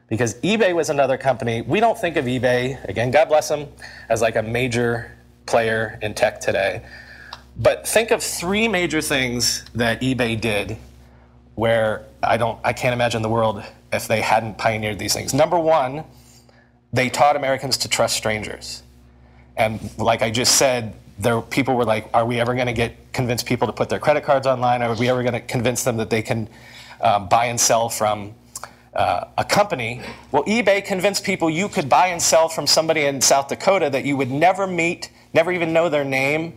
Because 0.08 0.34
eBay 0.42 0.74
was 0.74 0.90
another 0.90 1.16
company. 1.16 1.62
We 1.62 1.80
don't 1.80 1.98
think 1.98 2.16
of 2.16 2.24
eBay, 2.26 2.82
again, 2.88 3.10
God 3.10 3.28
bless 3.28 3.48
them, 3.48 3.68
as 4.08 4.20
like 4.20 4.36
a 4.36 4.42
major 4.42 5.16
player 5.46 5.98
in 6.02 6.14
tech 6.14 6.40
today. 6.40 6.84
But 7.56 7.86
think 7.86 8.10
of 8.10 8.22
three 8.22 8.68
major 8.68 9.00
things 9.00 9.64
that 9.74 10.00
eBay 10.02 10.40
did 10.40 10.76
where 11.54 12.04
I 12.22 12.36
don't 12.36 12.58
I 12.64 12.72
can't 12.72 12.92
imagine 12.92 13.22
the 13.22 13.28
world 13.28 13.62
if 13.92 14.08
they 14.08 14.20
hadn't 14.20 14.58
pioneered 14.58 14.98
these 14.98 15.14
things. 15.14 15.32
Number 15.34 15.58
one, 15.58 16.04
they 16.92 17.08
taught 17.08 17.36
Americans 17.36 17.78
to 17.78 17.88
trust 17.88 18.16
strangers. 18.16 18.82
And 19.56 19.96
like 19.98 20.22
I 20.22 20.30
just 20.30 20.56
said, 20.56 20.94
there 21.18 21.40
people 21.40 21.74
were 21.76 21.84
like, 21.84 22.08
"Are 22.12 22.26
we 22.26 22.40
ever 22.40 22.54
going 22.54 22.66
to 22.66 22.72
get 22.72 23.12
convince 23.12 23.42
people 23.42 23.66
to 23.68 23.72
put 23.72 23.88
their 23.88 24.00
credit 24.00 24.24
cards 24.24 24.46
online? 24.46 24.82
Are 24.82 24.94
we 24.94 25.08
ever 25.08 25.22
going 25.22 25.34
to 25.34 25.40
convince 25.40 25.84
them 25.84 25.96
that 25.98 26.10
they 26.10 26.22
can 26.22 26.48
um, 27.00 27.28
buy 27.28 27.46
and 27.46 27.60
sell 27.60 27.88
from 27.88 28.34
uh, 28.94 29.26
a 29.38 29.44
company?" 29.44 30.00
Well, 30.32 30.44
eBay 30.44 30.84
convinced 30.84 31.22
people 31.24 31.48
you 31.48 31.68
could 31.68 31.88
buy 31.88 32.08
and 32.08 32.20
sell 32.20 32.48
from 32.48 32.66
somebody 32.66 33.04
in 33.04 33.20
South 33.20 33.48
Dakota 33.48 33.90
that 33.90 34.04
you 34.04 34.16
would 34.16 34.30
never 34.30 34.66
meet, 34.66 35.10
never 35.32 35.52
even 35.52 35.72
know 35.72 35.88
their 35.88 36.04
name, 36.04 36.54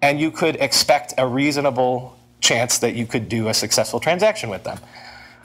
and 0.00 0.18
you 0.20 0.32
could 0.32 0.56
expect 0.56 1.14
a 1.16 1.26
reasonable 1.26 2.18
chance 2.42 2.78
that 2.80 2.94
you 2.94 3.06
could 3.06 3.30
do 3.30 3.48
a 3.48 3.54
successful 3.54 4.00
transaction 4.00 4.50
with 4.50 4.64
them. 4.64 4.78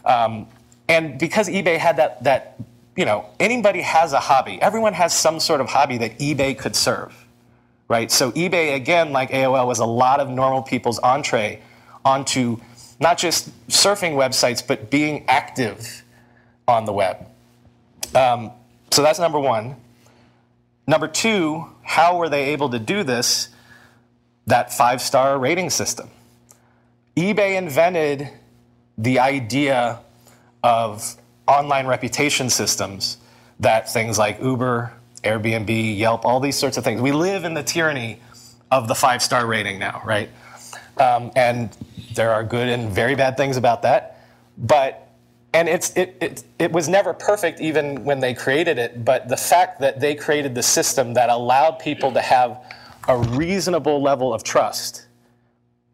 Um, 0.04 0.48
and 0.90 1.18
because 1.18 1.48
eBay 1.48 1.78
had 1.78 1.98
that 1.98 2.24
that 2.26 2.60
you 2.98 3.06
know, 3.06 3.28
anybody 3.40 3.82
has 3.82 4.12
a 4.12 4.20
hobby. 4.20 4.60
Everyone 4.60 4.94
has 4.94 5.16
some 5.16 5.40
sort 5.40 5.62
of 5.62 5.70
hobby 5.70 6.00
that 6.00 6.18
eBay 6.18 6.58
could 6.58 6.76
serve, 6.76 7.14
right? 7.88 8.12
So 8.12 8.32
eBay, 8.32 8.74
again, 8.74 9.14
like 9.14 9.30
AOL, 9.30 9.68
was 9.68 9.78
a 9.80 9.86
lot 9.86 10.20
of 10.20 10.30
normal 10.30 10.64
people's 10.64 10.98
entree 11.00 11.62
onto 12.04 12.58
not 13.00 13.20
just 13.20 13.52
surfing 13.68 14.14
websites, 14.14 14.66
but 14.66 14.90
being 14.90 15.24
active 15.28 16.04
on 16.68 16.86
the 16.86 16.92
web. 16.92 17.28
Um, 18.16 18.52
so 18.90 19.04
that's 19.04 19.20
number 19.20 19.40
one. 19.40 19.76
Number 20.88 21.08
two, 21.08 21.68
how 21.84 22.18
were 22.18 22.30
they 22.30 22.46
able 22.46 22.70
to 22.70 22.80
do 22.80 23.04
this? 23.04 23.50
That 24.48 24.74
five 24.74 25.02
star 25.02 25.38
rating 25.38 25.70
system. 25.70 26.10
eBay 27.18 27.58
invented 27.58 28.30
the 29.00 29.18
idea 29.18 30.00
of 30.64 31.16
online 31.48 31.88
reputation 31.88 32.48
systems 32.48 33.18
that 33.60 33.92
things 33.92 34.20
like 34.20 34.40
Uber, 34.40 34.94
Airbnb, 35.24 35.98
Yelp, 35.98 36.26
all 36.26 36.40
these 36.40 36.56
sorts 36.56 36.78
of 36.78 36.84
things. 36.84 37.02
We 37.02 37.12
live 37.12 37.44
in 37.44 37.56
the 37.56 37.64
tyranny 37.64 38.20
of 38.70 38.88
the 38.88 38.94
five 38.94 39.24
star 39.24 39.48
rating 39.48 39.80
now, 39.80 40.04
right? 40.06 40.30
Um, 40.98 41.32
and 41.36 41.76
there 42.14 42.32
are 42.32 42.44
good 42.44 42.70
and 42.70 42.92
very 42.92 43.16
bad 43.16 43.36
things 43.36 43.58
about 43.58 43.82
that. 43.82 44.24
But 44.56 45.10
and 45.54 45.68
it's 45.68 45.98
it, 45.98 46.16
it 46.22 46.44
it 46.60 46.72
was 46.72 46.88
never 46.88 47.16
perfect 47.16 47.60
even 47.60 48.04
when 48.04 48.20
they 48.20 48.36
created 48.36 48.78
it. 48.78 49.04
But 49.04 49.28
the 49.28 49.38
fact 49.38 49.80
that 49.80 50.00
they 50.00 50.14
created 50.14 50.54
the 50.54 50.62
system 50.62 51.16
that 51.16 51.30
allowed 51.32 51.80
people 51.80 52.12
to 52.12 52.22
have 52.22 52.64
a 53.08 53.18
reasonable 53.18 54.04
level 54.04 54.36
of 54.36 54.44
trust 54.44 55.08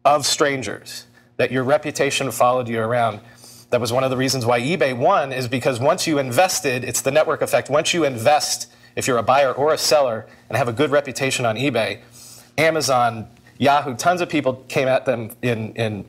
of 0.04 0.26
strangers, 0.26 1.06
that 1.36 1.50
your 1.50 1.64
reputation 1.64 2.30
followed 2.30 2.68
you 2.68 2.80
around, 2.80 3.20
that 3.70 3.80
was 3.80 3.92
one 3.92 4.04
of 4.04 4.10
the 4.10 4.16
reasons 4.16 4.46
why 4.46 4.60
eBay 4.60 4.96
won, 4.96 5.32
is 5.32 5.48
because 5.48 5.80
once 5.80 6.06
you 6.06 6.18
invested, 6.18 6.84
it's 6.84 7.00
the 7.00 7.10
network 7.10 7.42
effect. 7.42 7.70
Once 7.70 7.92
you 7.92 8.04
invest, 8.04 8.72
if 8.96 9.06
you're 9.06 9.18
a 9.18 9.22
buyer 9.22 9.52
or 9.52 9.72
a 9.72 9.78
seller, 9.78 10.26
and 10.48 10.56
have 10.56 10.68
a 10.68 10.72
good 10.72 10.90
reputation 10.90 11.44
on 11.44 11.56
eBay, 11.56 12.00
Amazon, 12.56 13.26
Yahoo, 13.58 13.96
tons 13.96 14.20
of 14.20 14.28
people 14.28 14.64
came 14.68 14.88
at 14.88 15.04
them 15.04 15.32
in, 15.42 15.72
in 15.74 16.04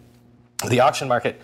the 0.69 0.79
auction 0.79 1.07
market. 1.07 1.41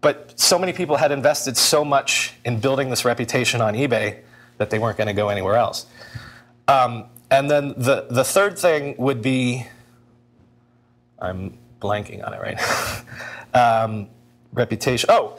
But 0.00 0.38
so 0.38 0.58
many 0.58 0.72
people 0.72 0.96
had 0.96 1.10
invested 1.10 1.56
so 1.56 1.84
much 1.84 2.34
in 2.44 2.60
building 2.60 2.90
this 2.90 3.04
reputation 3.04 3.60
on 3.60 3.74
eBay 3.74 4.20
that 4.58 4.70
they 4.70 4.78
weren't 4.78 4.98
going 4.98 5.08
to 5.08 5.14
go 5.14 5.28
anywhere 5.28 5.56
else. 5.56 5.86
Um, 6.68 7.06
and 7.30 7.50
then 7.50 7.74
the, 7.76 8.06
the 8.10 8.24
third 8.24 8.58
thing 8.58 8.94
would 8.98 9.22
be 9.22 9.66
I'm 11.18 11.58
blanking 11.80 12.26
on 12.26 12.34
it 12.34 12.40
right 12.40 12.56
now. 13.54 13.84
um, 13.84 14.08
reputation. 14.52 15.08
Oh, 15.12 15.38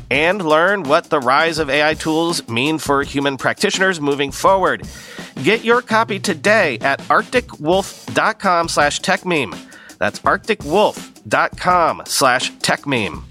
and 0.11 0.45
learn 0.45 0.83
what 0.83 1.05
the 1.05 1.19
rise 1.19 1.57
of 1.57 1.69
AI 1.69 1.93
tools 1.93 2.47
mean 2.49 2.77
for 2.77 3.01
human 3.01 3.37
practitioners 3.37 4.01
moving 4.01 4.29
forward. 4.29 4.85
Get 5.41 5.63
your 5.63 5.81
copy 5.81 6.19
today 6.19 6.77
at 6.79 6.99
arcticwolf.com 6.99 8.67
slash 8.67 8.99
techmeme. 8.99 9.57
That's 9.97 10.19
arcticwolf.com 10.19 12.03
slash 12.05 12.51
techmeme. 12.53 13.30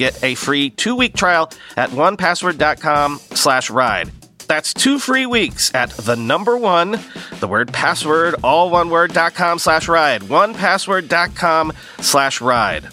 get 0.01 0.23
a 0.23 0.35
free 0.35 0.69
two-week 0.69 1.15
trial 1.15 1.51
at 1.77 1.91
onepassword.com 1.91 3.19
slash 3.35 3.69
ride. 3.69 4.11
That's 4.47 4.73
two 4.73 4.99
free 4.99 5.25
weeks 5.25 5.73
at 5.73 5.91
the 5.91 6.15
number 6.15 6.57
one, 6.57 6.99
the 7.39 7.47
word 7.47 7.71
password, 7.71 8.35
all 8.43 8.69
one 8.69 8.89
word, 8.89 9.13
dot 9.13 9.33
com 9.33 9.59
slash 9.59 9.87
ride. 9.87 10.21
Onepassword.com 10.23 11.73
slash 11.99 12.41
ride. 12.41 12.89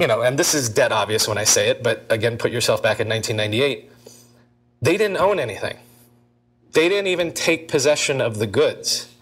you 0.00 0.06
know, 0.06 0.22
and 0.22 0.38
this 0.38 0.54
is 0.54 0.70
dead 0.70 0.92
obvious 0.92 1.28
when 1.28 1.36
I 1.36 1.44
say 1.44 1.68
it, 1.68 1.82
but 1.82 2.06
again, 2.08 2.38
put 2.38 2.50
yourself 2.50 2.82
back 2.82 3.00
in 3.00 3.08
1998. 3.08 3.92
They 4.80 4.96
didn't 4.96 5.18
own 5.18 5.38
anything. 5.38 5.76
They 6.72 6.88
didn't 6.88 7.08
even 7.08 7.32
take 7.34 7.68
possession 7.68 8.22
of 8.22 8.38
the 8.38 8.46
goods. 8.46 9.12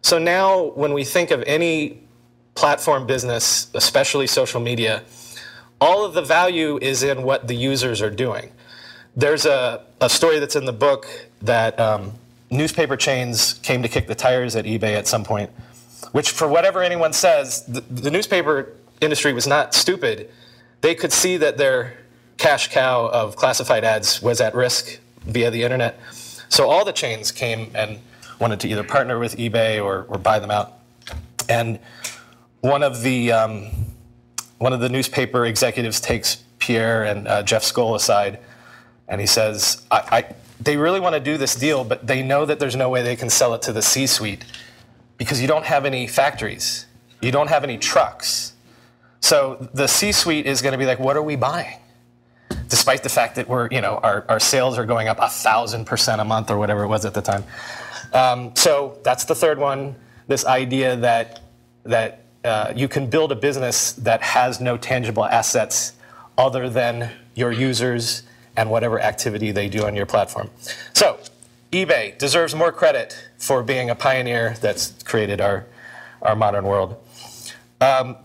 So 0.00 0.16
now, 0.18 0.62
when 0.76 0.92
we 0.92 1.02
think 1.02 1.32
of 1.32 1.42
any 1.42 2.02
platform 2.58 3.06
business, 3.06 3.70
especially 3.74 4.26
social 4.26 4.60
media, 4.60 5.04
all 5.80 6.04
of 6.04 6.12
the 6.12 6.22
value 6.22 6.76
is 6.82 7.04
in 7.04 7.22
what 7.22 7.46
the 7.46 7.54
users 7.54 8.02
are 8.02 8.10
doing. 8.10 8.50
There's 9.14 9.46
a, 9.46 9.84
a 10.00 10.08
story 10.08 10.40
that's 10.40 10.56
in 10.56 10.64
the 10.64 10.72
book 10.72 11.06
that 11.40 11.78
um, 11.78 12.14
newspaper 12.50 12.96
chains 12.96 13.54
came 13.62 13.80
to 13.82 13.88
kick 13.88 14.08
the 14.08 14.14
tires 14.16 14.56
at 14.56 14.64
eBay 14.64 14.96
at 14.96 15.06
some 15.06 15.22
point, 15.22 15.50
which, 16.10 16.30
for 16.30 16.48
whatever 16.48 16.82
anyone 16.82 17.12
says, 17.12 17.64
the, 17.66 17.80
the 17.80 18.10
newspaper 18.10 18.72
industry 19.00 19.32
was 19.32 19.46
not 19.46 19.72
stupid. 19.72 20.28
They 20.80 20.96
could 20.96 21.12
see 21.12 21.36
that 21.36 21.58
their 21.58 21.94
cash 22.38 22.72
cow 22.72 23.06
of 23.06 23.36
classified 23.36 23.84
ads 23.84 24.20
was 24.20 24.40
at 24.40 24.52
risk 24.56 24.98
via 25.26 25.52
the 25.52 25.62
internet. 25.62 26.00
So 26.48 26.68
all 26.68 26.84
the 26.84 26.92
chains 26.92 27.30
came 27.30 27.70
and 27.72 28.00
wanted 28.40 28.58
to 28.60 28.68
either 28.68 28.82
partner 28.82 29.20
with 29.20 29.36
eBay 29.36 29.80
or, 29.80 30.06
or 30.08 30.18
buy 30.18 30.40
them 30.40 30.50
out. 30.50 30.72
And 31.48 31.78
one 32.60 32.82
of 32.82 33.02
the 33.02 33.32
um, 33.32 33.68
one 34.58 34.72
of 34.72 34.80
the 34.80 34.88
newspaper 34.88 35.46
executives 35.46 36.00
takes 36.00 36.42
Pierre 36.58 37.04
and 37.04 37.28
uh, 37.28 37.42
Jeff 37.42 37.62
Skoll 37.62 37.94
aside, 37.94 38.40
and 39.08 39.20
he 39.20 39.26
says, 39.26 39.86
I, 39.90 39.96
I, 40.10 40.34
"They 40.60 40.76
really 40.76 41.00
want 41.00 41.14
to 41.14 41.20
do 41.20 41.36
this 41.36 41.54
deal, 41.54 41.84
but 41.84 42.06
they 42.06 42.22
know 42.22 42.44
that 42.44 42.58
there's 42.58 42.76
no 42.76 42.88
way 42.88 43.02
they 43.02 43.16
can 43.16 43.30
sell 43.30 43.54
it 43.54 43.62
to 43.62 43.72
the 43.72 43.82
C-suite 43.82 44.44
because 45.16 45.40
you 45.40 45.48
don't 45.48 45.64
have 45.64 45.84
any 45.84 46.06
factories, 46.06 46.86
you 47.20 47.30
don't 47.30 47.48
have 47.48 47.64
any 47.64 47.78
trucks." 47.78 48.54
So 49.20 49.68
the 49.74 49.88
C-suite 49.88 50.46
is 50.46 50.62
going 50.62 50.72
to 50.72 50.78
be 50.78 50.86
like, 50.86 50.98
what 50.98 51.16
are 51.16 51.22
we 51.22 51.36
buying? 51.36 51.78
Despite 52.68 53.02
the 53.02 53.08
fact 53.08 53.34
that 53.36 53.48
we're, 53.48 53.68
you 53.70 53.80
know, 53.80 53.98
our, 54.02 54.24
our 54.28 54.40
sales 54.40 54.78
are 54.78 54.86
going 54.86 55.08
up 55.08 55.18
a 55.20 55.28
thousand 55.28 55.86
percent 55.86 56.20
a 56.20 56.24
month 56.24 56.50
or 56.50 56.58
whatever 56.58 56.84
it 56.84 56.88
was 56.88 57.04
at 57.04 57.14
the 57.14 57.22
time. 57.22 57.44
Um, 58.12 58.54
so 58.54 58.98
that's 59.02 59.24
the 59.24 59.34
third 59.34 59.58
one. 59.58 59.96
This 60.28 60.46
idea 60.46 60.96
that 60.96 61.40
that 61.84 62.24
uh, 62.48 62.72
you 62.74 62.88
can 62.88 63.06
build 63.06 63.30
a 63.30 63.36
business 63.36 63.92
that 63.92 64.22
has 64.22 64.60
no 64.60 64.76
tangible 64.76 65.24
assets 65.24 65.92
other 66.36 66.68
than 66.70 67.10
your 67.34 67.52
users 67.52 68.22
and 68.56 68.70
whatever 68.70 69.00
activity 69.00 69.52
they 69.52 69.68
do 69.68 69.86
on 69.86 69.94
your 69.94 70.06
platform. 70.06 70.50
So 70.94 71.18
eBay 71.72 72.16
deserves 72.18 72.54
more 72.54 72.72
credit 72.72 73.16
for 73.36 73.62
being 73.62 73.90
a 73.90 73.94
pioneer 73.94 74.56
that's 74.60 74.94
created 75.04 75.40
our 75.40 75.66
our 76.22 76.34
modern 76.34 76.64
world. 76.64 76.96
Um, 77.80 78.16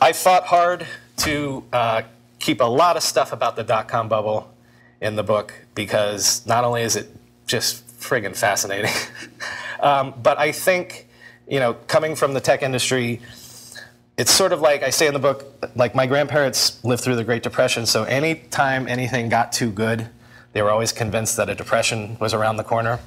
I 0.00 0.12
fought 0.12 0.44
hard 0.44 0.86
to 1.18 1.64
uh, 1.72 2.02
keep 2.38 2.60
a 2.60 2.64
lot 2.64 2.96
of 2.96 3.02
stuff 3.02 3.32
about 3.32 3.56
the 3.56 3.62
dot 3.62 3.88
com 3.88 4.08
bubble 4.08 4.52
in 5.00 5.16
the 5.16 5.22
book 5.22 5.54
because 5.74 6.44
not 6.46 6.64
only 6.64 6.82
is 6.82 6.96
it 6.96 7.14
just 7.46 7.86
friggin' 7.98 8.36
fascinating, 8.36 8.92
um, 9.80 10.14
but 10.22 10.38
I 10.38 10.52
think, 10.52 11.08
you 11.48 11.60
know, 11.60 11.74
coming 11.86 12.16
from 12.16 12.34
the 12.34 12.40
tech 12.40 12.62
industry, 12.62 13.20
it's 14.16 14.30
sort 14.30 14.52
of 14.52 14.60
like 14.60 14.82
I 14.82 14.90
say 14.90 15.06
in 15.06 15.12
the 15.12 15.20
book, 15.20 15.44
like 15.74 15.94
my 15.94 16.06
grandparents 16.06 16.82
lived 16.84 17.02
through 17.02 17.16
the 17.16 17.24
Great 17.24 17.42
Depression, 17.42 17.86
so 17.86 18.04
anytime 18.04 18.86
anything 18.88 19.28
got 19.28 19.52
too 19.52 19.70
good, 19.70 20.08
they 20.52 20.62
were 20.62 20.70
always 20.70 20.92
convinced 20.92 21.36
that 21.36 21.50
a 21.50 21.54
depression 21.54 22.16
was 22.20 22.32
around 22.32 22.56
the 22.56 22.64
corner. 22.64 23.00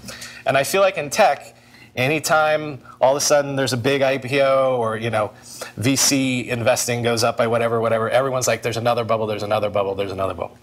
And 0.46 0.58
I 0.58 0.64
feel 0.64 0.82
like 0.82 0.98
in 0.98 1.10
tech, 1.10 1.56
anytime 1.96 2.82
all 3.00 3.14
of 3.14 3.18
a 3.18 3.26
sudden 3.26 3.56
there's 3.56 3.74
a 3.74 3.78
big 3.78 4.02
IPO 4.02 4.78
or 4.78 4.98
you 4.98 5.10
know 5.10 5.32
VC 5.80 6.48
investing 6.48 7.04
goes 7.04 7.24
up 7.24 7.38
by 7.38 7.48
whatever, 7.48 7.80
whatever, 7.80 8.10
everyone's 8.10 8.48
like, 8.48 8.62
there's 8.62 8.78
another 8.78 9.06
bubble, 9.06 9.28
there's 9.28 9.44
another 9.44 9.70
bubble, 9.70 9.96
there's 9.96 10.12
another 10.12 10.34
bubble. 10.34 10.58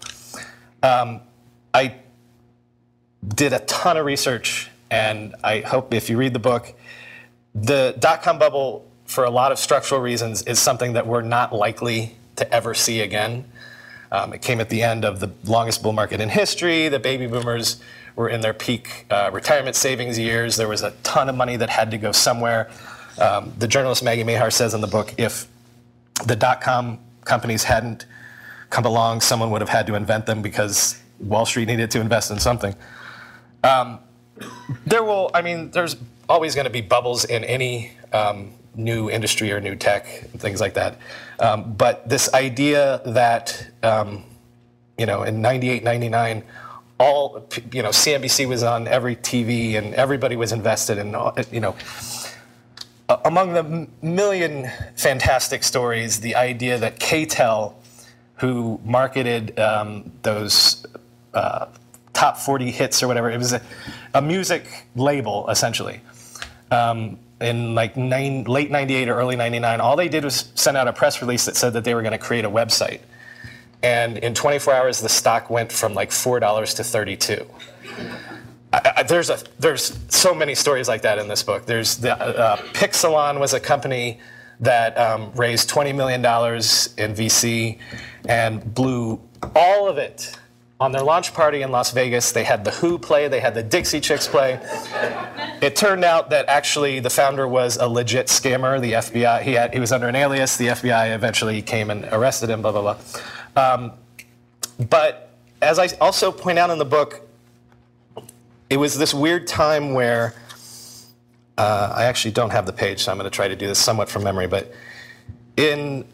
Um, 0.83 1.21
I 1.73 1.95
did 3.27 3.51
a 3.51 3.59
ton 3.59 3.97
of 3.97 4.05
research, 4.05 4.69
and 4.91 5.35
I 5.43 5.61
hope 5.61 5.93
if 5.93 6.09
you 6.09 6.17
read 6.17 6.33
the 6.33 6.39
book, 6.39 6.73
the 7.55 7.95
dot 7.97 8.21
com 8.21 8.37
bubble, 8.37 8.85
for 9.05 9.23
a 9.23 9.29
lot 9.29 9.51
of 9.51 9.57
structural 9.57 10.01
reasons, 10.01 10.43
is 10.43 10.59
something 10.59 10.93
that 10.93 11.07
we're 11.07 11.21
not 11.21 11.53
likely 11.53 12.15
to 12.35 12.53
ever 12.53 12.73
see 12.73 12.99
again. 13.01 13.45
Um, 14.11 14.33
it 14.33 14.41
came 14.41 14.59
at 14.59 14.69
the 14.69 14.83
end 14.83 15.05
of 15.05 15.19
the 15.19 15.31
longest 15.45 15.81
bull 15.81 15.93
market 15.93 16.21
in 16.21 16.29
history. 16.29 16.89
The 16.89 16.99
baby 16.99 17.27
boomers 17.27 17.81
were 18.15 18.29
in 18.29 18.41
their 18.41 18.53
peak 18.53 19.05
uh, 19.09 19.29
retirement 19.33 19.75
savings 19.75 20.19
years. 20.19 20.57
There 20.57 20.67
was 20.67 20.83
a 20.83 20.91
ton 21.03 21.27
of 21.29 21.35
money 21.35 21.57
that 21.57 21.69
had 21.69 21.91
to 21.91 21.97
go 21.97 22.11
somewhere. 22.11 22.69
Um, 23.19 23.53
the 23.57 23.67
journalist 23.67 24.03
Maggie 24.03 24.23
Mahar 24.23 24.51
says 24.51 24.73
in 24.73 24.81
the 24.81 24.87
book 24.87 25.13
if 25.17 25.47
the 26.25 26.35
dot 26.35 26.61
com 26.61 26.99
companies 27.23 27.63
hadn't 27.63 28.05
come 28.69 28.85
along, 28.85 29.21
someone 29.21 29.49
would 29.51 29.61
have 29.61 29.69
had 29.69 29.87
to 29.87 29.95
invent 29.95 30.25
them 30.25 30.41
because 30.41 31.01
Wall 31.19 31.45
Street 31.45 31.67
needed 31.67 31.91
to 31.91 32.01
invest 32.01 32.31
in 32.31 32.39
something. 32.39 32.75
Um, 33.63 33.99
there 34.85 35.03
will, 35.03 35.31
I 35.33 35.41
mean, 35.41 35.71
there's 35.71 35.95
always 36.29 36.55
going 36.55 36.65
to 36.65 36.71
be 36.71 36.81
bubbles 36.81 37.25
in 37.25 37.43
any 37.43 37.91
um, 38.13 38.51
new 38.75 39.09
industry 39.09 39.51
or 39.51 39.59
new 39.61 39.75
tech 39.75 40.23
and 40.31 40.41
things 40.41 40.59
like 40.59 40.73
that. 40.73 40.97
Um, 41.39 41.73
but 41.73 42.07
this 42.07 42.33
idea 42.33 43.01
that, 43.05 43.67
um, 43.83 44.23
you 44.97 45.05
know, 45.05 45.23
in 45.23 45.41
98, 45.41 45.83
99, 45.83 46.43
all, 46.97 47.47
you 47.71 47.83
know, 47.83 47.89
CNBC 47.89 48.47
was 48.47 48.63
on 48.63 48.87
every 48.87 49.15
TV 49.15 49.77
and 49.77 49.93
everybody 49.95 50.35
was 50.35 50.51
invested 50.51 50.97
in, 50.97 51.15
you 51.51 51.59
know, 51.59 51.75
among 53.25 53.53
the 53.53 53.87
million 54.01 54.69
fantastic 54.95 55.63
stories, 55.63 56.19
the 56.21 56.35
idea 56.35 56.77
that 56.77 56.99
K-tel, 56.99 57.77
who 58.35 58.79
marketed 58.83 59.57
um, 59.59 60.11
those 60.23 60.85
uh, 61.33 61.67
top 62.13 62.37
40 62.37 62.71
hits 62.71 63.03
or 63.03 63.07
whatever, 63.07 63.29
it 63.29 63.37
was 63.37 63.53
a, 63.53 63.61
a 64.13 64.21
music 64.21 64.87
label 64.95 65.47
essentially. 65.49 66.01
Um, 66.71 67.19
in 67.41 67.75
like 67.75 67.97
nine, 67.97 68.45
late 68.45 68.71
98 68.71 69.09
or 69.09 69.15
early 69.15 69.35
99, 69.35 69.81
all 69.81 69.95
they 69.95 70.07
did 70.07 70.23
was 70.23 70.51
send 70.55 70.77
out 70.77 70.87
a 70.87 70.93
press 70.93 71.21
release 71.21 71.45
that 71.45 71.55
said 71.55 71.73
that 71.73 71.83
they 71.83 71.93
were 71.93 72.01
going 72.01 72.13
to 72.13 72.17
create 72.17 72.45
a 72.45 72.49
website. 72.49 73.01
And 73.83 74.17
in 74.17 74.33
24 74.33 74.73
hours, 74.73 75.01
the 75.01 75.09
stock 75.09 75.49
went 75.49 75.71
from 75.71 75.93
like 75.93 76.09
$4 76.09 76.75
to 76.77 76.83
32. 76.83 77.45
I, 78.73 78.93
I, 78.97 79.03
there's 79.03 79.29
a 79.29 79.39
there's 79.59 79.97
so 80.09 80.33
many 80.33 80.55
stories 80.55 80.87
like 80.87 81.03
that 81.03 81.19
in 81.19 81.27
this 81.27 81.43
book. 81.43 81.65
There's 81.65 81.97
the 81.97 82.17
uh, 82.17 82.57
Pixelon 82.73 83.39
was 83.39 83.53
a 83.53 83.59
company 83.59 84.19
that 84.59 84.97
um, 84.97 85.31
raised 85.35 85.69
20 85.69 85.93
million 85.93 86.21
dollars 86.21 86.93
in 86.97 87.13
VC 87.13 87.79
and 88.27 88.73
blew 88.73 89.21
all 89.55 89.87
of 89.87 89.97
it 89.97 90.35
on 90.79 90.91
their 90.91 91.03
launch 91.03 91.33
party 91.33 91.61
in 91.61 91.71
Las 91.71 91.91
Vegas. 91.91 92.31
They 92.31 92.43
had 92.43 92.65
the 92.65 92.71
Who 92.71 92.97
play, 92.97 93.27
they 93.27 93.39
had 93.39 93.55
the 93.55 93.63
Dixie 93.63 94.01
Chicks 94.01 94.27
play. 94.27 94.59
It 95.61 95.75
turned 95.75 96.03
out 96.03 96.29
that 96.31 96.47
actually 96.47 96.99
the 96.99 97.09
founder 97.09 97.47
was 97.47 97.77
a 97.77 97.87
legit 97.87 98.27
scammer. 98.27 98.81
The 98.81 98.93
FBI 98.93 99.41
he 99.41 99.53
had 99.53 99.73
he 99.73 99.79
was 99.79 99.91
under 99.91 100.07
an 100.07 100.15
alias. 100.15 100.57
The 100.57 100.67
FBI 100.67 101.15
eventually 101.15 101.61
came 101.61 101.89
and 101.89 102.05
arrested 102.05 102.49
him. 102.49 102.61
Blah 102.61 102.71
blah 102.71 102.95
blah. 102.95 102.97
Um, 103.55 103.93
but 104.89 105.31
as 105.61 105.79
I 105.79 105.87
also 106.01 106.31
point 106.31 106.59
out 106.59 106.69
in 106.69 106.77
the 106.77 106.85
book, 106.85 107.21
it 108.69 108.77
was 108.77 108.97
this 108.97 109.13
weird 109.13 109.47
time 109.47 109.93
where 109.93 110.33
uh, 111.57 111.93
I 111.95 112.05
actually 112.05 112.31
don't 112.31 112.49
have 112.49 112.65
the 112.65 112.73
page, 112.73 113.03
so 113.03 113.11
I'm 113.11 113.17
going 113.17 113.29
to 113.29 113.35
try 113.35 113.47
to 113.47 113.55
do 113.55 113.67
this 113.67 113.79
somewhat 113.79 114.09
from 114.09 114.23
memory. 114.23 114.47
But 114.47 114.73
in, 115.55 116.05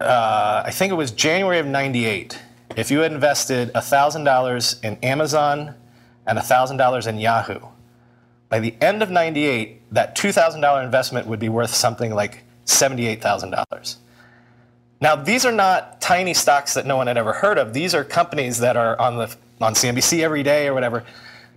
uh, 0.00 0.62
I 0.64 0.70
think 0.70 0.92
it 0.92 0.96
was 0.96 1.10
January 1.10 1.58
of 1.58 1.66
98, 1.66 2.38
if 2.76 2.90
you 2.90 3.00
had 3.00 3.12
invested 3.12 3.72
$1,000 3.72 4.84
in 4.84 4.96
Amazon 5.02 5.74
and 6.26 6.38
$1,000 6.38 7.06
in 7.06 7.18
Yahoo, 7.18 7.60
by 8.48 8.60
the 8.60 8.74
end 8.80 9.02
of 9.02 9.10
98, 9.10 9.92
that 9.92 10.16
$2,000 10.16 10.84
investment 10.84 11.26
would 11.26 11.40
be 11.40 11.48
worth 11.48 11.74
something 11.74 12.14
like 12.14 12.44
$78,000. 12.66 13.96
Now, 15.00 15.16
these 15.16 15.44
are 15.44 15.52
not 15.52 16.00
tiny 16.00 16.34
stocks 16.34 16.74
that 16.74 16.86
no 16.86 16.96
one 16.96 17.06
had 17.06 17.18
ever 17.18 17.32
heard 17.32 17.58
of. 17.58 17.72
These 17.72 17.94
are 17.94 18.04
companies 18.04 18.58
that 18.58 18.76
are 18.76 18.98
on 19.00 19.16
the 19.16 19.34
on 19.60 19.74
CNBC 19.74 20.20
every 20.20 20.42
day 20.42 20.68
or 20.68 20.74
whatever. 20.74 21.04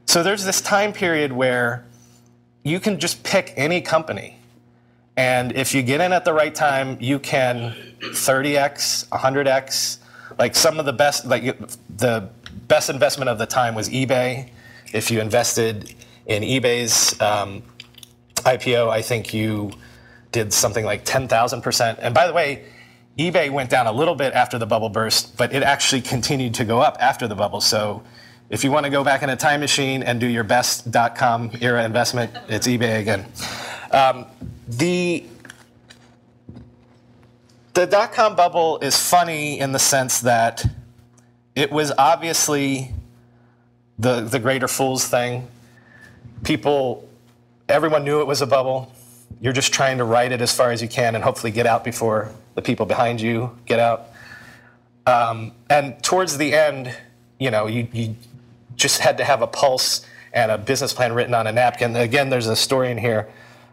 So 0.06 0.24
there's 0.24 0.46
this 0.46 0.62
time 0.62 0.94
period 0.94 1.32
where 1.32 1.86
you 2.64 2.80
can 2.80 3.00
just 3.00 3.24
pick 3.24 3.54
any 3.56 3.82
company. 3.82 4.39
And 5.20 5.52
if 5.52 5.76
you 5.76 5.84
get 5.84 6.00
in 6.00 6.14
at 6.14 6.24
the 6.24 6.32
right 6.32 6.56
time, 6.56 6.96
you 7.02 7.20
can 7.20 7.76
30x, 8.00 9.06
100x. 9.10 9.98
Like 10.38 10.56
some 10.56 10.80
of 10.80 10.86
the 10.86 10.94
best, 10.94 11.26
like 11.26 11.44
the 11.98 12.30
best 12.70 12.90
investment 12.90 13.28
of 13.28 13.38
the 13.38 13.46
time 13.46 13.76
was 13.76 13.90
eBay. 13.90 14.50
If 14.94 15.12
you 15.12 15.20
invested 15.20 15.94
in 16.26 16.42
eBay's 16.42 17.20
um, 17.20 17.64
IPO, 18.36 18.88
I 18.88 19.02
think 19.02 19.34
you 19.34 19.72
did 20.32 20.54
something 20.54 20.86
like 20.86 21.04
10,000%. 21.04 22.00
And 22.00 22.16
by 22.16 22.26
the 22.26 22.32
way, 22.32 22.64
eBay 23.18 23.52
went 23.52 23.70
down 23.70 23.88
a 23.88 23.92
little 23.92 24.16
bit 24.16 24.32
after 24.32 24.58
the 24.58 24.66
bubble 24.66 24.88
burst, 24.88 25.36
but 25.36 25.52
it 25.54 25.64
actually 25.64 26.02
continued 26.14 26.54
to 26.54 26.64
go 26.64 26.80
up 26.80 26.96
after 27.02 27.28
the 27.28 27.36
bubble. 27.36 27.60
So 27.60 28.04
if 28.50 28.64
you 28.64 28.72
want 28.72 28.86
to 28.86 28.90
go 28.90 29.04
back 29.04 29.22
in 29.22 29.30
a 29.30 29.36
time 29.36 29.60
machine 29.60 30.02
and 30.02 30.22
do 30.22 30.28
your 30.28 30.46
best 30.46 30.92
dot 30.92 31.18
com 31.18 31.52
era 31.60 31.84
investment, 31.84 32.32
it's 32.48 32.68
eBay 32.68 33.02
again. 33.02 33.26
Um, 33.92 34.26
the 34.70 35.26
the 37.74 37.86
dot 37.86 38.14
com 38.14 38.36
bubble 38.36 38.80
is 38.80 38.96
funny 38.96 39.60
in 39.60 39.72
the 39.72 39.80
sense 39.80 40.22
that 40.22 40.64
it 41.56 41.72
was 41.72 41.92
obviously 41.98 42.94
the 43.98 44.22
the 44.22 44.40
greater 44.40 44.68
fools 44.68 45.06
thing. 45.08 45.48
People, 46.44 47.10
everyone 47.68 48.06
knew 48.06 48.22
it 48.22 48.28
was 48.28 48.42
a 48.42 48.48
bubble. 48.48 48.94
You're 49.42 49.54
just 49.54 49.74
trying 49.74 49.98
to 49.98 50.04
ride 50.04 50.32
it 50.32 50.42
as 50.42 50.56
far 50.56 50.72
as 50.72 50.82
you 50.82 50.88
can 50.88 51.16
and 51.16 51.24
hopefully 51.24 51.52
get 51.52 51.66
out 51.66 51.84
before 51.84 52.32
the 52.56 52.62
people 52.62 52.86
behind 52.86 53.20
you 53.20 53.58
get 53.66 53.80
out. 53.80 54.08
Um, 55.06 55.54
and 55.70 56.02
towards 56.04 56.38
the 56.38 56.54
end, 56.54 56.96
you 57.40 57.52
know, 57.52 57.68
you, 57.68 57.88
you 57.92 58.16
just 58.76 59.00
had 59.00 59.18
to 59.18 59.24
have 59.24 59.42
a 59.42 59.48
pulse 59.48 60.06
and 60.34 60.52
a 60.52 60.58
business 60.58 60.94
plan 60.94 61.14
written 61.14 61.34
on 61.34 61.48
a 61.48 61.52
napkin. 61.52 61.96
Again, 61.96 62.30
there's 62.30 62.48
a 62.48 62.56
story 62.56 62.92
in 62.92 62.98
here 62.98 63.28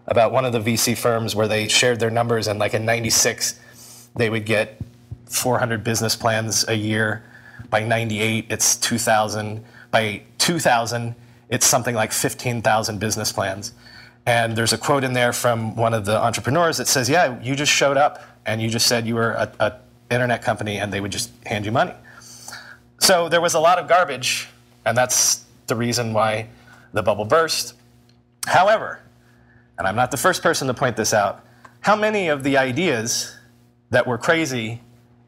about 0.07 0.33
one 0.33 0.45
of 0.45 0.53
the 0.53 0.61
VC 0.61 0.97
firms 0.97 1.35
where 1.35 1.49
they 1.49 1.69
shared 1.69 2.01
their 2.01 2.11
numbers, 2.11 2.47
and 2.47 2.59
like 2.59 2.75
in 2.75 2.85
'96, 2.85 3.61
they 4.14 4.31
would 4.31 4.45
get 4.47 4.81
400 5.27 5.83
business 5.83 6.16
plans 6.16 6.64
a 6.69 6.75
year. 6.75 7.25
By 7.71 7.85
'98, 7.85 8.47
it's 8.51 8.77
2,000. 8.77 9.64
By 9.90 10.23
2000, 10.38 11.14
it's 11.49 11.66
something 11.66 11.95
like 11.95 12.12
15,000 12.12 12.99
business 12.99 13.33
plans. 13.33 13.73
And 14.27 14.57
there's 14.57 14.73
a 14.73 14.79
quote 14.79 15.05
in 15.05 15.12
there 15.12 15.33
from 15.33 15.77
one 15.77 15.95
of 15.95 16.05
the 16.05 16.21
entrepreneurs 16.21 16.77
that 16.79 16.88
says, 16.88 17.09
"Yeah, 17.09 17.40
you 17.40 17.55
just 17.55 17.73
showed 17.73 17.97
up 17.97 18.23
and 18.45 18.61
you 18.61 18.69
just 18.69 18.87
said 18.87 19.07
you 19.07 19.14
were 19.14 19.33
a, 19.33 19.53
a 19.61 19.73
internet 20.11 20.42
company, 20.42 20.79
and 20.79 20.92
they 20.92 21.01
would 21.01 21.12
just 21.12 21.31
hand 21.45 21.64
you 21.64 21.73
money." 21.73 21.95
So 22.99 23.29
there 23.29 23.40
was 23.40 23.55
a 23.55 23.61
lot 23.61 23.79
of 23.79 23.88
garbage, 23.88 24.49
and 24.85 24.97
that's 24.97 25.45
the 25.66 25.77
reason 25.77 26.12
why 26.12 26.49
the 26.92 27.03
bubble 27.03 27.25
burst. 27.25 27.75
However, 28.47 29.01
and 29.78 29.86
I'm 29.86 29.96
not 29.96 30.10
the 30.10 30.16
first 30.16 30.42
person 30.42 30.66
to 30.68 30.74
point 30.74 30.96
this 30.96 31.12
out, 31.12 31.44
how 31.80 31.96
many 31.96 32.28
of 32.28 32.42
the 32.42 32.56
ideas 32.56 33.36
that 33.90 34.06
were 34.06 34.18
crazy 34.18 34.80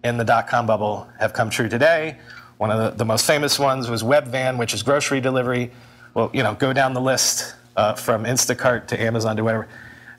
in 0.04 0.16
the 0.16 0.24
dot 0.24 0.48
com 0.48 0.66
bubble 0.66 1.08
have 1.18 1.32
come 1.32 1.50
true 1.50 1.68
today? 1.68 2.18
One 2.58 2.70
of 2.70 2.78
the, 2.78 2.98
the 2.98 3.04
most 3.04 3.26
famous 3.26 3.58
ones 3.58 3.88
was 3.88 4.02
Webvan, 4.02 4.58
which 4.58 4.74
is 4.74 4.82
grocery 4.82 5.20
delivery. 5.20 5.70
Well, 6.14 6.30
you 6.32 6.42
know, 6.42 6.54
go 6.54 6.72
down 6.72 6.92
the 6.92 7.00
list 7.00 7.54
uh, 7.76 7.94
from 7.94 8.24
Instacart 8.24 8.88
to 8.88 9.00
Amazon 9.00 9.37
to 9.37 9.44
whatever. 9.44 9.68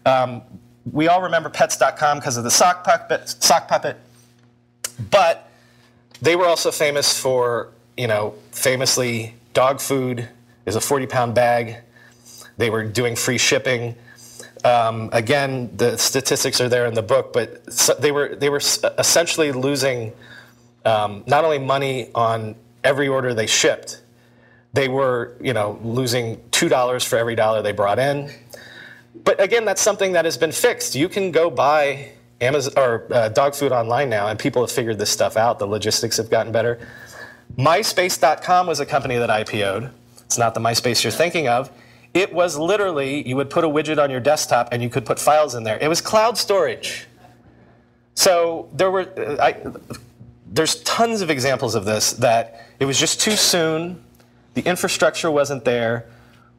Um, 0.05 0.41
we 0.89 1.07
all 1.09 1.21
remember 1.21 1.49
Pets.com 1.49 2.19
because 2.19 2.37
of 2.37 2.43
the 2.43 2.51
sock 2.51 2.83
puppet, 2.83 3.27
sock 3.27 3.67
puppet, 3.67 3.97
but 5.11 5.51
they 6.21 6.35
were 6.35 6.45
also 6.45 6.71
famous 6.71 7.19
for, 7.19 7.69
you 7.97 8.07
know, 8.07 8.33
famously 8.51 9.35
dog 9.53 9.81
food 9.81 10.27
is 10.65 10.75
a 10.75 10.81
40 10.81 11.07
pound 11.07 11.35
bag. 11.35 11.77
They 12.57 12.69
were 12.69 12.85
doing 12.85 13.15
free 13.15 13.37
shipping. 13.37 13.95
Um, 14.63 15.09
again, 15.13 15.75
the 15.75 15.97
statistics 15.97 16.59
are 16.59 16.67
there 16.67 16.85
in 16.85 16.93
the 16.93 17.01
book, 17.01 17.31
but 17.33 17.65
they 17.99 18.11
were 18.11 18.35
they 18.35 18.49
were 18.49 18.61
essentially 18.97 19.51
losing 19.51 20.11
um, 20.85 21.23
not 21.27 21.45
only 21.45 21.59
money 21.59 22.09
on 22.13 22.55
every 22.83 23.07
order 23.07 23.33
they 23.33 23.47
shipped, 23.47 24.01
they 24.73 24.87
were, 24.87 25.35
you 25.41 25.53
know, 25.53 25.79
losing 25.83 26.37
$2 26.51 27.05
for 27.07 27.17
every 27.17 27.35
dollar 27.35 27.61
they 27.61 27.71
brought 27.71 27.99
in. 27.99 28.31
But 29.23 29.41
again, 29.41 29.65
that's 29.65 29.81
something 29.81 30.13
that 30.13 30.25
has 30.25 30.37
been 30.37 30.51
fixed. 30.51 30.95
You 30.95 31.09
can 31.09 31.31
go 31.31 31.49
buy 31.49 32.11
Amazon 32.39 32.73
or 32.77 33.07
uh, 33.11 33.29
dog 33.29 33.55
food 33.55 33.71
online 33.71 34.09
now, 34.09 34.27
and 34.27 34.39
people 34.39 34.61
have 34.61 34.71
figured 34.71 34.97
this 34.97 35.09
stuff 35.09 35.35
out. 35.35 35.59
The 35.59 35.67
logistics 35.67 36.17
have 36.17 36.29
gotten 36.29 36.51
better. 36.51 36.79
MySpace.com 37.57 38.67
was 38.67 38.79
a 38.79 38.85
company 38.85 39.17
that 39.17 39.29
IPO'd. 39.29 39.91
It's 40.19 40.37
not 40.37 40.53
the 40.53 40.59
MySpace 40.59 41.03
you're 41.03 41.11
thinking 41.11 41.47
of. 41.47 41.71
It 42.19 42.33
was 42.33 42.57
literally 42.57 43.25
you 43.25 43.37
would 43.37 43.49
put 43.49 43.63
a 43.63 43.69
widget 43.69 43.97
on 43.97 44.11
your 44.11 44.19
desktop 44.19 44.67
and 44.73 44.83
you 44.83 44.89
could 44.89 45.05
put 45.05 45.19
files 45.19 45.55
in 45.55 45.63
there. 45.63 45.77
It 45.79 45.87
was 45.87 46.01
cloud 46.01 46.37
storage. 46.37 47.07
So 48.13 48.67
there 48.73 48.91
were, 48.91 49.07
uh, 49.17 49.41
I, 49.41 49.55
there's 50.45 50.83
tons 50.83 51.21
of 51.21 51.29
examples 51.29 51.75
of 51.75 51.85
this 51.85 52.11
that 52.13 52.65
it 52.77 52.83
was 52.83 52.99
just 52.99 53.21
too 53.21 53.37
soon 53.37 54.03
the 54.53 54.61
infrastructure 54.63 55.31
wasn't 55.31 55.63
there, 55.63 56.07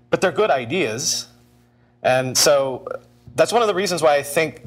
but 0.09 0.23
they're 0.23 0.33
good 0.33 0.51
ideas. 0.51 1.29
And 2.03 2.39
so 2.39 2.89
that's 3.37 3.53
one 3.53 3.61
of 3.61 3.69
the 3.69 3.75
reasons 3.75 4.01
why 4.01 4.17
I 4.17 4.23
think 4.23 4.63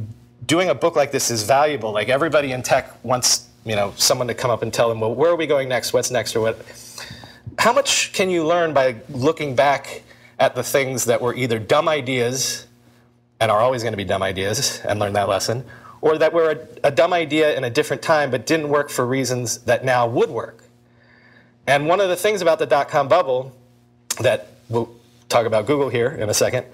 doing 0.46 0.70
a 0.70 0.76
book 0.76 0.96
like 0.96 1.12
this 1.12 1.32
is 1.32 1.42
valuable. 1.42 1.92
Like 1.92 2.10
everybody 2.10 2.52
in 2.52 2.62
tech 2.62 3.04
wants, 3.04 3.50
you 3.66 3.76
know, 3.76 3.94
someone 3.98 4.28
to 4.28 4.36
come 4.36 4.52
up 4.52 4.62
and 4.62 4.72
tell 4.72 4.90
them, 4.90 5.00
well, 5.00 5.16
where 5.16 5.32
are 5.32 5.36
we 5.36 5.48
going 5.48 5.68
next? 5.68 5.92
What's 5.92 6.12
next 6.12 6.36
or 6.36 6.42
what? 6.42 6.58
How 7.58 7.74
much 7.74 8.14
can 8.14 8.30
you 8.30 8.46
learn 8.46 8.74
by 8.74 8.98
looking 9.10 9.56
back 9.56 10.04
at 10.44 10.56
the 10.56 10.64
things 10.64 11.06
that 11.06 11.22
were 11.22 11.34
either 11.34 11.58
dumb 11.58 11.88
ideas 11.88 12.68
and 13.40 13.50
are 13.50 13.62
always 13.62 13.82
going 13.82 13.94
to 13.94 13.98
be 13.98 14.04
dumb 14.04 14.22
ideas 14.22 14.82
and 14.88 15.00
learn 15.00 15.14
that 15.14 15.30
lesson, 15.30 15.64
or 16.02 16.18
that 16.18 16.34
were 16.34 16.52
a, 16.52 16.88
a 16.90 16.92
dumb 16.92 17.14
idea 17.14 17.56
in 17.56 17.64
a 17.64 17.70
different 17.70 18.02
time 18.02 18.30
but 18.30 18.46
didn't 18.46 18.68
work 18.68 18.90
for 18.90 19.06
reasons 19.06 19.60
that 19.60 19.86
now 19.86 20.06
would 20.06 20.30
work? 20.30 20.66
And 21.66 21.88
one 21.88 22.02
of 22.02 22.10
the 22.10 22.18
things 22.18 22.42
about 22.42 22.60
the 22.60 22.66
dot 22.66 22.90
com 22.90 23.08
bubble 23.08 23.54
that 24.20 24.50
we'll 24.68 24.94
talk 25.30 25.46
about 25.46 25.66
Google 25.66 25.88
here 25.88 26.10
in 26.10 26.30
a 26.30 26.34
second, 26.34 26.66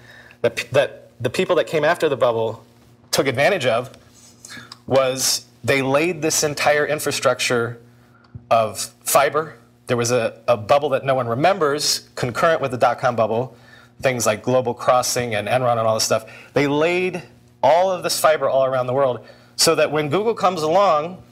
that, 0.41 0.55
that 0.71 1.11
the 1.21 1.29
people 1.29 1.55
that 1.57 1.67
came 1.67 1.85
after 1.85 2.09
the 2.09 2.17
bubble 2.17 2.65
took 3.11 3.27
advantage 3.27 3.67
of 3.67 3.95
was 4.87 5.45
they 5.63 5.83
laid 5.83 6.23
this 6.23 6.43
entire 6.43 6.87
infrastructure 6.87 7.79
of 8.49 8.79
fiber. 9.05 9.58
There 9.89 9.97
was 9.97 10.11
a, 10.11 10.39
a 10.47 10.55
bubble 10.55 10.89
that 10.89 11.03
no 11.03 11.15
one 11.15 11.27
remembers 11.27 12.09
concurrent 12.13 12.61
with 12.61 12.69
the 12.69 12.77
dot 12.77 12.99
com 12.99 13.15
bubble, 13.15 13.57
things 14.03 14.23
like 14.23 14.43
Global 14.43 14.75
Crossing 14.75 15.33
and 15.33 15.47
Enron 15.47 15.79
and 15.79 15.87
all 15.87 15.95
this 15.95 16.03
stuff. 16.03 16.31
They 16.53 16.67
laid 16.67 17.23
all 17.63 17.89
of 17.91 18.03
this 18.03 18.19
fiber 18.19 18.47
all 18.47 18.65
around 18.65 18.85
the 18.85 18.93
world 18.93 19.25
so 19.55 19.73
that 19.73 19.91
when 19.91 20.09
Google 20.09 20.35
comes 20.35 20.61
along 20.61 21.23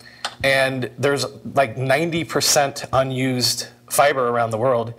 and 0.44 0.90
there's 0.98 1.28
like 1.54 1.76
90% 1.76 2.90
unused 2.92 3.68
fiber 3.92 4.28
around 4.30 4.50
the 4.50 4.58
world, 4.58 4.96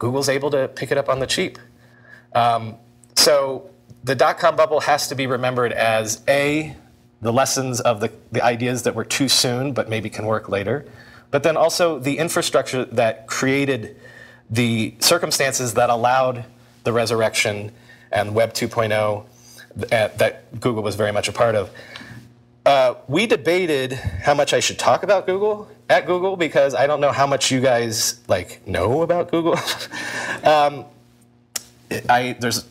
Google's 0.00 0.28
able 0.28 0.50
to 0.50 0.66
pick 0.66 0.90
it 0.90 0.98
up 0.98 1.08
on 1.08 1.20
the 1.20 1.28
cheap. 1.28 1.60
Um, 2.34 2.74
so 3.14 3.70
the 4.02 4.16
dot 4.16 4.40
com 4.40 4.56
bubble 4.56 4.80
has 4.80 5.06
to 5.10 5.14
be 5.14 5.28
remembered 5.28 5.70
as 5.70 6.24
A, 6.26 6.74
the 7.22 7.32
lessons 7.32 7.80
of 7.80 8.00
the, 8.00 8.10
the 8.32 8.42
ideas 8.42 8.82
that 8.82 8.96
were 8.96 9.04
too 9.04 9.28
soon 9.28 9.72
but 9.72 9.88
maybe 9.88 10.10
can 10.10 10.26
work 10.26 10.48
later, 10.48 10.86
but 11.36 11.42
then 11.42 11.58
also 11.58 11.98
the 11.98 12.16
infrastructure 12.16 12.86
that 12.86 13.26
created 13.26 13.94
the 14.48 14.94
circumstances 15.00 15.74
that 15.74 15.90
allowed 15.90 16.46
the 16.84 16.94
resurrection 16.94 17.70
and 18.10 18.34
Web 18.34 18.54
2.0 18.54 19.26
that 19.76 20.58
Google 20.58 20.82
was 20.82 20.94
very 20.94 21.12
much 21.12 21.28
a 21.28 21.32
part 21.32 21.54
of. 21.54 21.70
Uh, 22.64 22.94
we 23.06 23.26
debated 23.26 23.92
how 23.92 24.32
much 24.32 24.54
I 24.54 24.60
should 24.60 24.78
talk 24.78 25.02
about 25.02 25.26
Google 25.26 25.68
at 25.90 26.06
Google 26.06 26.38
because 26.38 26.74
I 26.74 26.86
don't 26.86 27.02
know 27.02 27.12
how 27.12 27.26
much 27.26 27.50
you 27.50 27.60
guys 27.60 28.18
like 28.28 28.66
know 28.66 29.02
about 29.02 29.30
Google. 29.30 29.56
um, 30.42 30.86
I 32.08 32.34
there's 32.40 32.66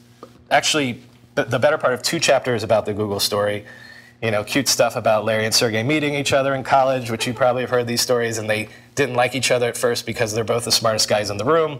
actually 0.49 1.04
the 1.36 1.60
better 1.60 1.78
part 1.78 1.93
of 1.93 2.01
two 2.01 2.17
chapters 2.17 2.63
about 2.63 2.88
the 2.88 2.95
Google 2.95 3.19
story. 3.19 3.63
You 4.21 4.32
know, 4.32 4.43
cute 4.43 4.67
stuff 4.67 4.95
about 4.95 5.25
Larry 5.25 5.45
and 5.45 5.54
Sergey 5.54 5.84
meeting 5.84 6.15
each 6.15 6.34
other 6.34 6.56
in 6.56 6.63
college, 6.63 7.12
which 7.12 7.28
you 7.28 7.34
probably 7.34 7.62
have 7.62 7.69
heard 7.69 7.86
these 7.86 8.01
stories, 8.01 8.38
and 8.38 8.49
they 8.49 8.69
didn't 8.95 9.15
like 9.15 9.36
each 9.36 9.51
other 9.51 9.67
at 9.67 9.78
first 9.78 10.06
because 10.06 10.34
they're 10.34 10.43
both 10.43 10.65
the 10.65 10.71
smartest 10.71 11.10
guys 11.10 11.30
in 11.30 11.38
the 11.38 11.45
room. 11.45 11.80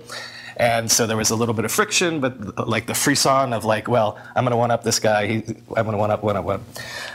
And 0.58 0.89
so 0.89 1.06
there 1.06 1.17
was 1.17 1.32
a 1.32 1.36
little 1.36 1.54
bit 1.54 1.65
of 1.65 1.71
friction, 1.71 2.19
but 2.19 2.67
like 2.67 2.86
the 2.86 2.93
frisson 2.93 3.54
of 3.54 3.65
like, 3.65 3.88
well, 3.88 4.17
I'm 4.36 4.43
going 4.43 4.52
to 4.52 4.58
one 4.58 4.71
up 4.71 4.84
this 4.84 5.00
guy. 5.00 5.28
He, 5.28 5.36
I'm 5.76 5.86
going 5.86 5.91
to 5.91 5.98
one 5.98 6.12
up, 6.12 6.24
one 6.24 6.38
up, 6.38 6.45
one 6.45 6.62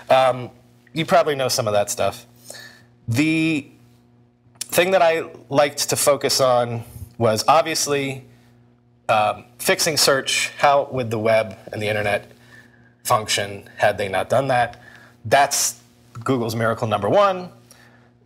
up. 0.09 0.35
Um, 0.35 0.51
you 0.93 1.07
probably 1.07 1.35
know 1.35 1.49
some 1.49 1.67
of 1.67 1.73
that 1.73 1.91
stuff. 1.91 2.27
The 3.09 3.67
thing 4.61 4.91
that 4.91 5.03
I 5.03 5.31
liked 5.49 5.89
to 5.91 5.97
focus 5.97 6.41
on 6.41 6.83
was 7.19 7.45
obviously 7.49 8.25
um, 9.09 9.45
fixing 9.59 9.97
search. 9.97 10.51
How 10.59 10.89
would 10.91 11.11
the 11.11 11.19
web 11.19 11.57
and 11.73 11.83
the 11.83 11.89
internet 11.89 12.31
function 13.05 13.69
had 13.77 13.99
they 13.99 14.09
not 14.09 14.29
done 14.29 14.49
that? 14.49 14.80
That's 15.25 15.81
Google's 16.25 16.55
miracle 16.55 16.87
number 16.87 17.09
one. 17.09 17.51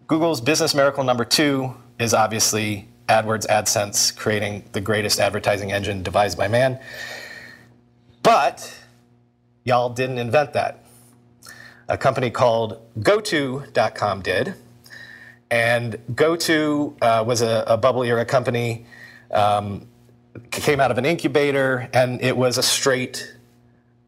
Google's 0.07 0.41
business 0.41 0.75
miracle 0.75 1.05
number 1.05 1.25
two 1.25 1.75
is 1.99 2.15
obviously 2.15 2.89
AdWords, 3.09 3.47
AdSense, 3.47 4.15
creating 4.17 4.65
the 4.73 4.81
greatest 4.81 5.21
advertising 5.21 5.73
engine 5.73 6.03
devised 6.03 6.39
by 6.39 6.49
man. 6.49 6.79
But 8.23 8.75
y'all 9.65 9.91
didn't 9.91 10.19
invent 10.19 10.53
that. 10.55 10.85
A 11.89 11.99
company 11.99 12.31
called 12.31 12.81
GoTo.com 13.03 14.23
did. 14.23 14.55
And 15.51 15.99
GoTo 16.15 16.97
uh, 17.03 17.25
was 17.27 17.43
a, 17.43 17.65
a, 17.67 17.77
bubble 17.77 18.03
era 18.03 18.25
company, 18.25 18.87
um, 19.31 19.87
came 20.51 20.81
out 20.81 20.91
of 20.91 20.99
an 20.99 21.05
incubator, 21.05 21.89
and 21.93 22.21
it 22.23 22.37
was 22.37 22.57
a 22.57 22.63
straight 22.63 23.37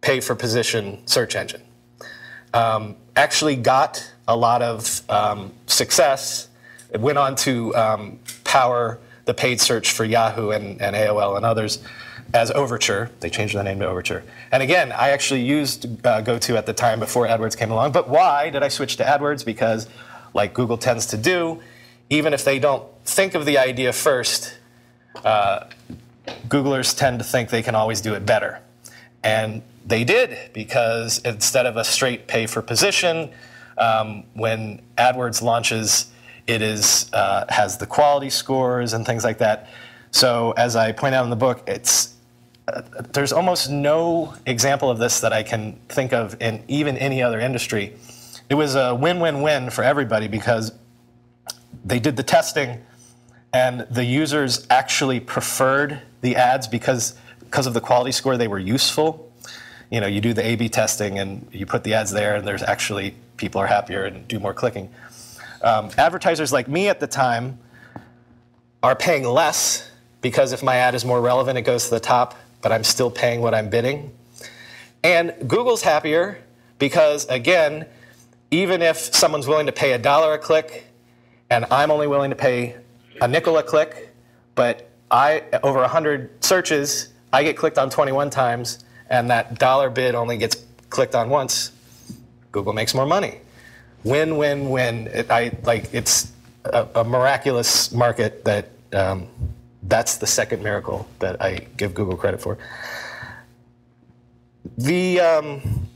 pay 0.01 0.21
for 0.21 0.35
position 0.35 1.07
search 1.07 1.37
engine. 1.37 1.63
Um, 2.57 2.97
actually 3.17 3.57
got 3.57 4.11
a 4.27 4.35
lot 4.35 4.63
of 4.63 5.03
um, 5.11 5.53
success. 5.67 6.49
It 6.91 7.01
went 7.03 7.19
on 7.19 7.37
to 7.37 7.77
um, 7.77 8.19
power 8.45 8.99
the 9.27 9.35
paid 9.35 9.61
search 9.61 9.93
for 9.93 10.07
Yahoo 10.07 10.51
and, 10.51 10.81
and 10.81 10.97
AOL 10.97 11.37
and 11.37 11.45
others 11.45 11.83
as 12.33 12.51
Overture. 12.51 13.11
They 13.21 13.29
changed 13.29 13.55
the 13.55 13.63
name 13.63 13.81
to 13.81 13.87
Overture. 13.87 14.25
And 14.53 14.63
again, 14.63 14.91
I 14.93 15.11
actually 15.11 15.43
used 15.43 16.07
uh, 16.07 16.23
GoTo 16.23 16.57
at 16.57 16.65
the 16.65 16.73
time 16.73 16.99
before 16.99 17.27
AdWords 17.27 17.59
came 17.59 17.71
along. 17.71 17.93
But 17.93 18.09
why 18.09 18.49
did 18.49 18.63
I 18.63 18.69
switch 18.69 18.97
to 18.97 19.05
AdWords? 19.05 19.45
Because, 19.45 19.87
like 20.33 20.55
Google 20.55 20.79
tends 20.79 21.05
to 21.09 21.19
do, 21.19 21.61
even 22.09 22.33
if 22.33 22.43
they 22.43 22.59
don't 22.59 22.85
think 23.05 23.35
of 23.35 23.45
the 23.45 23.59
idea 23.59 23.93
first, 23.93 24.57
uh, 25.27 25.67
Googlers 26.49 26.97
tend 26.97 27.19
to 27.19 27.25
think 27.25 27.51
they 27.51 27.63
can 27.63 27.75
always 27.75 28.01
do 28.01 28.15
it 28.15 28.25
better. 28.25 28.61
And 29.27 29.63
they 29.85 30.05
did, 30.05 30.39
because 30.53 31.19
instead 31.25 31.67
of 31.67 31.77
a 31.77 31.83
straight 31.83 32.29
pay 32.29 32.47
for 32.47 32.63
position, 32.63 33.31
um, 33.77 34.23
when 34.35 34.81
AdWords 34.97 35.43
launches, 35.43 36.13
it 36.47 36.63
is 36.63 37.11
uh, 37.13 37.45
has 37.49 37.77
the 37.77 37.87
quality 37.87 38.31
scores 38.31 38.93
and 38.93 39.05
things 39.05 39.25
like 39.25 39.39
that. 39.39 39.69
So 40.13 40.53
as 40.53 40.77
I 40.77 40.93
point 40.93 41.17
out 41.17 41.25
in 41.25 41.31
the 41.31 41.37
book, 41.37 41.65
it's 41.67 42.15
uh, 42.69 42.83
there's 43.13 43.33
almost 43.33 43.69
no 43.69 44.33
example 44.47 44.91
of 44.91 44.99
this 44.99 45.19
that 45.21 45.33
I 45.33 45.43
can 45.43 45.79
think 45.89 46.13
of 46.13 46.41
in 46.41 46.63
even 46.69 46.97
any 46.97 47.21
other 47.21 47.41
industry. 47.41 47.97
It 48.49 48.55
was 48.55 48.77
a 48.77 48.95
win-win-win 48.95 49.71
for 49.71 49.83
everybody 49.83 50.29
because 50.29 50.73
they 51.85 51.99
did 51.99 52.17
the 52.17 52.23
testing 52.23 52.81
and 53.53 53.87
the 53.91 54.05
users 54.05 54.67
actually 54.71 55.19
preferred 55.19 56.01
the 56.21 56.37
ads 56.37 56.69
because 56.69 57.17
because 57.51 57.67
of 57.67 57.75
the 57.75 57.81
quality 57.81 58.13
score 58.13 58.37
they 58.37 58.49
were 58.49 58.59
useful. 58.59 59.33
You 59.91 60.01
know, 60.01 60.07
you 60.07 60.21
do 60.21 60.33
the 60.33 60.45
A/B 60.45 60.69
testing 60.69 61.19
and 61.19 61.47
you 61.53 61.67
put 61.67 61.85
the 61.85 61.95
ads 61.95 62.11
there, 62.11 62.35
and 62.37 62.47
there's 62.47 62.63
actually 62.63 63.15
people 63.37 63.61
are 63.61 63.67
happier 63.67 64.05
and 64.05 64.27
do 64.29 64.39
more 64.39 64.55
clicking. 64.55 64.91
Um, 65.63 65.91
advertisers 65.97 66.53
like 66.53 66.69
me 66.69 66.89
at 66.89 67.01
the 67.01 67.07
time 67.07 67.59
are 68.83 68.95
paying 68.95 69.25
less 69.25 69.91
because 70.21 70.53
if 70.53 70.63
my 70.63 70.77
ad 70.77 70.95
is 70.95 71.05
more 71.05 71.21
relevant, 71.21 71.59
it 71.59 71.63
goes 71.63 71.85
to 71.85 71.91
the 71.91 72.01
top, 72.01 72.35
but 72.63 72.73
I'm 72.73 72.85
still 72.85 73.11
paying 73.11 73.41
what 73.41 73.55
I'm 73.55 73.71
bidding. 73.71 74.13
And 75.03 75.35
Google's 75.47 75.83
happier 75.83 76.39
because, 76.79 77.27
again, 77.27 77.87
even 78.51 78.83
if 78.83 78.97
someone's 78.97 79.47
willing 79.47 79.67
to 79.67 79.73
pay 79.73 79.93
a 79.93 79.99
dollar 79.99 80.35
a 80.35 80.39
click 80.39 80.87
and 81.51 81.65
I'm 81.71 81.91
only 81.91 82.07
willing 82.07 82.31
to 82.31 82.37
pay 82.37 82.77
a 83.21 83.29
nickel 83.29 83.57
a 83.59 83.63
click, 83.63 84.15
but 84.55 84.91
I 85.11 85.45
over 85.63 85.81
100 85.81 86.45
searches, 86.45 87.09
I 87.37 87.43
get 87.43 87.57
clicked 87.57 87.79
on 87.79 87.91
21 87.91 88.31
times, 88.31 88.85
and 89.11 89.31
that 89.31 89.59
dollar 89.59 89.91
bid 89.91 90.15
only 90.15 90.39
gets 90.39 90.57
clicked 90.89 91.15
on 91.15 91.29
once, 91.29 91.71
Google 92.51 92.73
makes 92.73 92.95
more 92.95 93.07
money 93.07 93.41
win, 94.07 94.37
win, 94.37 94.71
win. 94.71 95.09
It, 95.09 95.31
I 95.31 95.51
like 95.65 95.93
it's 95.93 96.33
a, 96.65 96.87
a 96.95 97.05
miraculous 97.05 97.93
market 97.93 98.45
that 98.45 98.69
um, 98.93 99.27
that's 99.83 100.17
the 100.17 100.27
second 100.27 100.63
miracle 100.63 101.07
that 101.19 101.43
I 101.43 101.67
give 101.77 101.93
Google 101.93 102.17
credit 102.17 102.41
for. 102.41 102.57
The 104.79 105.21
um, 105.21 105.89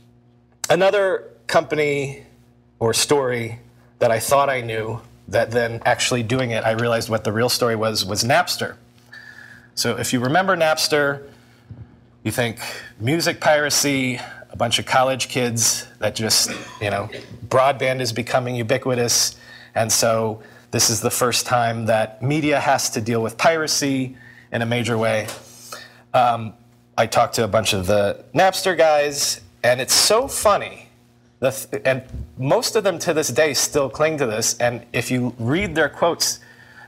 another 0.69 1.29
company 1.47 2.23
or 2.79 2.93
story 2.93 3.59
that 3.99 4.11
I 4.11 4.19
thought 4.19 4.49
I 4.49 4.61
knew 4.61 5.01
that 5.27 5.51
then 5.51 5.81
actually 5.85 6.23
doing 6.23 6.51
it, 6.51 6.65
I 6.65 6.71
realized 6.71 7.09
what 7.09 7.23
the 7.23 7.31
real 7.31 7.49
story 7.49 7.75
was 7.75 8.05
was 8.05 8.23
Napster. 8.23 8.75
So 9.75 9.97
if 9.97 10.11
you 10.11 10.19
remember 10.19 10.57
Napster, 10.57 11.29
you 12.23 12.31
think 12.31 12.59
music 12.99 13.41
piracy, 13.41 14.19
a 14.51 14.55
bunch 14.55 14.79
of 14.79 14.85
college 14.85 15.27
kids 15.27 15.87
that 15.99 16.15
just, 16.15 16.51
you 16.81 16.89
know, 16.89 17.09
broadband 17.47 18.01
is 18.01 18.13
becoming 18.13 18.55
ubiquitous. 18.55 19.35
And 19.73 19.91
so 19.91 20.43
this 20.71 20.89
is 20.89 21.01
the 21.01 21.09
first 21.09 21.45
time 21.45 21.85
that 21.87 22.21
media 22.21 22.59
has 22.59 22.89
to 22.91 23.01
deal 23.01 23.21
with 23.23 23.37
piracy 23.37 24.15
in 24.51 24.61
a 24.61 24.65
major 24.65 24.97
way. 24.97 25.27
Um, 26.13 26.53
I 26.97 27.07
talked 27.07 27.35
to 27.35 27.43
a 27.43 27.47
bunch 27.47 27.73
of 27.73 27.87
the 27.87 28.23
Napster 28.35 28.77
guys, 28.77 29.41
and 29.63 29.81
it's 29.81 29.93
so 29.93 30.27
funny. 30.27 30.89
Th- 31.41 31.67
and 31.85 32.03
most 32.37 32.75
of 32.75 32.83
them 32.83 32.99
to 32.99 33.13
this 33.13 33.29
day 33.29 33.53
still 33.53 33.89
cling 33.89 34.17
to 34.17 34.27
this. 34.27 34.57
And 34.59 34.85
if 34.93 35.09
you 35.09 35.33
read 35.39 35.73
their 35.73 35.89
quotes, 35.89 36.39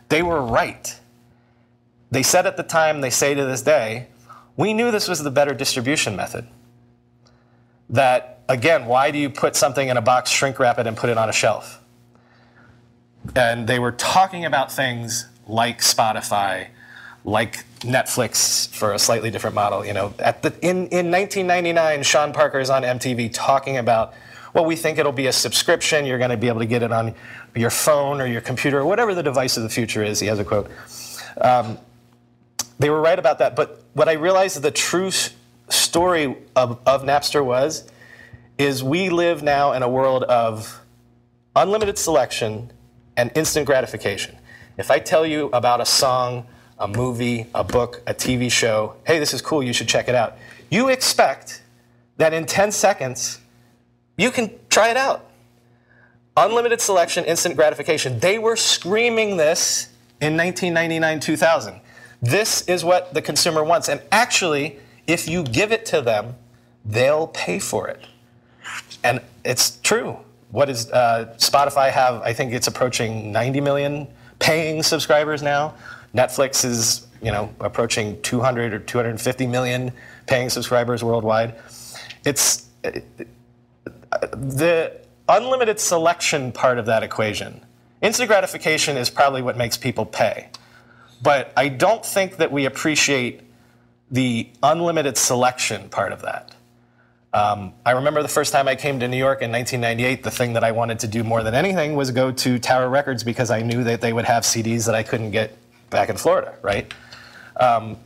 they 0.09 0.21
were 0.21 0.43
right. 0.43 0.99
they 2.11 2.21
said 2.21 2.45
at 2.45 2.57
the 2.57 2.63
time, 2.63 3.01
they 3.01 3.09
say 3.09 3.33
to 3.33 3.45
this 3.45 3.63
day, 3.63 4.07
we 4.55 4.73
knew 4.73 4.91
this 4.91 5.07
was 5.07 5.23
the 5.23 5.31
better 5.31 5.53
distribution 5.53 6.15
method. 6.15 6.47
That, 7.89 8.41
again, 8.47 8.85
why 8.85 9.11
do 9.11 9.17
you 9.17 9.29
put 9.29 9.55
something 9.55 9.87
in 9.87 9.97
a 9.97 10.01
box, 10.01 10.29
shrink 10.29 10.59
wrap 10.59 10.79
it, 10.79 10.87
and 10.87 10.95
put 10.95 11.09
it 11.09 11.17
on 11.17 11.29
a 11.29 11.33
shelf? 11.33 11.81
And 13.35 13.67
they 13.67 13.79
were 13.79 13.91
talking 13.91 14.45
about 14.45 14.71
things 14.71 15.27
like 15.47 15.79
Spotify, 15.79 16.67
like 17.25 17.65
Netflix 17.79 18.67
for 18.69 18.93
a 18.93 18.99
slightly 18.99 19.31
different 19.31 19.55
model. 19.55 19.85
You 19.85 19.93
know, 19.93 20.13
at 20.19 20.43
the, 20.43 20.49
in, 20.61 20.87
in 20.87 21.11
1999, 21.11 22.03
Sean 22.03 22.33
Parker 22.33 22.59
is 22.59 22.69
on 22.69 22.83
MTV 22.83 23.31
talking 23.33 23.77
about, 23.77 24.13
well, 24.53 24.65
we 24.65 24.75
think 24.75 24.97
it'll 24.97 25.11
be 25.11 25.27
a 25.27 25.33
subscription. 25.33 26.05
You're 26.05 26.17
going 26.17 26.29
to 26.29 26.37
be 26.37 26.47
able 26.47 26.59
to 26.59 26.65
get 26.65 26.83
it 26.83 26.91
on 26.91 27.15
your 27.55 27.69
phone 27.69 28.21
or 28.21 28.27
your 28.27 28.41
computer 28.41 28.79
or 28.79 28.85
whatever 28.85 29.15
the 29.15 29.23
device 29.23 29.57
of 29.57 29.63
the 29.63 29.69
future 29.69 30.03
is. 30.03 30.19
He 30.19 30.27
has 30.27 30.39
a 30.39 30.45
quote. 30.45 30.69
Um, 31.39 31.77
they 32.83 32.89
were 32.89 32.99
right 32.99 33.17
about 33.17 33.39
that. 33.39 33.55
But 33.55 33.81
what 33.93 34.09
I 34.09 34.13
realized 34.13 34.61
the 34.61 34.69
true 34.69 35.09
story 35.69 36.35
of, 36.53 36.81
of 36.85 37.03
Napster 37.03 37.43
was, 37.43 37.89
is 38.57 38.83
we 38.83 39.07
live 39.07 39.41
now 39.41 39.71
in 39.71 39.83
a 39.83 39.87
world 39.87 40.23
of 40.23 40.81
unlimited 41.55 41.97
selection 41.97 42.73
and 43.15 43.31
instant 43.35 43.67
gratification. 43.67 44.35
If 44.77 44.91
I 44.91 44.99
tell 44.99 45.25
you 45.25 45.49
about 45.53 45.79
a 45.79 45.85
song, 45.85 46.45
a 46.77 46.85
movie, 46.85 47.45
a 47.55 47.63
book, 47.63 48.01
a 48.05 48.13
TV 48.13 48.51
show, 48.51 48.97
hey, 49.07 49.17
this 49.17 49.33
is 49.33 49.41
cool, 49.41 49.63
you 49.63 49.71
should 49.71 49.87
check 49.87 50.09
it 50.09 50.15
out, 50.15 50.35
you 50.69 50.89
expect 50.89 51.63
that 52.17 52.33
in 52.33 52.45
10 52.45 52.73
seconds, 52.73 53.39
you 54.17 54.29
can 54.29 54.51
try 54.69 54.89
it 54.89 54.97
out. 54.97 55.29
Unlimited 56.35 56.81
selection, 56.81 57.23
instant 57.23 57.55
gratification. 57.55 58.19
They 58.19 58.39
were 58.39 58.57
screaming 58.57 59.37
this 59.37 59.87
in 60.19 60.35
1999 60.35 61.21
2000. 61.21 61.79
This 62.23 62.61
is 62.69 62.85
what 62.85 63.13
the 63.13 63.21
consumer 63.21 63.65
wants. 63.65 63.89
And 63.89 64.01
actually, 64.09 64.79
if 65.07 65.27
you 65.27 65.43
give 65.43 65.73
it 65.73 65.85
to 65.87 66.01
them, 66.01 66.35
they'll 66.85 67.27
pay 67.27 67.59
for 67.59 67.89
it. 67.89 67.99
And 69.03 69.19
it's 69.43 69.77
true. 69.81 70.17
What 70.49 70.69
is 70.69 70.89
uh, 70.91 71.35
Spotify 71.37 71.91
have? 71.91 72.21
I 72.21 72.31
think 72.31 72.53
it's 72.53 72.67
approaching 72.67 73.33
90 73.33 73.59
million 73.59 74.07
paying 74.39 74.83
subscribers 74.83 75.43
now. 75.43 75.75
Netflix 76.15 76.63
is, 76.63 77.07
you 77.21 77.31
know, 77.31 77.53
approaching 77.59 78.21
200 78.21 78.73
or 78.73 78.79
250 78.79 79.45
million 79.47 79.91
paying 80.25 80.49
subscribers 80.49 81.03
worldwide. 81.03 81.55
It's 82.23 82.67
the 84.31 84.97
unlimited 85.27 85.77
selection 85.77 86.53
part 86.53 86.79
of 86.79 86.85
that 86.85 87.03
equation. 87.03 87.59
Instant 88.01 88.29
gratification 88.29 88.95
is 88.95 89.09
probably 89.09 89.41
what 89.41 89.57
makes 89.57 89.75
people 89.75 90.05
pay. 90.05 90.47
But 91.23 91.53
I 91.55 91.69
don't 91.69 92.05
think 92.05 92.37
that 92.37 92.51
we 92.51 92.65
appreciate 92.65 93.41
the 94.11 94.49
unlimited 94.61 95.17
selection 95.17 95.87
part 95.89 96.11
of 96.11 96.21
that. 96.23 96.53
Um, 97.33 97.73
I 97.85 97.91
remember 97.91 98.21
the 98.21 98.27
first 98.27 98.51
time 98.51 98.67
I 98.67 98.75
came 98.75 98.99
to 98.99 99.07
New 99.07 99.17
York 99.17 99.41
in 99.41 99.51
1998, 99.51 100.21
the 100.21 100.29
thing 100.29 100.53
that 100.53 100.63
I 100.63 100.71
wanted 100.71 100.99
to 100.99 101.07
do 101.07 101.23
more 101.23 101.41
than 101.41 101.55
anything 101.55 101.95
was 101.95 102.11
go 102.11 102.31
to 102.31 102.59
Tower 102.59 102.89
Records 102.89 103.23
because 103.23 103.49
I 103.49 103.61
knew 103.61 103.85
that 103.85 104.01
they 104.01 104.11
would 104.11 104.25
have 104.25 104.43
CDs 104.43 104.85
that 104.85 104.95
I 104.95 105.01
couldn't 105.01 105.31
get 105.31 105.57
back 105.89 106.09
in 106.09 106.17
Florida, 106.17 106.55
right? 106.61 106.93
Um, 107.55 107.97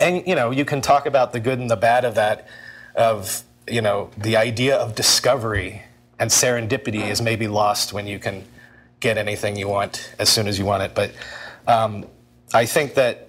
and 0.00 0.26
you 0.26 0.36
know, 0.36 0.52
you 0.52 0.64
can 0.64 0.80
talk 0.80 1.06
about 1.06 1.32
the 1.32 1.40
good 1.40 1.58
and 1.58 1.68
the 1.68 1.76
bad 1.76 2.04
of 2.04 2.14
that, 2.14 2.46
of 2.94 3.42
you 3.68 3.82
know, 3.82 4.10
the 4.16 4.36
idea 4.36 4.76
of 4.76 4.94
discovery 4.94 5.82
and 6.18 6.30
serendipity 6.30 7.10
is 7.10 7.20
maybe 7.20 7.48
lost 7.48 7.92
when 7.92 8.06
you 8.06 8.18
can 8.20 8.44
get 9.00 9.18
anything 9.18 9.56
you 9.56 9.68
want 9.68 10.14
as 10.18 10.28
soon 10.28 10.46
as 10.46 10.58
you 10.58 10.64
want 10.64 10.82
it. 10.82 10.94
But 10.94 11.12
um, 11.66 12.06
I 12.54 12.66
think 12.66 12.94
that 12.94 13.28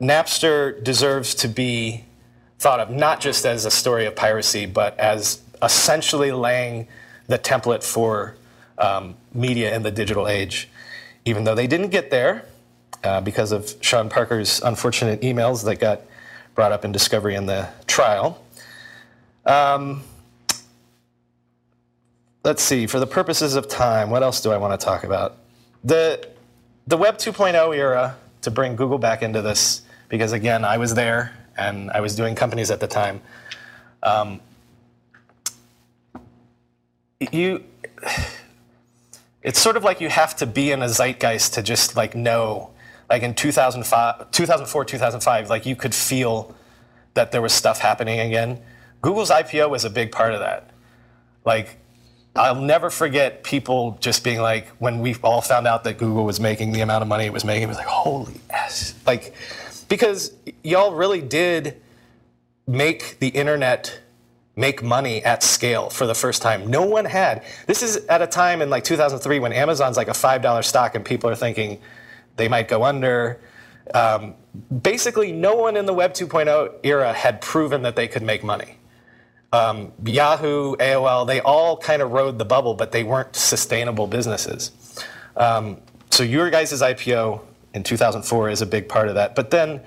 Napster 0.00 0.82
deserves 0.82 1.34
to 1.36 1.48
be 1.48 2.04
thought 2.58 2.80
of 2.80 2.90
not 2.90 3.20
just 3.20 3.44
as 3.44 3.64
a 3.64 3.70
story 3.70 4.06
of 4.06 4.16
piracy, 4.16 4.66
but 4.66 4.98
as 4.98 5.40
essentially 5.62 6.32
laying 6.32 6.88
the 7.26 7.38
template 7.38 7.82
for 7.82 8.36
um, 8.78 9.14
media 9.34 9.74
in 9.74 9.82
the 9.82 9.90
digital 9.90 10.26
age. 10.26 10.68
Even 11.24 11.44
though 11.44 11.54
they 11.54 11.66
didn't 11.66 11.90
get 11.90 12.10
there 12.10 12.46
uh, 13.04 13.20
because 13.20 13.52
of 13.52 13.74
Sean 13.80 14.08
Parker's 14.08 14.60
unfortunate 14.62 15.20
emails 15.22 15.64
that 15.64 15.76
got 15.76 16.02
brought 16.54 16.72
up 16.72 16.84
in 16.84 16.92
discovery 16.92 17.34
in 17.34 17.46
the 17.46 17.68
trial. 17.86 18.42
Um, 19.46 20.02
let's 22.44 22.62
see, 22.62 22.86
for 22.86 23.00
the 23.00 23.06
purposes 23.06 23.54
of 23.54 23.68
time, 23.68 24.10
what 24.10 24.22
else 24.22 24.40
do 24.40 24.50
I 24.50 24.56
want 24.56 24.78
to 24.78 24.84
talk 24.84 25.04
about? 25.04 25.36
The, 25.84 26.26
the 26.86 26.96
Web 26.96 27.18
2.0 27.18 27.76
era, 27.76 28.16
to 28.42 28.50
bring 28.50 28.76
Google 28.76 28.98
back 28.98 29.22
into 29.22 29.42
this, 29.42 29.82
because 30.08 30.32
again, 30.32 30.64
I 30.64 30.78
was 30.78 30.94
there 30.94 31.36
and 31.56 31.90
I 31.90 32.00
was 32.00 32.16
doing 32.16 32.34
companies 32.34 32.70
at 32.70 32.80
the 32.80 32.86
time. 32.86 33.20
Um, 34.02 34.40
you, 37.32 37.64
it's 39.42 39.60
sort 39.60 39.76
of 39.76 39.84
like 39.84 40.00
you 40.00 40.08
have 40.08 40.34
to 40.36 40.46
be 40.46 40.70
in 40.70 40.82
a 40.82 40.88
zeitgeist 40.88 41.54
to 41.54 41.62
just 41.62 41.96
like 41.96 42.14
know. 42.14 42.70
Like 43.08 43.22
in 43.22 43.34
2005, 43.34 44.30
2004, 44.30 44.84
2005, 44.84 45.50
like 45.50 45.66
you 45.66 45.76
could 45.76 45.94
feel 45.94 46.54
that 47.14 47.32
there 47.32 47.42
was 47.42 47.52
stuff 47.52 47.80
happening 47.80 48.20
again. 48.20 48.60
Google's 49.02 49.30
IPO 49.30 49.68
was 49.68 49.84
a 49.84 49.90
big 49.90 50.12
part 50.12 50.32
of 50.32 50.40
that. 50.40 50.70
Like, 51.44 51.78
I'll 52.36 52.60
never 52.60 52.90
forget 52.90 53.42
people 53.42 53.98
just 54.00 54.22
being 54.22 54.40
like, 54.40 54.68
when 54.78 55.00
we 55.00 55.16
all 55.22 55.40
found 55.40 55.66
out 55.66 55.84
that 55.84 55.98
Google 55.98 56.24
was 56.24 56.38
making 56.38 56.72
the 56.72 56.80
amount 56.80 57.02
of 57.02 57.08
money 57.08 57.24
it 57.26 57.32
was 57.32 57.44
making, 57.44 57.64
it 57.64 57.68
was 57.68 57.76
like, 57.76 57.86
holy 57.86 58.40
s. 58.50 58.94
Like, 59.06 59.34
because 59.88 60.32
y'all 60.62 60.94
really 60.94 61.20
did 61.20 61.80
make 62.66 63.18
the 63.18 63.28
internet 63.28 64.00
make 64.56 64.82
money 64.82 65.24
at 65.24 65.42
scale 65.42 65.90
for 65.90 66.06
the 66.06 66.14
first 66.14 66.42
time. 66.42 66.66
No 66.66 66.84
one 66.84 67.04
had. 67.04 67.44
This 67.66 67.82
is 67.82 67.96
at 68.06 68.22
a 68.22 68.26
time 68.26 68.62
in 68.62 68.70
like 68.70 68.84
2003 68.84 69.38
when 69.38 69.52
Amazon's 69.52 69.96
like 69.96 70.08
a 70.08 70.12
$5 70.12 70.64
stock 70.64 70.94
and 70.94 71.04
people 71.04 71.30
are 71.30 71.34
thinking 71.34 71.80
they 72.36 72.46
might 72.46 72.68
go 72.68 72.84
under. 72.84 73.40
Um, 73.94 74.34
basically, 74.82 75.32
no 75.32 75.54
one 75.54 75.76
in 75.76 75.86
the 75.86 75.94
Web 75.94 76.12
2.0 76.12 76.74
era 76.82 77.12
had 77.12 77.40
proven 77.40 77.82
that 77.82 77.96
they 77.96 78.06
could 78.06 78.22
make 78.22 78.44
money. 78.44 78.76
Um, 79.52 79.92
Yahoo, 80.04 80.76
AOL, 80.76 81.26
they 81.26 81.40
all 81.40 81.76
kind 81.76 82.02
of 82.02 82.12
rode 82.12 82.38
the 82.38 82.44
bubble, 82.44 82.74
but 82.74 82.92
they 82.92 83.02
weren't 83.02 83.34
sustainable 83.34 84.06
businesses. 84.06 84.70
Um, 85.36 85.78
so 86.10 86.22
your 86.22 86.50
guys' 86.50 86.72
IPO 86.80 87.40
in 87.74 87.82
2004 87.82 88.50
is 88.50 88.62
a 88.62 88.66
big 88.66 88.88
part 88.88 89.08
of 89.08 89.14
that. 89.14 89.34
But 89.34 89.50
then 89.50 89.80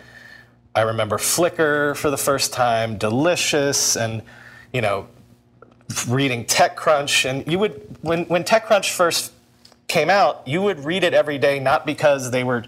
I 0.76 0.82
remember 0.82 1.18
Flickr 1.18 1.96
for 1.96 2.10
the 2.10 2.18
first 2.18 2.52
time, 2.52 2.98
Delicious, 2.98 3.96
and 3.96 4.22
you 4.74 4.82
know, 4.82 5.08
reading 6.08 6.46
TechCrunch. 6.46 7.30
And 7.30 7.50
you 7.50 7.60
would 7.60 7.98
when 8.02 8.26
when 8.26 8.44
TechCrunch 8.44 8.92
first 8.92 9.32
came 9.88 10.10
out, 10.10 10.46
you 10.48 10.62
would 10.62 10.80
read 10.84 11.04
it 11.04 11.14
every 11.14 11.38
day, 11.38 11.60
not 11.60 11.86
because 11.86 12.32
they 12.32 12.44
were 12.44 12.66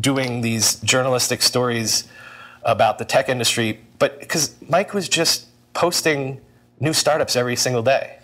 doing 0.00 0.40
these 0.40 0.76
journalistic 0.76 1.42
stories 1.42 2.08
about 2.62 2.98
the 2.98 3.04
tech 3.04 3.28
industry, 3.28 3.80
but 3.98 4.18
because 4.20 4.54
Mike 4.68 4.94
was 4.94 5.08
just 5.08 5.46
posting 5.74 6.40
new 6.80 6.92
startups 6.92 7.36
every 7.36 7.56
single 7.56 7.82
day. 7.82 8.18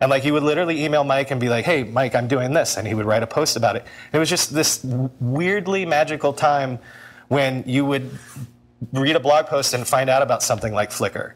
And 0.00 0.08
like 0.08 0.24
you 0.24 0.32
would 0.32 0.42
literally 0.42 0.84
email 0.84 1.04
Mike 1.04 1.30
and 1.30 1.40
be 1.40 1.48
like, 1.48 1.64
"Hey, 1.64 1.84
Mike, 1.84 2.14
I'm 2.14 2.26
doing 2.26 2.54
this," 2.54 2.76
and 2.76 2.86
he 2.86 2.94
would 2.94 3.04
write 3.04 3.22
a 3.22 3.26
post 3.26 3.56
about 3.56 3.76
it. 3.76 3.84
It 4.12 4.18
was 4.18 4.30
just 4.30 4.54
this 4.54 4.80
weirdly 5.20 5.84
magical 5.84 6.32
time 6.32 6.78
when 7.28 7.64
you 7.66 7.84
would 7.84 8.10
read 8.92 9.14
a 9.14 9.20
blog 9.20 9.46
post 9.46 9.74
and 9.74 9.86
find 9.86 10.08
out 10.08 10.22
about 10.22 10.42
something 10.42 10.72
like 10.72 10.90
Flickr, 10.90 11.32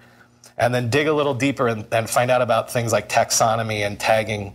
and 0.57 0.75
then 0.75 0.89
dig 0.89 1.07
a 1.09 1.13
little 1.13 1.35
deeper 1.35 1.69
and, 1.69 1.87
and 1.93 2.09
find 2.09 2.31
out 2.31 2.41
about 2.41 2.71
things 2.71 2.91
like 2.91 3.09
taxonomy 3.09 3.87
and 3.87 4.01
tagging. 4.01 4.55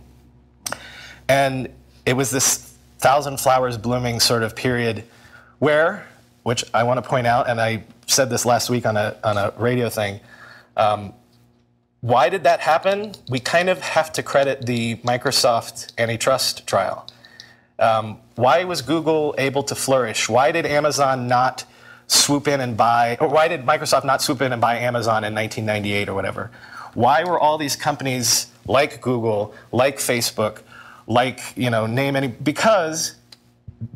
And 1.28 1.68
it 2.04 2.14
was 2.14 2.30
this 2.30 2.74
thousand 2.98 3.38
flowers 3.38 3.78
blooming 3.78 4.18
sort 4.18 4.42
of 4.42 4.56
period 4.56 5.04
where, 5.60 6.06
which 6.42 6.64
I 6.74 6.82
want 6.82 7.02
to 7.02 7.08
point 7.08 7.28
out, 7.28 7.48
and 7.48 7.60
I 7.60 7.84
said 8.08 8.28
this 8.28 8.44
last 8.44 8.70
week 8.70 8.86
on 8.86 8.96
a 8.96 9.16
on 9.22 9.38
a 9.38 9.52
radio 9.56 9.88
thing. 9.88 10.18
Um, 10.80 11.12
why 12.00 12.30
did 12.30 12.44
that 12.44 12.60
happen? 12.60 13.12
We 13.28 13.38
kind 13.38 13.68
of 13.68 13.80
have 13.80 14.10
to 14.14 14.22
credit 14.22 14.64
the 14.64 14.96
Microsoft 14.96 15.92
antitrust 15.98 16.66
trial. 16.66 17.06
Um, 17.78 18.18
why 18.36 18.64
was 18.64 18.80
Google 18.80 19.34
able 19.36 19.62
to 19.64 19.74
flourish? 19.74 20.28
Why 20.28 20.52
did 20.52 20.64
Amazon 20.64 21.28
not 21.28 21.66
swoop 22.06 22.48
in 22.48 22.62
and 22.62 22.78
buy, 22.78 23.18
or 23.20 23.28
why 23.28 23.48
did 23.48 23.66
Microsoft 23.66 24.04
not 24.04 24.22
swoop 24.22 24.40
in 24.40 24.52
and 24.52 24.60
buy 24.60 24.78
Amazon 24.78 25.22
in 25.22 25.34
1998 25.34 26.08
or 26.08 26.14
whatever? 26.14 26.50
Why 26.94 27.24
were 27.24 27.38
all 27.38 27.58
these 27.58 27.76
companies 27.76 28.46
like 28.66 29.02
Google, 29.02 29.54
like 29.72 29.98
Facebook, 29.98 30.62
like, 31.06 31.40
you 31.56 31.68
know, 31.68 31.86
name 31.86 32.16
any, 32.16 32.28
because 32.28 33.16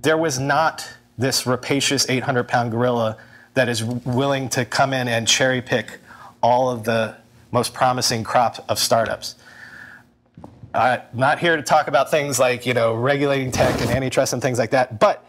there 0.02 0.18
was 0.18 0.38
not 0.38 0.86
this 1.16 1.46
rapacious 1.46 2.08
800 2.10 2.46
pound 2.46 2.72
gorilla 2.72 3.16
that 3.54 3.70
is 3.70 3.82
willing 3.82 4.50
to 4.50 4.66
come 4.66 4.92
in 4.92 5.08
and 5.08 5.26
cherry 5.26 5.62
pick 5.62 5.98
all 6.44 6.70
of 6.70 6.84
the 6.84 7.16
most 7.50 7.74
promising 7.74 8.22
crop 8.22 8.64
of 8.68 8.78
startups. 8.78 9.34
I'm 10.72 11.00
not 11.12 11.38
here 11.38 11.56
to 11.56 11.62
talk 11.62 11.88
about 11.88 12.10
things 12.10 12.38
like 12.38 12.66
you 12.66 12.74
know 12.74 12.94
regulating 12.94 13.50
tech 13.50 13.80
and 13.80 13.90
antitrust 13.90 14.32
and 14.32 14.40
things 14.40 14.58
like 14.58 14.70
that, 14.70 15.00
but 15.00 15.24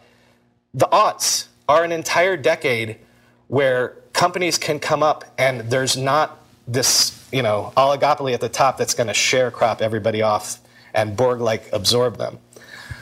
the 0.75 0.87
aughts, 0.91 1.47
are 1.67 1.83
an 1.83 1.91
entire 1.91 2.37
decade 2.37 2.97
where 3.47 3.95
companies 4.13 4.57
can 4.57 4.79
come 4.79 5.01
up 5.03 5.23
and 5.37 5.61
there's 5.61 5.97
not 5.97 6.39
this, 6.67 7.27
you 7.31 7.41
know, 7.41 7.73
oligopoly 7.77 8.33
at 8.33 8.41
the 8.41 8.49
top 8.49 8.77
that's 8.77 8.93
going 8.93 9.07
to 9.07 9.13
share 9.13 9.51
crop 9.51 9.81
everybody 9.81 10.21
off 10.21 10.59
and 10.93 11.15
Borg 11.15 11.41
like 11.41 11.71
absorb 11.73 12.17
them. 12.17 12.39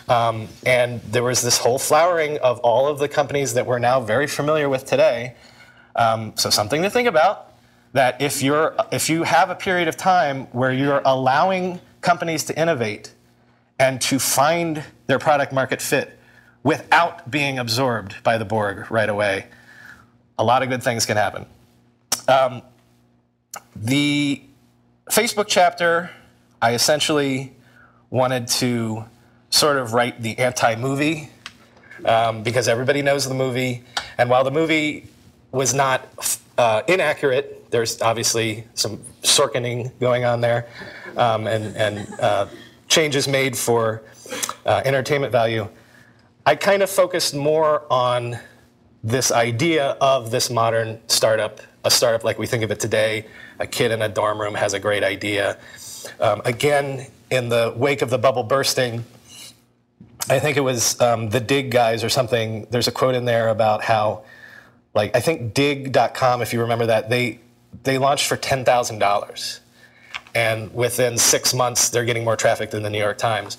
Um, 0.09 0.49
and 0.65 1.01
there 1.01 1.23
was 1.23 1.41
this 1.41 1.57
whole 1.57 1.79
flowering 1.79 2.37
of 2.39 2.59
all 2.59 2.87
of 2.87 2.99
the 2.99 3.07
companies 3.07 3.53
that 3.53 3.65
we're 3.65 3.79
now 3.79 4.01
very 4.01 4.27
familiar 4.27 4.67
with 4.67 4.85
today. 4.85 5.35
Um, 5.95 6.33
so 6.35 6.49
something 6.49 6.81
to 6.81 6.89
think 6.89 7.07
about. 7.07 7.52
That 7.93 8.21
if 8.21 8.41
you're 8.41 8.75
if 8.91 9.09
you 9.09 9.23
have 9.23 9.49
a 9.49 9.55
period 9.55 9.87
of 9.87 9.97
time 9.97 10.47
where 10.51 10.71
you're 10.71 11.01
allowing 11.05 11.79
companies 12.01 12.43
to 12.45 12.59
innovate 12.59 13.13
and 13.79 14.01
to 14.01 14.19
find 14.19 14.83
their 15.07 15.19
product 15.19 15.53
market 15.53 15.81
fit 15.81 16.19
without 16.63 17.29
being 17.29 17.59
absorbed 17.59 18.21
by 18.23 18.37
the 18.37 18.45
Borg 18.45 18.89
right 18.89 19.09
away, 19.09 19.45
a 20.37 20.43
lot 20.43 20.63
of 20.63 20.69
good 20.69 20.83
things 20.83 21.05
can 21.05 21.17
happen. 21.17 21.45
Um, 22.27 22.61
the 23.75 24.41
Facebook 25.11 25.45
chapter, 25.47 26.09
I 26.61 26.73
essentially 26.73 27.53
wanted 28.09 28.47
to 28.47 29.05
sort 29.49 29.77
of 29.77 29.93
write 29.93 30.21
the 30.21 30.37
anti 30.39 30.75
movie 30.75 31.29
um, 32.05 32.43
because 32.43 32.67
everybody 32.67 33.01
knows 33.01 33.27
the 33.27 33.35
movie. 33.35 33.83
And 34.17 34.29
while 34.29 34.43
the 34.43 34.51
movie 34.51 35.07
was 35.51 35.73
not 35.73 36.39
uh, 36.57 36.81
inaccurate, 36.87 37.62
there's 37.73 37.99
obviously 38.03 38.63
some 38.75 38.99
Sorkining 39.23 39.91
going 39.99 40.25
on 40.25 40.41
there 40.41 40.67
um, 41.17 41.47
and, 41.47 41.75
and 41.75 42.19
uh, 42.19 42.45
changes 42.87 43.27
made 43.27 43.57
for 43.57 44.03
uh, 44.67 44.83
entertainment 44.85 45.31
value. 45.31 45.67
I 46.45 46.55
kind 46.55 46.83
of 46.83 46.89
focused 46.91 47.33
more 47.33 47.83
on 47.91 48.37
this 49.03 49.31
idea 49.31 49.97
of 49.99 50.29
this 50.29 50.51
modern 50.51 51.01
startup, 51.07 51.61
a 51.83 51.89
startup 51.89 52.23
like 52.23 52.37
we 52.37 52.45
think 52.45 52.63
of 52.63 52.69
it 52.69 52.79
today. 52.79 53.25
A 53.59 53.65
kid 53.65 53.89
in 53.89 54.03
a 54.03 54.07
dorm 54.07 54.39
room 54.39 54.53
has 54.53 54.73
a 54.73 54.79
great 54.79 55.03
idea. 55.03 55.57
Um, 56.19 56.43
again, 56.45 57.07
in 57.31 57.49
the 57.49 57.73
wake 57.75 58.03
of 58.03 58.11
the 58.11 58.19
bubble 58.19 58.43
bursting, 58.43 59.03
I 60.29 60.37
think 60.37 60.57
it 60.57 60.61
was 60.61 61.01
um, 61.01 61.29
the 61.29 61.39
Digg 61.39 61.71
guys 61.71 62.03
or 62.03 62.09
something. 62.09 62.67
There's 62.69 62.87
a 62.87 62.91
quote 62.91 63.15
in 63.15 63.25
there 63.25 63.49
about 63.49 63.83
how, 63.83 64.25
like, 64.93 65.15
I 65.15 65.21
think 65.21 65.55
Digg.com, 65.55 66.43
if 66.43 66.53
you 66.53 66.61
remember 66.61 66.85
that, 66.85 67.09
they 67.09 67.39
they 67.83 67.97
launched 67.97 68.27
for 68.27 68.37
ten 68.37 68.63
thousand 68.63 68.99
dollars, 68.99 69.61
and 70.35 70.73
within 70.73 71.17
six 71.17 71.53
months 71.53 71.89
they're 71.89 72.05
getting 72.05 72.23
more 72.23 72.35
traffic 72.35 72.71
than 72.71 72.83
the 72.83 72.89
New 72.89 72.99
York 72.99 73.17
Times. 73.17 73.57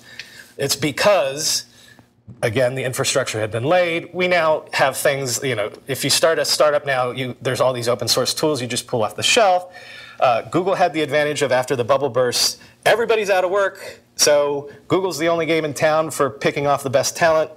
It's 0.57 0.75
because 0.75 1.65
again, 2.41 2.75
the 2.75 2.83
infrastructure 2.83 3.39
had 3.39 3.51
been 3.51 3.63
laid. 3.63 4.09
We 4.13 4.27
now 4.27 4.65
have 4.73 4.97
things, 4.97 5.43
you 5.43 5.55
know, 5.55 5.71
if 5.87 6.03
you 6.03 6.09
start 6.09 6.39
a 6.39 6.45
startup 6.45 6.85
now, 6.85 7.11
you, 7.11 7.35
there's 7.41 7.61
all 7.61 7.73
these 7.73 7.87
open 7.87 8.07
source 8.07 8.33
tools 8.33 8.61
you 8.61 8.67
just 8.67 8.87
pull 8.87 9.03
off 9.03 9.15
the 9.15 9.23
shelf. 9.23 9.73
Uh, 10.19 10.41
Google 10.43 10.75
had 10.75 10.93
the 10.93 11.01
advantage 11.01 11.41
of 11.41 11.51
after 11.51 11.75
the 11.75 11.83
bubble 11.83 12.09
burst, 12.09 12.59
everybody's 12.85 13.29
out 13.29 13.43
of 13.43 13.51
work. 13.51 14.01
So 14.15 14.71
Google's 14.87 15.17
the 15.17 15.27
only 15.27 15.45
game 15.45 15.65
in 15.65 15.73
town 15.73 16.09
for 16.09 16.29
picking 16.29 16.67
off 16.67 16.83
the 16.83 16.89
best 16.89 17.17
talent. 17.17 17.51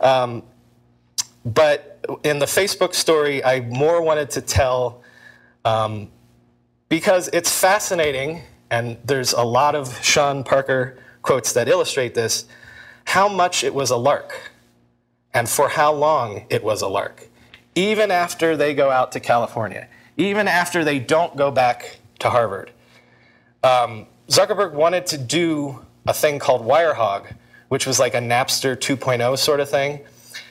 Um, 0.00 0.44
but 1.44 2.04
in 2.22 2.38
the 2.38 2.46
Facebook 2.46 2.94
story, 2.94 3.42
I 3.44 3.60
more 3.60 4.00
wanted 4.00 4.30
to 4.30 4.40
tell 4.40 5.02
um, 5.64 6.10
because 6.88 7.28
it's 7.32 7.50
fascinating, 7.50 8.42
and 8.70 8.96
there's 9.04 9.32
a 9.32 9.42
lot 9.42 9.74
of 9.74 10.02
Sean 10.04 10.44
Parker 10.44 10.98
quotes 11.22 11.52
that 11.52 11.68
illustrate 11.68 12.14
this, 12.14 12.46
how 13.04 13.28
much 13.28 13.64
it 13.64 13.74
was 13.74 13.90
a 13.90 13.96
lark 13.96 14.52
and 15.32 15.48
for 15.48 15.68
how 15.68 15.92
long 15.92 16.46
it 16.50 16.62
was 16.62 16.82
a 16.82 16.88
lark. 16.88 17.28
Even 17.74 18.10
after 18.10 18.56
they 18.56 18.74
go 18.74 18.90
out 18.90 19.12
to 19.12 19.20
California, 19.20 19.88
even 20.16 20.48
after 20.48 20.84
they 20.84 20.98
don't 20.98 21.36
go 21.36 21.50
back 21.50 21.98
to 22.18 22.30
Harvard. 22.30 22.70
Um, 23.62 24.06
Zuckerberg 24.28 24.72
wanted 24.72 25.06
to 25.06 25.18
do 25.18 25.84
a 26.06 26.14
thing 26.14 26.38
called 26.38 26.64
Wirehog, 26.64 27.34
which 27.68 27.86
was 27.86 27.98
like 27.98 28.14
a 28.14 28.18
Napster 28.18 28.76
2.0 28.76 29.38
sort 29.38 29.60
of 29.60 29.68
thing. 29.68 30.00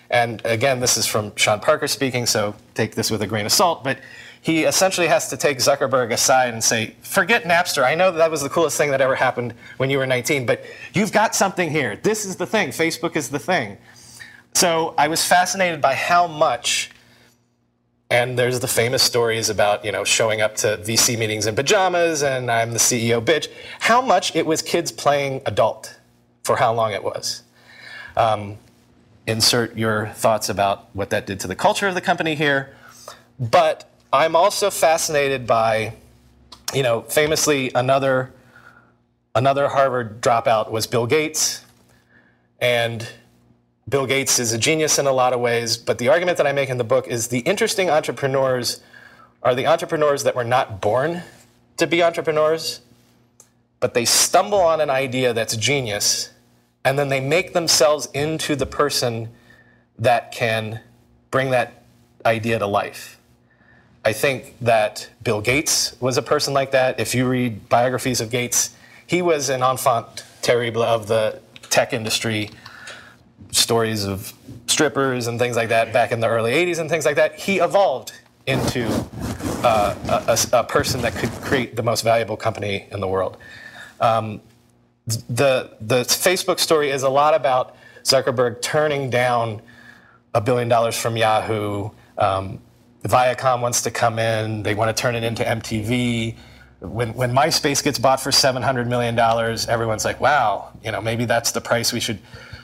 And 0.10 0.44
again, 0.46 0.80
this 0.80 0.98
is 0.98 1.06
from 1.06 1.36
Sean 1.36 1.60
Parker 1.60 1.88
speaking, 1.88 2.26
so 2.26 2.56
take 2.74 2.96
this 2.96 3.12
with 3.12 3.22
a 3.22 3.28
grain 3.28 3.46
of 3.46 3.52
salt. 3.52 3.84
But 3.84 4.00
he 4.42 4.64
essentially 4.64 5.08
has 5.08 5.30
to 5.30 5.38
take 5.38 5.58
Zuckerberg 5.58 6.12
aside 6.14 6.54
and 6.54 6.64
say, 6.64 6.96
forget 7.02 7.44
Napster. 7.44 7.84
I 7.84 7.96
know 7.96 8.12
that, 8.12 8.32
was 8.32 8.42
the 8.42 8.50
coolest 8.50 8.78
thing 8.78 8.92
that 8.92 9.02
ever 9.02 9.16
happened 9.16 9.54
when 9.78 9.90
you 9.90 9.98
were 9.98 10.08
19, 10.08 10.46
but 10.46 10.64
you've 10.94 11.12
got 11.12 11.36
something 11.36 11.70
here. 11.70 11.98
This 11.98 12.26
is 12.26 12.38
the 12.38 12.46
thing. 12.46 12.70
Facebook 12.70 13.16
is 13.16 13.30
the 13.30 13.40
thing. 13.40 13.78
So 14.54 14.94
I 14.98 15.08
was 15.08 15.26
fascinated 15.26 15.82
by 15.82 15.94
how 15.94 16.28
much 16.28 16.92
and 18.12 18.40
there's 18.40 18.60
the 18.60 18.68
famous 18.68 19.04
stories 19.04 19.50
about, 19.50 19.86
you 19.86 19.92
know, 19.92 20.04
showing 20.04 20.42
up 20.42 20.56
to 20.56 20.78
VC 20.78 21.18
meetings 21.18 21.46
in 21.46 21.56
pajamas 21.56 22.24
and 22.24 22.50
I'm 22.50 22.72
the 22.72 22.80
CEO 22.80 23.24
bitch. 23.24 23.50
How 23.82 24.02
much 24.02 24.36
it 24.36 24.48
was 24.48 24.64
kids 24.64 24.92
playing 24.92 25.42
adult 25.46 25.96
for 26.44 26.56
how 26.56 26.74
long 26.74 26.92
it 26.92 27.04
was. 27.04 27.44
Um, 28.18 28.58
insert 29.28 29.78
your 29.78 30.08
thoughts 30.08 30.50
about 30.50 30.88
what 30.94 31.12
that 31.12 31.28
did 31.28 31.40
to 31.42 31.48
the 31.48 31.56
culture 31.56 31.88
of 31.88 31.94
the 31.94 32.02
company 32.02 32.34
here. 32.34 32.76
But 33.40 33.89
I'm 34.12 34.36
also 34.36 34.72
fascinated 34.72 35.46
by, 35.46 35.94
you 36.74 36.82
know, 36.82 37.02
famously 37.02 37.72
another 37.76 38.34
another 39.36 39.68
Harvard 39.68 40.20
dropout 40.20 40.72
was 40.72 40.88
Bill 40.88 41.06
Gates. 41.06 41.64
And 42.60 43.08
Bill 43.88 44.08
Gates 44.08 44.40
is 44.40 44.52
a 44.52 44.58
genius 44.58 44.98
in 44.98 45.06
a 45.06 45.12
lot 45.12 45.34
of 45.34 45.40
ways, 45.40 45.78
but 45.78 46.00
the 46.00 46.10
argument 46.10 46.40
that 46.40 46.48
I 46.48 46.52
make 46.54 46.70
in 46.70 46.80
the 46.80 46.84
book 46.84 47.08
is 47.08 47.28
the 47.28 47.40
interesting 47.40 47.92
entrepreneurs 47.92 48.82
are 49.44 49.54
the 49.54 49.68
entrepreneurs 49.68 50.24
that 50.24 50.36
were 50.36 50.44
not 50.44 50.82
born 50.82 51.22
to 51.78 51.86
be 51.86 52.02
entrepreneurs, 52.02 52.82
but 53.80 53.94
they 53.94 54.06
stumble 54.06 54.60
on 54.60 54.82
an 54.82 54.90
idea 54.90 55.34
that's 55.34 55.56
genius, 55.56 56.32
and 56.84 56.98
then 56.98 57.10
they 57.10 57.20
make 57.20 57.54
themselves 57.54 58.10
into 58.14 58.56
the 58.56 58.66
person 58.66 59.30
that 60.00 60.32
can 60.32 60.82
bring 61.30 61.52
that 61.52 61.84
idea 62.26 62.58
to 62.58 62.68
life. 62.68 63.19
I 64.06 64.14
think 64.14 64.56
that 64.62 65.10
Bill 65.24 65.42
Gates 65.42 65.96
was 66.00 66.18
a 66.18 66.22
person 66.22 66.54
like 66.54 66.72
that. 66.72 67.00
If 67.00 67.14
you 67.14 67.28
read 67.28 67.68
biographies 67.70 68.22
of 68.22 68.30
Gates, 68.30 68.76
he 69.06 69.22
was 69.22 69.50
an 69.50 69.62
enfant 69.62 70.24
terrible 70.42 70.84
of 70.84 71.08
the 71.08 71.42
tech 71.70 71.94
industry 71.94 72.50
stories 73.52 74.06
of 74.06 74.34
strippers 74.68 75.28
and 75.28 75.40
things 75.40 75.56
like 75.56 75.70
that 75.70 75.92
back 75.92 76.12
in 76.12 76.20
the 76.20 76.28
early 76.28 76.52
80s 76.52 76.80
and 76.80 76.90
things 76.90 77.06
like 77.06 77.16
that, 77.16 77.36
he 77.36 77.60
evolved 77.60 78.14
into 78.46 78.88
uh, 79.64 79.96
a, 80.28 80.58
a, 80.58 80.64
person 80.64 81.02
that 81.02 81.14
could 81.14 81.30
create 81.42 81.76
the 81.76 81.84
most 81.84 82.04
valuable 82.04 82.38
company 82.38 82.88
in 82.92 83.00
the 83.00 83.08
world. 83.08 83.38
Um, 84.00 84.42
the, 85.28 85.76
the 85.82 86.02
Facebook 86.04 86.60
story 86.60 86.90
is 86.90 87.04
a 87.04 87.10
lot 87.10 87.34
about 87.34 87.76
Zuckerberg 88.04 88.62
turning 88.62 89.10
down 89.10 89.62
a 90.34 90.42
billion 90.42 90.68
dollars 90.68 90.98
from 90.98 91.18
Yahoo. 91.18 91.90
Um, 92.18 92.60
Viacom 93.04 93.62
wants 93.62 93.82
to 93.84 93.92
come 93.92 94.20
in, 94.20 94.64
they 94.64 94.76
want 94.76 94.96
to 94.96 95.02
turn 95.02 95.16
it 95.16 95.24
into 95.24 95.44
MTV. 95.44 96.36
When, 96.82 97.14
when 97.14 97.34
MySpace 97.34 97.84
gets 97.84 98.00
bought 98.00 98.22
for 98.22 98.32
$700 98.32 98.88
million, 98.88 99.18
everyone's 99.70 100.06
like, 100.06 100.20
wow, 100.20 100.72
you 100.84 100.92
know, 100.92 101.02
maybe 101.02 101.26
that's 101.26 101.52
the 101.52 101.62
price 101.62 101.94
we 101.94 102.00
should. 102.00 102.20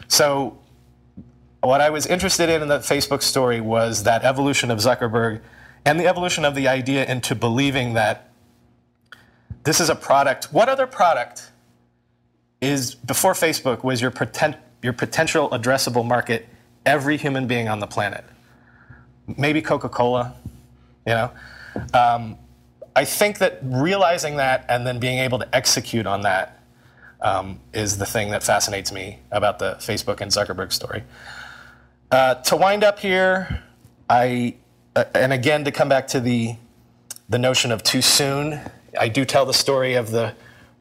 So 0.07 0.57
what 1.61 1.81
I 1.81 1.89
was 1.89 2.05
interested 2.05 2.49
in 2.49 2.61
in 2.61 2.67
the 2.67 2.79
Facebook 2.79 3.21
story 3.21 3.61
was 3.61 4.03
that 4.03 4.23
evolution 4.23 4.71
of 4.71 4.79
Zuckerberg 4.79 5.41
and 5.85 5.99
the 5.99 6.07
evolution 6.07 6.45
of 6.45 6.55
the 6.55 6.67
idea 6.67 7.05
into 7.05 7.35
believing 7.35 7.93
that 7.93 8.29
this 9.63 9.79
is 9.79 9.89
a 9.89 9.95
product. 9.95 10.45
What 10.45 10.69
other 10.69 10.87
product 10.87 11.51
is 12.61 12.95
before 12.95 13.33
Facebook 13.33 13.83
was 13.83 14.01
your 14.01 14.11
poten- 14.11 14.57
your 14.81 14.93
potential 14.93 15.49
addressable 15.49 16.05
market 16.05 16.47
every 16.85 17.17
human 17.17 17.47
being 17.47 17.67
on 17.67 17.79
the 17.79 17.87
planet? 17.87 18.23
Maybe 19.37 19.61
Coca-Cola, 19.61 20.33
you 21.05 21.13
know. 21.13 21.31
Um, 21.93 22.37
I 22.95 23.05
think 23.05 23.39
that 23.39 23.59
realizing 23.63 24.37
that 24.37 24.65
and 24.69 24.87
then 24.87 24.99
being 24.99 25.19
able 25.19 25.39
to 25.39 25.55
execute 25.55 26.07
on 26.07 26.21
that 26.21 26.59
um, 27.21 27.59
is 27.73 27.97
the 27.97 28.05
thing 28.05 28.29
that 28.31 28.43
fascinates 28.43 28.91
me 28.91 29.19
about 29.31 29.59
the 29.59 29.75
Facebook 29.79 30.21
and 30.21 30.31
Zuckerberg 30.31 30.71
story. 30.71 31.03
Uh, 32.11 32.35
to 32.35 32.55
wind 32.55 32.83
up 32.83 32.99
here, 32.99 33.63
I 34.09 34.55
uh, 34.95 35.05
and 35.13 35.33
again 35.33 35.65
to 35.65 35.71
come 35.71 35.89
back 35.89 36.07
to 36.09 36.19
the 36.19 36.55
the 37.27 37.39
notion 37.39 37.71
of 37.71 37.83
too 37.83 38.01
soon. 38.01 38.59
I 38.97 39.09
do 39.09 39.25
tell 39.25 39.45
the 39.45 39.53
story 39.53 39.95
of 39.95 40.11
the 40.11 40.33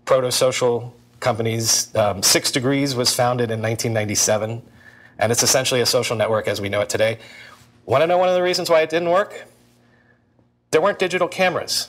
proto-social 0.04 0.94
companies. 1.20 1.94
Um, 1.96 2.22
Six 2.22 2.52
Degrees 2.52 2.94
was 2.94 3.12
founded 3.14 3.50
in 3.50 3.60
1997, 3.60 4.62
and 5.18 5.32
it's 5.32 5.42
essentially 5.42 5.80
a 5.80 5.86
social 5.86 6.14
network 6.14 6.46
as 6.46 6.60
we 6.60 6.68
know 6.68 6.82
it 6.82 6.90
today. 6.90 7.18
Want 7.86 8.02
to 8.02 8.06
know 8.06 8.18
one 8.18 8.28
of 8.28 8.34
the 8.34 8.42
reasons 8.42 8.70
why 8.70 8.80
it 8.80 8.90
didn't 8.90 9.10
work? 9.10 9.46
There 10.70 10.80
weren't 10.80 10.98
digital 10.98 11.28
cameras. 11.28 11.88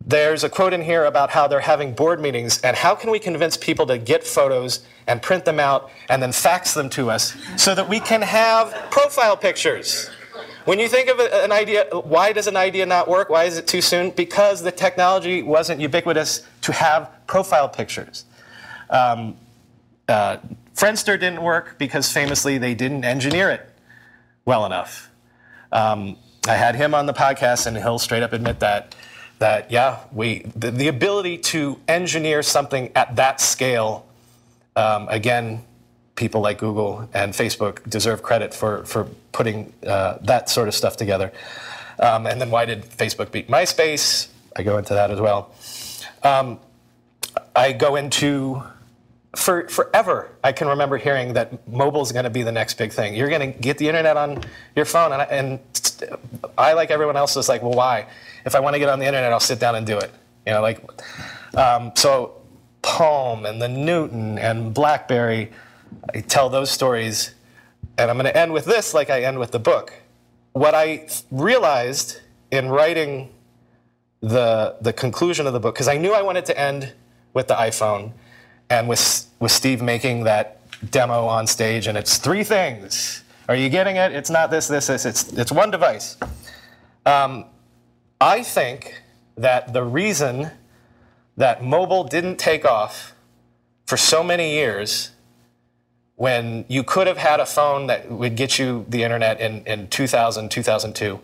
there's 0.00 0.42
a 0.42 0.48
quote 0.48 0.72
in 0.72 0.80
here 0.80 1.04
about 1.04 1.30
how 1.30 1.46
they're 1.48 1.60
having 1.60 1.92
board 1.92 2.18
meetings 2.18 2.60
and 2.62 2.74
how 2.74 2.94
can 2.94 3.10
we 3.10 3.18
convince 3.18 3.58
people 3.58 3.84
to 3.84 3.98
get 3.98 4.24
photos 4.24 4.80
and 5.06 5.20
print 5.20 5.44
them 5.44 5.60
out 5.60 5.90
and 6.08 6.22
then 6.22 6.32
fax 6.32 6.72
them 6.72 6.88
to 6.88 7.10
us 7.10 7.36
so 7.56 7.74
that 7.74 7.88
we 7.88 8.00
can 8.00 8.22
have 8.22 8.72
profile 8.90 9.36
pictures. 9.36 10.08
When 10.64 10.78
you 10.78 10.88
think 10.88 11.10
of 11.10 11.18
an 11.20 11.52
idea, 11.52 11.88
why 11.92 12.32
does 12.32 12.46
an 12.46 12.56
idea 12.56 12.86
not 12.86 13.08
work? 13.08 13.28
Why 13.28 13.44
is 13.44 13.58
it 13.58 13.66
too 13.66 13.82
soon? 13.82 14.10
Because 14.10 14.62
the 14.62 14.72
technology 14.72 15.42
wasn't 15.42 15.80
ubiquitous 15.80 16.46
to 16.62 16.72
have 16.72 17.10
profile 17.26 17.68
pictures. 17.68 18.24
Um, 18.88 19.36
uh, 20.08 20.38
Friendster 20.74 21.20
didn't 21.20 21.42
work 21.42 21.76
because 21.76 22.10
famously 22.10 22.56
they 22.56 22.74
didn't 22.74 23.04
engineer 23.04 23.50
it 23.50 23.68
well 24.48 24.64
enough. 24.64 25.10
Um, 25.72 26.16
I 26.48 26.54
had 26.54 26.74
him 26.74 26.94
on 26.94 27.04
the 27.04 27.12
podcast, 27.12 27.66
and 27.66 27.76
he'll 27.76 27.98
straight 27.98 28.22
up 28.22 28.32
admit 28.32 28.60
that 28.60 28.94
that 29.40 29.70
yeah, 29.70 30.00
we 30.10 30.38
the, 30.56 30.70
the 30.70 30.88
ability 30.88 31.36
to 31.52 31.78
engineer 31.86 32.42
something 32.42 32.90
at 32.96 33.16
that 33.16 33.42
scale. 33.42 34.06
Um, 34.74 35.06
again, 35.10 35.64
people 36.16 36.40
like 36.40 36.58
Google 36.58 37.10
and 37.12 37.34
Facebook 37.34 37.88
deserve 37.90 38.22
credit 38.22 38.54
for 38.54 38.86
for 38.86 39.08
putting 39.32 39.70
uh, 39.86 40.16
that 40.22 40.48
sort 40.48 40.66
of 40.66 40.74
stuff 40.74 40.96
together. 40.96 41.30
Um, 41.98 42.26
and 42.26 42.40
then 42.40 42.50
why 42.50 42.64
did 42.64 42.84
Facebook 42.84 43.30
beat 43.30 43.48
MySpace? 43.48 44.28
I 44.56 44.62
go 44.62 44.78
into 44.78 44.94
that 44.94 45.10
as 45.10 45.20
well. 45.20 45.52
Um, 46.22 46.58
I 47.54 47.72
go 47.72 47.96
into 47.96 48.62
for 49.36 49.68
forever. 49.68 50.30
I 50.42 50.52
can 50.52 50.68
remember 50.68 50.96
hearing 50.96 51.34
that 51.34 51.68
mobile 51.68 52.02
is 52.02 52.12
going 52.12 52.24
to 52.24 52.30
be 52.30 52.42
the 52.42 52.52
next 52.52 52.74
big 52.78 52.92
thing. 52.92 53.14
You're 53.14 53.28
going 53.28 53.52
to 53.52 53.58
get 53.58 53.78
the 53.78 53.88
internet 53.88 54.16
on 54.16 54.42
your 54.74 54.84
phone, 54.84 55.12
and 55.12 55.22
I, 55.22 55.24
and 55.26 55.60
I 56.56 56.72
like 56.72 56.90
everyone 56.90 57.16
else 57.16 57.36
was 57.36 57.48
like, 57.48 57.62
well, 57.62 57.72
why? 57.72 58.06
if 58.48 58.54
I 58.54 58.60
want 58.60 58.74
to 58.74 58.80
get 58.80 58.88
on 58.88 58.98
the 58.98 59.06
internet, 59.06 59.32
I'll 59.32 59.40
sit 59.40 59.60
down 59.60 59.74
and 59.74 59.86
do 59.86 59.98
it. 59.98 60.10
You 60.46 60.54
know, 60.54 60.62
like 60.62 60.80
um, 61.56 61.92
so 61.94 62.40
Palm 62.82 63.46
and 63.46 63.60
the 63.60 63.68
Newton 63.68 64.38
and 64.38 64.74
BlackBerry. 64.74 65.52
I 66.14 66.20
tell 66.20 66.48
those 66.48 66.70
stories, 66.70 67.34
and 67.96 68.10
I'm 68.10 68.16
going 68.16 68.26
to 68.26 68.36
end 68.36 68.52
with 68.52 68.64
this, 68.64 68.94
like 68.94 69.10
I 69.10 69.22
end 69.22 69.38
with 69.38 69.52
the 69.52 69.58
book. 69.58 69.92
What 70.52 70.74
I 70.74 71.08
realized 71.30 72.20
in 72.50 72.68
writing 72.68 73.30
the 74.20 74.76
the 74.80 74.92
conclusion 74.92 75.46
of 75.46 75.52
the 75.52 75.60
book, 75.60 75.74
because 75.74 75.88
I 75.88 75.96
knew 75.96 76.12
I 76.12 76.22
wanted 76.22 76.46
to 76.46 76.58
end 76.58 76.92
with 77.34 77.48
the 77.48 77.54
iPhone, 77.54 78.12
and 78.70 78.88
with 78.88 79.26
with 79.40 79.52
Steve 79.52 79.82
making 79.82 80.24
that 80.24 80.60
demo 80.90 81.26
on 81.26 81.46
stage, 81.46 81.86
and 81.86 81.96
it's 81.96 82.18
three 82.18 82.44
things. 82.44 83.22
Are 83.48 83.56
you 83.56 83.68
getting 83.68 83.96
it? 83.96 84.12
It's 84.12 84.30
not 84.30 84.50
this, 84.50 84.68
this, 84.68 84.88
this. 84.88 85.04
It's 85.06 85.32
it's 85.32 85.52
one 85.52 85.70
device. 85.70 86.16
Um, 87.06 87.46
I 88.20 88.42
think 88.42 89.02
that 89.36 89.72
the 89.72 89.82
reason 89.82 90.50
that 91.36 91.64
mobile 91.64 92.04
didn't 92.04 92.36
take 92.36 92.64
off 92.64 93.14
for 93.86 93.96
so 93.96 94.22
many 94.22 94.52
years 94.54 95.12
when 96.16 96.64
you 96.68 96.82
could 96.82 97.06
have 97.06 97.16
had 97.16 97.38
a 97.38 97.46
phone 97.46 97.86
that 97.86 98.10
would 98.10 98.34
get 98.34 98.58
you 98.58 98.84
the 98.88 99.04
internet 99.04 99.40
in, 99.40 99.64
in 99.66 99.86
2000, 99.88 100.50
2002, 100.50 101.20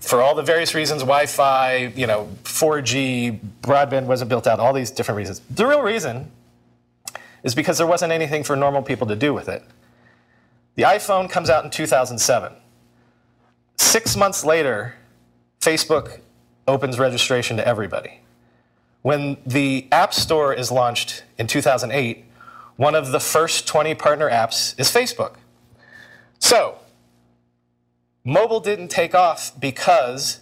for 0.00 0.20
all 0.20 0.34
the 0.34 0.42
various 0.42 0.74
reasons, 0.74 1.00
Wi-Fi, 1.02 1.92
you 1.96 2.06
know, 2.06 2.28
4G, 2.44 3.38
broadband 3.62 4.04
wasn't 4.04 4.28
built 4.28 4.46
out, 4.46 4.60
all 4.60 4.72
these 4.72 4.90
different 4.90 5.16
reasons. 5.16 5.40
The 5.50 5.66
real 5.66 5.82
reason 5.82 6.30
is 7.42 7.54
because 7.54 7.78
there 7.78 7.86
wasn't 7.86 8.12
anything 8.12 8.44
for 8.44 8.56
normal 8.56 8.82
people 8.82 9.06
to 9.06 9.16
do 9.16 9.32
with 9.32 9.48
it. 9.48 9.64
The 10.74 10.82
iPhone 10.82 11.30
comes 11.30 11.48
out 11.48 11.64
in 11.64 11.70
2007. 11.70 12.52
Six 13.76 14.16
months 14.16 14.44
later, 14.44 14.94
Facebook 15.60 16.20
opens 16.66 16.98
registration 16.98 17.56
to 17.56 17.66
everybody. 17.66 18.20
When 19.02 19.36
the 19.46 19.86
App 19.92 20.14
Store 20.14 20.52
is 20.52 20.72
launched 20.72 21.24
in 21.38 21.46
2008, 21.46 22.24
one 22.76 22.94
of 22.94 23.12
the 23.12 23.20
first 23.20 23.66
20 23.68 23.94
partner 23.94 24.28
apps 24.28 24.78
is 24.80 24.90
Facebook. 24.90 25.34
So, 26.38 26.78
mobile 28.24 28.60
didn't 28.60 28.88
take 28.88 29.14
off 29.14 29.52
because 29.60 30.40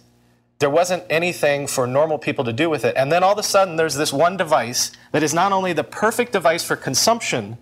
there 0.59 0.69
wasn't 0.69 1.03
anything 1.09 1.67
for 1.67 1.85
normal 1.85 2.17
people 2.17 2.45
to 2.45 2.53
do 2.53 2.69
with 2.69 2.85
it. 2.85 2.95
And 2.95 3.11
then 3.11 3.23
all 3.23 3.33
of 3.33 3.37
a 3.37 3.43
sudden, 3.43 3.75
there's 3.75 3.95
this 3.95 4.13
one 4.13 4.37
device 4.37 4.91
that 5.11 5.21
is 5.21 5.33
not 5.33 5.51
only 5.51 5.73
the 5.73 5.83
perfect 5.83 6.31
device 6.31 6.63
for 6.63 6.75
consumption 6.75 7.57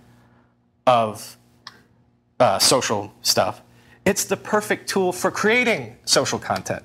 of 0.85 1.37
uh, 2.39 2.59
social 2.59 3.13
stuff, 3.21 3.61
it's 4.05 4.25
the 4.25 4.37
perfect 4.37 4.87
tool 4.87 5.11
for 5.11 5.31
creating 5.31 5.95
social 6.05 6.39
content. 6.39 6.83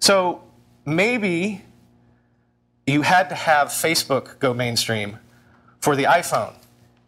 So 0.00 0.42
maybe 0.86 1.62
you 2.86 3.02
had 3.02 3.28
to 3.28 3.34
have 3.34 3.68
Facebook 3.68 4.38
go 4.38 4.54
mainstream 4.54 5.18
for 5.80 5.94
the 5.94 6.04
iPhone 6.04 6.54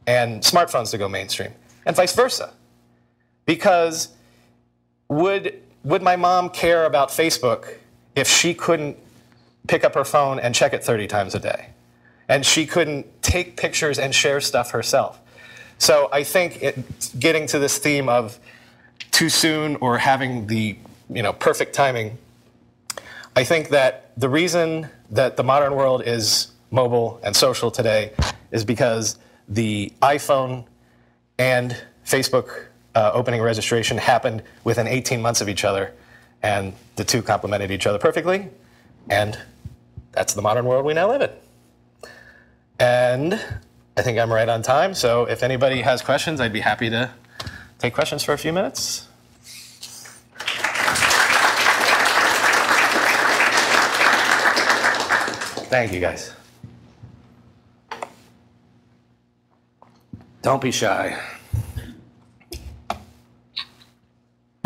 and 0.06 0.42
smartphones 0.42 0.90
to 0.90 0.98
go 0.98 1.08
mainstream, 1.08 1.52
and 1.86 1.96
vice 1.96 2.14
versa. 2.14 2.52
Because 3.46 4.08
would, 5.10 5.60
would 5.84 6.00
my 6.00 6.16
mom 6.16 6.48
care 6.48 6.86
about 6.86 7.10
Facebook 7.10 7.74
if 8.16 8.26
she 8.26 8.54
couldn't 8.54 8.96
pick 9.68 9.84
up 9.84 9.94
her 9.94 10.04
phone 10.04 10.38
and 10.38 10.54
check 10.54 10.72
it 10.72 10.82
30 10.82 11.06
times 11.06 11.34
a 11.34 11.38
day? 11.38 11.68
And 12.26 12.46
she 12.46 12.64
couldn't 12.64 13.22
take 13.22 13.58
pictures 13.58 13.98
and 13.98 14.14
share 14.14 14.40
stuff 14.40 14.70
herself. 14.70 15.20
So 15.76 16.08
I 16.10 16.24
think 16.24 16.62
it, 16.62 17.10
getting 17.18 17.46
to 17.48 17.58
this 17.58 17.76
theme 17.76 18.08
of 18.08 18.38
too 19.10 19.28
soon 19.28 19.76
or 19.76 19.98
having 19.98 20.46
the 20.46 20.78
you 21.10 21.22
know, 21.22 21.34
perfect 21.34 21.74
timing 21.74 22.16
I 23.36 23.44
think 23.44 23.68
that 23.68 24.10
the 24.16 24.28
reason 24.28 24.88
that 25.10 25.36
the 25.36 25.44
modern 25.44 25.76
world 25.76 26.02
is 26.04 26.48
mobile 26.70 27.20
and 27.22 27.34
social 27.34 27.70
today 27.70 28.12
is 28.50 28.64
because 28.64 29.18
the 29.48 29.92
iPhone 30.02 30.64
and 31.38 31.76
Facebook 32.04 32.66
uh, 32.94 33.10
opening 33.14 33.40
registration 33.40 33.98
happened 33.98 34.42
within 34.64 34.86
18 34.86 35.22
months 35.22 35.40
of 35.40 35.48
each 35.48 35.64
other, 35.64 35.92
and 36.42 36.74
the 36.96 37.04
two 37.04 37.22
complemented 37.22 37.70
each 37.70 37.86
other 37.86 37.98
perfectly, 37.98 38.48
and 39.08 39.38
that's 40.12 40.34
the 40.34 40.42
modern 40.42 40.64
world 40.64 40.84
we 40.84 40.94
now 40.94 41.08
live 41.08 41.22
in. 41.22 42.10
And 42.78 43.34
I 43.96 44.02
think 44.02 44.18
I'm 44.18 44.32
right 44.32 44.48
on 44.48 44.62
time, 44.62 44.94
so 44.94 45.24
if 45.24 45.42
anybody 45.42 45.82
has 45.82 46.02
questions, 46.02 46.40
I'd 46.40 46.52
be 46.52 46.60
happy 46.60 46.90
to 46.90 47.10
take 47.78 47.94
questions 47.94 48.22
for 48.22 48.32
a 48.32 48.38
few 48.38 48.52
minutes. 48.52 49.06
Thank 55.70 55.92
you, 55.92 56.00
guys. 56.00 56.34
Don't 60.42 60.60
be 60.60 60.72
shy. 60.72 61.16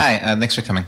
Hi, 0.04 0.16
uh, 0.16 0.36
thanks 0.36 0.54
for 0.54 0.60
coming. 0.60 0.84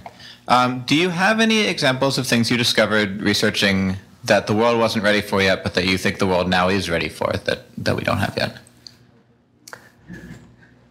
Um, 0.47 0.85
do 0.87 0.95
you 0.95 1.09
have 1.09 1.41
any 1.41 1.61
examples 1.61 2.19
of 2.19 2.27
things 2.27 2.51
you 2.51 2.59
discovered 2.59 3.23
researching 3.23 3.97
that 4.25 4.47
the 4.47 4.53
world 4.53 4.79
wasn't 4.79 5.05
ready 5.05 5.23
for 5.23 5.41
yet, 5.41 5.63
but 5.63 5.73
that 5.73 5.87
you 5.87 5.97
think 5.97 6.19
the 6.19 6.27
world 6.27 6.51
now 6.51 6.69
is 6.69 6.91
ready 6.91 7.09
for 7.09 7.33
that, 7.33 7.63
that 7.79 7.97
we 7.97 8.03
don't 8.03 8.19
have 8.19 8.37
yet? 8.37 8.59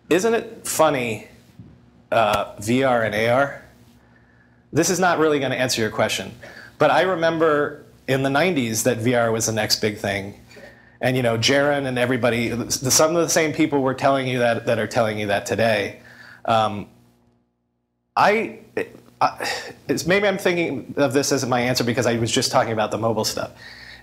Isn't 0.10 0.34
it 0.34 0.68
funny, 0.68 1.28
uh, 2.12 2.56
VR 2.56 3.06
and 3.06 3.14
AR? 3.14 3.62
This 4.74 4.90
is 4.90 5.00
not 5.00 5.20
really 5.20 5.38
going 5.38 5.52
to 5.52 5.60
answer 5.60 5.80
your 5.80 5.92
question, 5.92 6.34
but 6.80 6.90
I 6.90 7.04
remember 7.04 7.86
in 8.08 8.24
the 8.24 8.32
90s 8.32 8.82
that 8.86 8.98
VR 8.98 9.32
was 9.32 9.46
the 9.46 9.52
next 9.52 9.82
big 9.82 10.00
thing. 10.00 10.34
And 11.00 11.16
you 11.16 11.22
know, 11.22 11.38
Jaron 11.38 11.86
and 11.86 12.00
everybody, 12.00 12.72
some 12.72 13.16
of 13.16 13.22
the 13.22 13.30
same 13.30 13.54
people 13.54 13.84
were 13.84 13.94
telling 13.94 14.28
you 14.28 14.40
that 14.40 14.66
that 14.66 14.80
are 14.80 14.88
telling 14.88 15.20
you 15.20 15.28
that 15.28 15.46
today. 15.46 16.02
Um, 16.46 16.88
I, 18.16 18.60
I 19.22 19.50
maybe 20.06 20.28
I'm 20.28 20.38
thinking 20.38 20.94
of 20.98 21.14
this 21.14 21.32
as 21.32 21.46
my 21.46 21.60
answer 21.60 21.84
because 21.84 22.06
I 22.06 22.18
was 22.18 22.32
just 22.32 22.52
talking 22.52 22.74
about 22.74 22.92
the 22.92 22.98
mobile 22.98 23.26
stuff. 23.26 23.52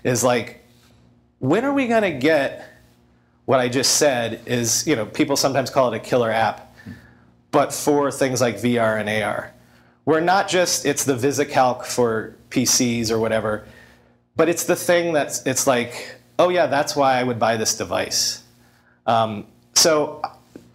Is 0.03 0.23
like, 0.23 0.63
when 1.39 1.65
are 1.65 1.73
we 1.73 1.87
going 1.87 2.03
to 2.03 2.11
get 2.11 2.69
what 3.45 3.59
I 3.59 3.69
just 3.69 3.97
said? 3.97 4.41
Is 4.45 4.85
you 4.87 4.95
know, 4.95 5.05
people 5.05 5.35
sometimes 5.35 5.69
call 5.69 5.93
it 5.93 5.97
a 5.97 5.99
killer 5.99 6.31
app, 6.31 6.75
but 7.51 7.73
for 7.73 8.11
things 8.11 8.41
like 8.41 8.57
VR 8.57 8.99
and 8.99 9.09
AR, 9.09 9.53
we're 10.05 10.19
not 10.19 10.47
just 10.47 10.85
it's 10.85 11.03
the 11.03 11.15
VisiCalc 11.15 11.85
for 11.85 12.35
PCs 12.49 13.09
or 13.09 13.19
whatever 13.19 13.65
but 14.35 14.49
it's 14.49 14.65
the 14.65 14.75
thing 14.75 15.13
that's 15.13 15.45
it's 15.45 15.67
like 15.67 16.15
oh 16.39 16.49
yeah 16.49 16.65
that's 16.67 16.95
why 16.95 17.19
i 17.19 17.23
would 17.23 17.39
buy 17.39 17.57
this 17.57 17.75
device 17.75 18.43
um, 19.05 19.45
so 19.73 20.21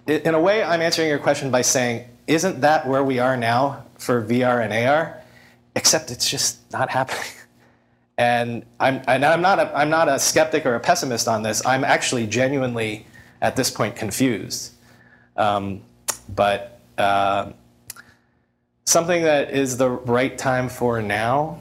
in 0.06 0.34
a 0.34 0.40
way 0.40 0.62
i'm 0.62 0.80
answering 0.80 1.08
your 1.08 1.18
question 1.18 1.50
by 1.50 1.62
saying 1.62 2.04
isn't 2.28 2.60
that 2.60 2.86
where 2.86 3.02
we 3.02 3.18
are 3.18 3.36
now 3.36 3.84
for 3.96 4.22
vr 4.22 4.62
and 4.62 4.72
ar 4.72 5.20
except 5.74 6.10
it's 6.10 6.28
just 6.28 6.58
not 6.72 6.90
happening. 6.90 7.22
And 8.20 8.66
i'm, 8.80 9.00
and 9.06 9.24
I'm, 9.24 9.40
not, 9.40 9.60
a, 9.60 9.72
I'm 9.78 9.90
not 9.90 10.08
a 10.08 10.18
skeptic 10.18 10.66
or 10.66 10.74
a 10.74 10.80
pessimist 10.80 11.28
on 11.28 11.44
this. 11.44 11.64
I'm 11.64 11.84
actually 11.84 12.26
genuinely 12.26 13.06
at 13.40 13.54
this 13.54 13.70
point 13.70 13.94
confused. 13.94 14.72
Um, 15.36 15.82
but 16.34 16.80
uh, 16.98 17.52
something 18.86 19.22
that 19.22 19.52
is 19.52 19.76
the 19.76 19.88
right 19.88 20.36
time 20.36 20.68
for 20.68 21.00
now 21.00 21.60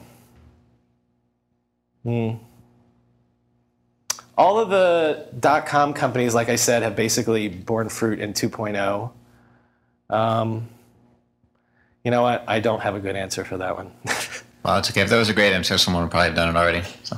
All 4.38 4.60
of 4.60 4.70
the 4.70 5.28
dot 5.40 5.66
com 5.66 5.94
companies, 5.94 6.34
like 6.34 6.48
I 6.48 6.56
said, 6.56 6.84
have 6.84 6.96
basically 6.96 7.50
borne 7.50 7.90
fruit 7.90 8.20
in 8.20 8.34
2.0. 8.34 9.12
Um, 10.10 10.70
you 12.04 12.12
know 12.12 12.22
what? 12.22 12.44
I 12.48 12.60
don't 12.60 12.80
have 12.82 12.96
a 12.96 13.00
good 13.00 13.16
answer 13.16 13.44
for 13.44 13.58
that 13.58 13.76
one. 13.76 13.92
Well, 14.68 14.80
it's 14.80 14.90
okay. 14.90 15.00
If 15.00 15.10
that 15.12 15.18
was 15.18 15.30
a 15.30 15.34
great 15.34 15.54
answer, 15.54 15.78
someone 15.78 16.04
would 16.04 16.12
probably 16.12 16.28
have 16.28 16.36
done 16.36 16.50
it 16.50 16.60
already. 16.60 16.84
So. 17.04 17.18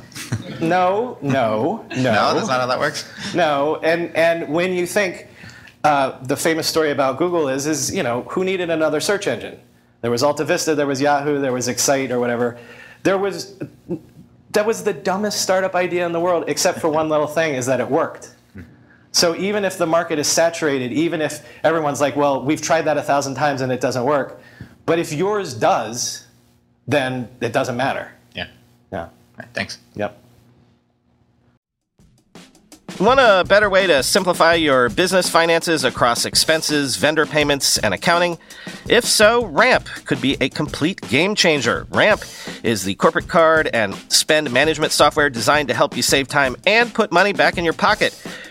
no, 0.62 1.18
no, 1.20 1.84
no. 1.90 1.96
No, 1.96 2.34
that's 2.36 2.48
not 2.48 2.60
how 2.60 2.68
that 2.68 2.78
works. 2.78 3.12
No, 3.34 3.78
and 3.78 4.16
and 4.16 4.54
when 4.54 4.72
you 4.74 4.86
think 4.86 5.28
uh, 5.84 6.24
the 6.24 6.38
famous 6.38 6.68
story 6.68 6.92
about 6.92 7.18
Google 7.18 7.50
is 7.50 7.66
is 7.66 7.92
you 7.92 8.04
know 8.04 8.22
who 8.30 8.44
needed 8.44 8.70
another 8.70 9.00
search 9.00 9.26
engine? 9.26 9.60
There 10.02 10.12
was 10.12 10.22
Alta 10.22 10.46
Vista, 10.46 10.76
there 10.76 10.86
was 10.86 11.02
Yahoo, 11.02 11.40
there 11.40 11.52
was 11.52 11.68
Excite 11.68 12.12
or 12.12 12.20
whatever. 12.20 12.60
There 13.02 13.18
was 13.18 13.56
that 14.52 14.68
was 14.68 14.84
the 14.84 14.94
dumbest 14.94 15.42
startup 15.42 15.74
idea 15.74 16.06
in 16.06 16.12
the 16.12 16.20
world, 16.20 16.46
except 16.48 16.80
for 16.80 16.90
one 16.90 17.10
little 17.10 17.26
thing 17.26 17.56
is 17.56 17.66
that 17.66 17.80
it 17.80 17.90
worked. 17.90 18.36
So 19.12 19.36
even 19.36 19.66
if 19.66 19.78
the 19.78 19.88
market 19.88 20.20
is 20.20 20.28
saturated, 20.28 20.91
even 20.91 21.22
if 21.22 21.45
everyone's 21.64 21.99
like, 21.99 22.16
well, 22.16 22.43
we've 22.43 22.62
tried 22.62 22.84
that 22.84 22.97
a 22.97 23.01
thousand 23.01 23.36
times 23.36 23.62
and 23.62 23.72
it 23.72 23.82
doesn't 23.82 24.03
work, 24.03 24.41
but 24.86 24.99
if 24.99 25.12
yours 25.12 25.53
does, 25.53 26.28
then 26.88 27.28
it 27.41 27.53
doesn't 27.53 27.78
matter. 27.78 28.12
Yeah. 28.36 28.47
Yeah. 28.91 29.03
All 29.03 29.12
right, 29.38 29.47
thanks. 29.53 29.80
Yep. 29.95 30.18
Want 32.99 33.22
a 33.22 33.45
better 33.47 33.70
way 33.70 33.88
to 33.88 34.03
simplify 34.03 34.55
your 34.55 34.89
business 34.89 35.30
finances 35.30 35.86
across 35.86 36.26
expenses, 36.26 36.97
vendor 36.97 37.26
payments, 37.26 37.78
and 37.78 37.93
accounting? 37.93 38.38
If 38.89 39.05
so, 39.05 39.45
Ramp 39.45 39.86
could 40.03 40.20
be 40.20 40.36
a 40.41 40.49
complete 40.49 40.99
game 41.07 41.34
changer. 41.34 41.88
Ramp 41.91 42.24
is 42.62 42.84
the 42.84 42.95
corporate 42.95 43.30
card 43.30 43.70
and 43.74 43.95
spend 44.12 44.51
management 44.51 44.91
software 44.91 45.30
designed 45.30 45.70
to 45.70 45.74
help 45.74 45.95
you 45.95 46.03
save 46.03 46.28
time 46.28 46.57
and 46.68 46.93
put 46.93 47.10
money 47.10 47.32
back 47.32 47.57
in 47.57 47.64
your 47.64 47.74
pocket. 47.74 48.14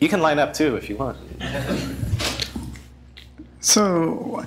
You 0.00 0.08
can 0.08 0.20
line 0.20 0.38
up 0.38 0.54
too 0.54 0.76
if 0.76 0.88
you 0.88 0.96
want. 0.96 1.16
So, 3.60 4.46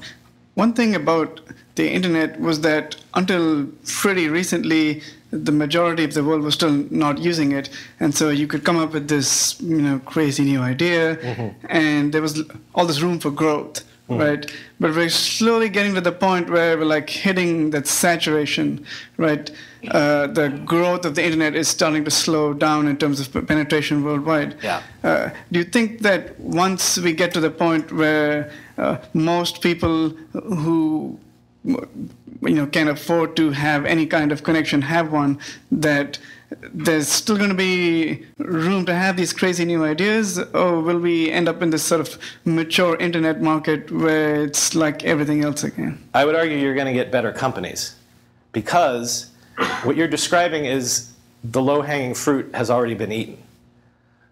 one 0.56 0.74
thing 0.74 0.96
about 0.96 1.40
the 1.76 1.90
internet 1.90 2.40
was 2.40 2.62
that 2.62 2.96
until 3.14 3.68
pretty 3.86 4.28
recently, 4.28 5.04
the 5.30 5.52
majority 5.52 6.04
of 6.04 6.14
the 6.14 6.24
world 6.24 6.42
was 6.42 6.54
still 6.56 6.72
not 6.90 7.20
using 7.20 7.52
it, 7.52 7.70
and 8.00 8.14
so 8.14 8.30
you 8.30 8.48
could 8.48 8.64
come 8.64 8.78
up 8.78 8.94
with 8.94 9.08
this, 9.08 9.60
you 9.62 9.82
know, 9.82 10.00
crazy 10.00 10.44
new 10.44 10.62
idea, 10.62 11.16
mm-hmm. 11.16 11.66
and 11.70 12.14
there 12.14 12.22
was 12.22 12.44
all 12.76 12.86
this 12.86 13.02
room 13.02 13.20
for 13.20 13.32
growth, 13.32 13.84
mm-hmm. 14.10 14.18
right? 14.22 14.52
But 14.80 14.96
we're 14.96 15.10
slowly 15.10 15.70
getting 15.70 15.96
to 15.96 16.02
the 16.02 16.12
point 16.12 16.50
where 16.50 16.78
we're 16.78 16.86
like 16.86 17.10
hitting 17.10 17.72
that 17.72 17.88
saturation, 17.88 18.86
right? 19.18 19.50
Uh, 19.92 20.28
the 20.28 20.50
growth 20.66 21.06
of 21.06 21.16
the 21.16 21.24
internet 21.24 21.56
is 21.56 21.68
starting 21.68 22.06
to 22.06 22.12
slow 22.12 22.54
down 22.54 22.88
in 22.88 22.98
terms 22.98 23.20
of 23.20 23.48
penetration 23.48 24.04
worldwide. 24.04 24.56
Yeah. 24.64 24.82
Uh, 25.04 25.30
do 25.52 25.60
you 25.60 25.66
think 25.66 26.00
that 26.00 26.40
once 26.40 26.98
we 26.98 27.14
get 27.14 27.34
to 27.34 27.40
the 27.40 27.52
point 27.52 27.92
where 27.92 28.52
uh, 28.78 28.98
most 29.14 29.62
people 29.62 30.10
who 30.32 31.20
you 31.66 32.56
know 32.56 32.68
can 32.68 32.88
afford 32.88 33.36
to 33.36 33.52
have 33.52 33.86
any 33.86 34.06
kind 34.06 34.32
of 34.32 34.44
connection 34.44 34.82
have 34.82 35.12
one 35.12 35.40
that 35.72 36.20
there's 36.74 37.08
still 37.08 37.38
going 37.38 37.50
to 37.50 37.56
be 37.56 38.26
room 38.38 38.86
to 38.86 38.94
have 38.94 39.18
these 39.18 39.34
crazy 39.34 39.66
new 39.66 39.84
ideas 39.84 40.38
or 40.54 40.82
will 40.82 41.00
we 41.00 41.32
end 41.32 41.48
up 41.48 41.62
in 41.62 41.70
this 41.70 41.84
sort 41.84 42.02
of 42.02 42.18
mature 42.46 42.96
internet 42.98 43.42
market 43.42 43.92
where 43.92 44.44
it's 44.44 44.76
like 44.76 45.04
everything 45.04 45.44
else 45.44 45.64
again 45.64 45.98
I 46.14 46.26
would 46.26 46.36
argue 46.36 46.58
you're 46.58 46.76
going 46.76 46.88
to 46.88 46.94
get 46.94 47.12
better 47.12 47.32
companies 47.32 47.96
because 48.52 49.32
what 49.84 49.96
you're 49.96 50.08
describing 50.08 50.66
is 50.66 51.12
the 51.44 51.62
low 51.62 51.82
hanging 51.82 52.14
fruit 52.14 52.54
has 52.56 52.70
already 52.70 52.96
been 52.96 53.12
eaten. 53.12 53.38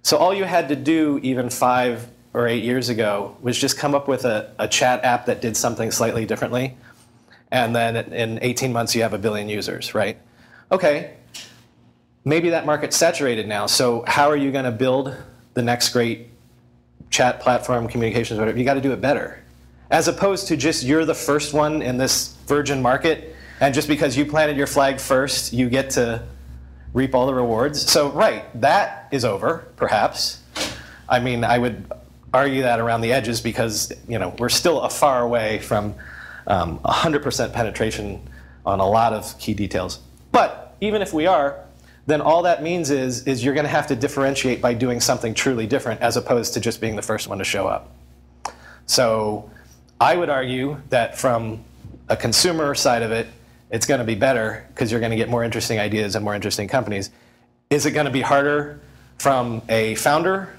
So 0.03 0.17
all 0.17 0.33
you 0.33 0.45
had 0.45 0.69
to 0.69 0.75
do, 0.75 1.19
even 1.21 1.49
five 1.49 2.07
or 2.33 2.47
eight 2.47 2.63
years 2.63 2.89
ago, 2.89 3.35
was 3.41 3.57
just 3.57 3.77
come 3.77 3.93
up 3.93 4.07
with 4.07 4.25
a, 4.25 4.53
a 4.57 4.67
chat 4.67 5.03
app 5.03 5.25
that 5.25 5.41
did 5.41 5.55
something 5.55 5.91
slightly 5.91 6.25
differently. 6.25 6.75
And 7.51 7.75
then 7.75 7.97
in 8.13 8.39
18 8.41 8.71
months, 8.71 8.95
you 8.95 9.01
have 9.01 9.13
a 9.13 9.17
billion 9.17 9.49
users, 9.49 9.93
right? 9.93 10.17
Okay, 10.71 11.13
maybe 12.23 12.49
that 12.51 12.65
market's 12.65 12.95
saturated 12.95 13.47
now. 13.47 13.65
So 13.65 14.03
how 14.07 14.29
are 14.29 14.37
you 14.37 14.51
going 14.51 14.65
to 14.65 14.71
build 14.71 15.15
the 15.53 15.61
next 15.61 15.89
great 15.89 16.29
chat 17.09 17.41
platform, 17.41 17.87
communications, 17.89 18.39
whatever? 18.39 18.57
You 18.57 18.63
got 18.63 18.75
to 18.75 18.81
do 18.81 18.93
it 18.93 19.01
better. 19.01 19.43
As 19.91 20.07
opposed 20.07 20.47
to 20.47 20.55
just 20.55 20.83
you're 20.83 21.03
the 21.03 21.13
first 21.13 21.53
one 21.53 21.81
in 21.81 21.97
this 21.97 22.37
virgin 22.47 22.81
market, 22.81 23.35
and 23.61 23.73
just 23.73 23.87
because 23.87 24.17
you 24.17 24.25
planted 24.25 24.57
your 24.57 24.67
flag 24.67 24.99
first, 24.99 25.53
you 25.53 25.69
get 25.69 25.91
to 25.91 26.23
reap 26.93 27.15
all 27.15 27.27
the 27.27 27.33
rewards. 27.33 27.89
So, 27.89 28.09
right, 28.09 28.43
that 28.59 29.07
is 29.11 29.23
over, 29.23 29.67
perhaps. 29.77 30.41
I 31.07 31.19
mean, 31.19 31.43
I 31.43 31.59
would 31.59 31.85
argue 32.33 32.63
that 32.63 32.79
around 32.79 33.01
the 33.01 33.13
edges 33.13 33.39
because 33.41 33.91
you 34.07 34.17
know 34.17 34.33
we're 34.39 34.49
still 34.49 34.81
a 34.81 34.89
far 34.89 35.21
away 35.21 35.59
from 35.59 35.93
um, 36.47 36.79
100% 36.79 37.53
penetration 37.53 38.21
on 38.65 38.79
a 38.79 38.87
lot 38.87 39.13
of 39.13 39.37
key 39.37 39.53
details. 39.53 39.99
But 40.31 40.75
even 40.81 41.01
if 41.01 41.13
we 41.13 41.27
are, 41.27 41.59
then 42.07 42.21
all 42.21 42.41
that 42.43 42.63
means 42.63 42.89
is 42.89 43.27
is 43.27 43.43
you're 43.43 43.53
going 43.53 43.65
to 43.65 43.71
have 43.71 43.87
to 43.87 43.95
differentiate 43.95 44.61
by 44.61 44.73
doing 44.73 44.99
something 44.99 45.33
truly 45.33 45.67
different 45.67 46.01
as 46.01 46.17
opposed 46.17 46.53
to 46.55 46.59
just 46.59 46.81
being 46.81 46.95
the 46.95 47.01
first 47.01 47.27
one 47.27 47.37
to 47.37 47.43
show 47.43 47.67
up. 47.67 47.91
So 48.87 49.49
I 49.99 50.15
would 50.15 50.29
argue 50.29 50.77
that 50.89 51.17
from 51.17 51.63
a 52.09 52.17
consumer 52.17 52.73
side 52.73 53.03
of 53.03 53.11
it, 53.11 53.27
it's 53.71 53.85
going 53.85 53.99
to 53.99 54.05
be 54.05 54.15
better 54.15 54.65
because 54.69 54.91
you're 54.91 54.99
going 54.99 55.11
to 55.11 55.17
get 55.17 55.29
more 55.29 55.43
interesting 55.43 55.79
ideas 55.79 56.15
and 56.15 56.23
more 56.23 56.35
interesting 56.35 56.67
companies. 56.67 57.09
Is 57.69 57.85
it 57.85 57.91
going 57.91 58.05
to 58.05 58.11
be 58.11 58.21
harder 58.21 58.81
from 59.17 59.61
a 59.69 59.95
founder? 59.95 60.53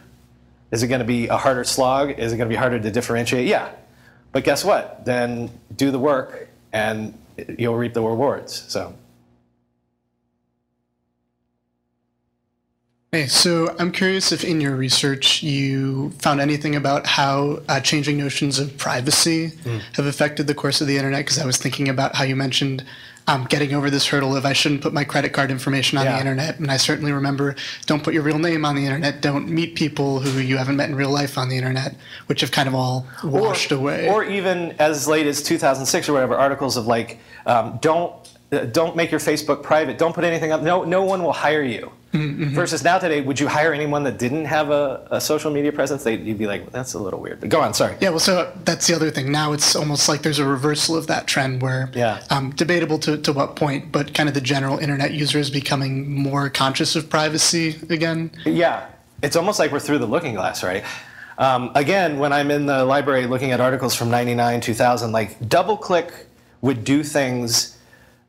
Is 0.70 0.82
it 0.82 0.88
going 0.88 1.00
to 1.00 1.06
be 1.06 1.28
a 1.28 1.36
harder 1.36 1.64
slog? 1.64 2.18
Is 2.18 2.32
it 2.32 2.38
going 2.38 2.48
to 2.48 2.52
be 2.52 2.56
harder 2.56 2.80
to 2.80 2.90
differentiate? 2.90 3.46
Yeah. 3.46 3.70
But 4.32 4.44
guess 4.44 4.64
what? 4.64 5.04
Then 5.04 5.50
do 5.76 5.90
the 5.90 5.98
work 5.98 6.48
and 6.72 7.16
you'll 7.58 7.76
reap 7.76 7.92
the 7.92 8.02
rewards. 8.02 8.64
So 8.68 8.94
Hey, 13.14 13.26
so 13.26 13.76
I'm 13.78 13.92
curious 13.92 14.32
if 14.32 14.42
in 14.42 14.58
your 14.62 14.74
research 14.74 15.42
you 15.42 16.12
found 16.12 16.40
anything 16.40 16.76
about 16.76 17.06
how 17.06 17.60
uh, 17.68 17.78
changing 17.78 18.16
notions 18.16 18.58
of 18.58 18.78
privacy 18.78 19.50
mm. 19.50 19.82
have 19.96 20.06
affected 20.06 20.46
the 20.46 20.54
course 20.54 20.80
of 20.80 20.86
the 20.86 20.96
internet. 20.96 21.20
Because 21.20 21.38
I 21.38 21.44
was 21.44 21.58
thinking 21.58 21.90
about 21.90 22.14
how 22.14 22.24
you 22.24 22.34
mentioned 22.34 22.86
um, 23.26 23.44
getting 23.44 23.74
over 23.74 23.90
this 23.90 24.06
hurdle 24.06 24.34
of 24.34 24.46
I 24.46 24.54
shouldn't 24.54 24.80
put 24.80 24.94
my 24.94 25.04
credit 25.04 25.34
card 25.34 25.50
information 25.50 25.98
on 25.98 26.06
yeah. 26.06 26.14
the 26.14 26.20
internet. 26.20 26.58
And 26.58 26.70
I 26.70 26.78
certainly 26.78 27.12
remember 27.12 27.54
don't 27.84 28.02
put 28.02 28.14
your 28.14 28.22
real 28.22 28.38
name 28.38 28.64
on 28.64 28.76
the 28.76 28.86
internet, 28.86 29.20
don't 29.20 29.46
meet 29.46 29.74
people 29.74 30.20
who 30.20 30.40
you 30.40 30.56
haven't 30.56 30.76
met 30.76 30.88
in 30.88 30.96
real 30.96 31.10
life 31.10 31.36
on 31.36 31.50
the 31.50 31.56
internet, 31.58 31.94
which 32.28 32.40
have 32.40 32.50
kind 32.50 32.66
of 32.66 32.74
all 32.74 33.06
washed 33.22 33.72
or, 33.72 33.74
away. 33.74 34.08
Or 34.08 34.24
even 34.24 34.74
as 34.78 35.06
late 35.06 35.26
as 35.26 35.42
2006 35.42 36.08
or 36.08 36.14
whatever, 36.14 36.34
articles 36.34 36.78
of 36.78 36.86
like, 36.86 37.18
um, 37.44 37.78
don't 37.82 38.21
don't 38.52 38.94
make 38.94 39.10
your 39.10 39.20
Facebook 39.20 39.62
private. 39.62 39.96
Don't 39.96 40.14
put 40.14 40.24
anything 40.24 40.52
up. 40.52 40.62
No, 40.62 40.84
no 40.84 41.02
one 41.02 41.22
will 41.22 41.32
hire 41.32 41.62
you. 41.62 41.90
Mm-hmm. 42.12 42.48
Versus 42.50 42.84
now 42.84 42.98
today, 42.98 43.22
would 43.22 43.40
you 43.40 43.48
hire 43.48 43.72
anyone 43.72 44.04
that 44.04 44.18
didn't 44.18 44.44
have 44.44 44.68
a, 44.68 45.08
a 45.10 45.18
social 45.18 45.50
media 45.50 45.72
presence? 45.72 46.04
They'd, 46.04 46.22
you'd 46.22 46.36
be 46.36 46.46
like, 46.46 46.70
that's 46.70 46.92
a 46.92 46.98
little 46.98 47.20
weird. 47.20 47.40
But 47.40 47.48
go 47.48 47.62
on, 47.62 47.72
sorry. 47.72 47.96
Yeah, 48.02 48.10
well, 48.10 48.18
so 48.18 48.52
that's 48.64 48.86
the 48.86 48.94
other 48.94 49.10
thing. 49.10 49.32
Now 49.32 49.54
it's 49.54 49.74
almost 49.74 50.10
like 50.10 50.20
there's 50.20 50.38
a 50.38 50.44
reversal 50.44 50.94
of 50.94 51.06
that 51.06 51.26
trend 51.26 51.62
where, 51.62 51.90
yeah. 51.94 52.22
um, 52.28 52.50
debatable 52.50 52.98
to, 52.98 53.16
to 53.16 53.32
what 53.32 53.56
point, 53.56 53.90
but 53.90 54.12
kind 54.12 54.28
of 54.28 54.34
the 54.34 54.42
general 54.42 54.78
internet 54.78 55.12
user 55.12 55.38
is 55.38 55.48
becoming 55.48 56.10
more 56.10 56.50
conscious 56.50 56.94
of 56.94 57.08
privacy 57.08 57.78
again. 57.88 58.30
Yeah, 58.44 58.86
it's 59.22 59.36
almost 59.36 59.58
like 59.58 59.72
we're 59.72 59.80
through 59.80 59.98
the 59.98 60.06
looking 60.06 60.34
glass, 60.34 60.62
right? 60.62 60.84
Um, 61.38 61.72
again, 61.74 62.18
when 62.18 62.34
I'm 62.34 62.50
in 62.50 62.66
the 62.66 62.84
library 62.84 63.26
looking 63.26 63.52
at 63.52 63.60
articles 63.62 63.94
from 63.94 64.10
99, 64.10 64.60
2000, 64.60 65.12
like 65.12 65.40
DoubleClick 65.40 66.12
would 66.60 66.84
do 66.84 67.02
things 67.02 67.71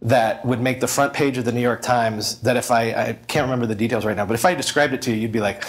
that 0.03 0.45
would 0.45 0.61
make 0.61 0.81
the 0.81 0.87
front 0.87 1.13
page 1.13 1.37
of 1.37 1.45
the 1.45 1.51
New 1.51 1.61
York 1.61 1.81
Times 1.81 2.39
that 2.41 2.57
if 2.57 2.71
I, 2.71 2.91
I 2.91 3.13
can't 3.27 3.45
remember 3.45 3.65
the 3.65 3.75
details 3.75 4.03
right 4.03 4.15
now, 4.15 4.25
but 4.25 4.33
if 4.33 4.43
I 4.43 4.53
described 4.53 4.93
it 4.93 5.01
to 5.03 5.11
you, 5.11 5.17
you'd 5.17 5.31
be 5.31 5.39
like, 5.39 5.63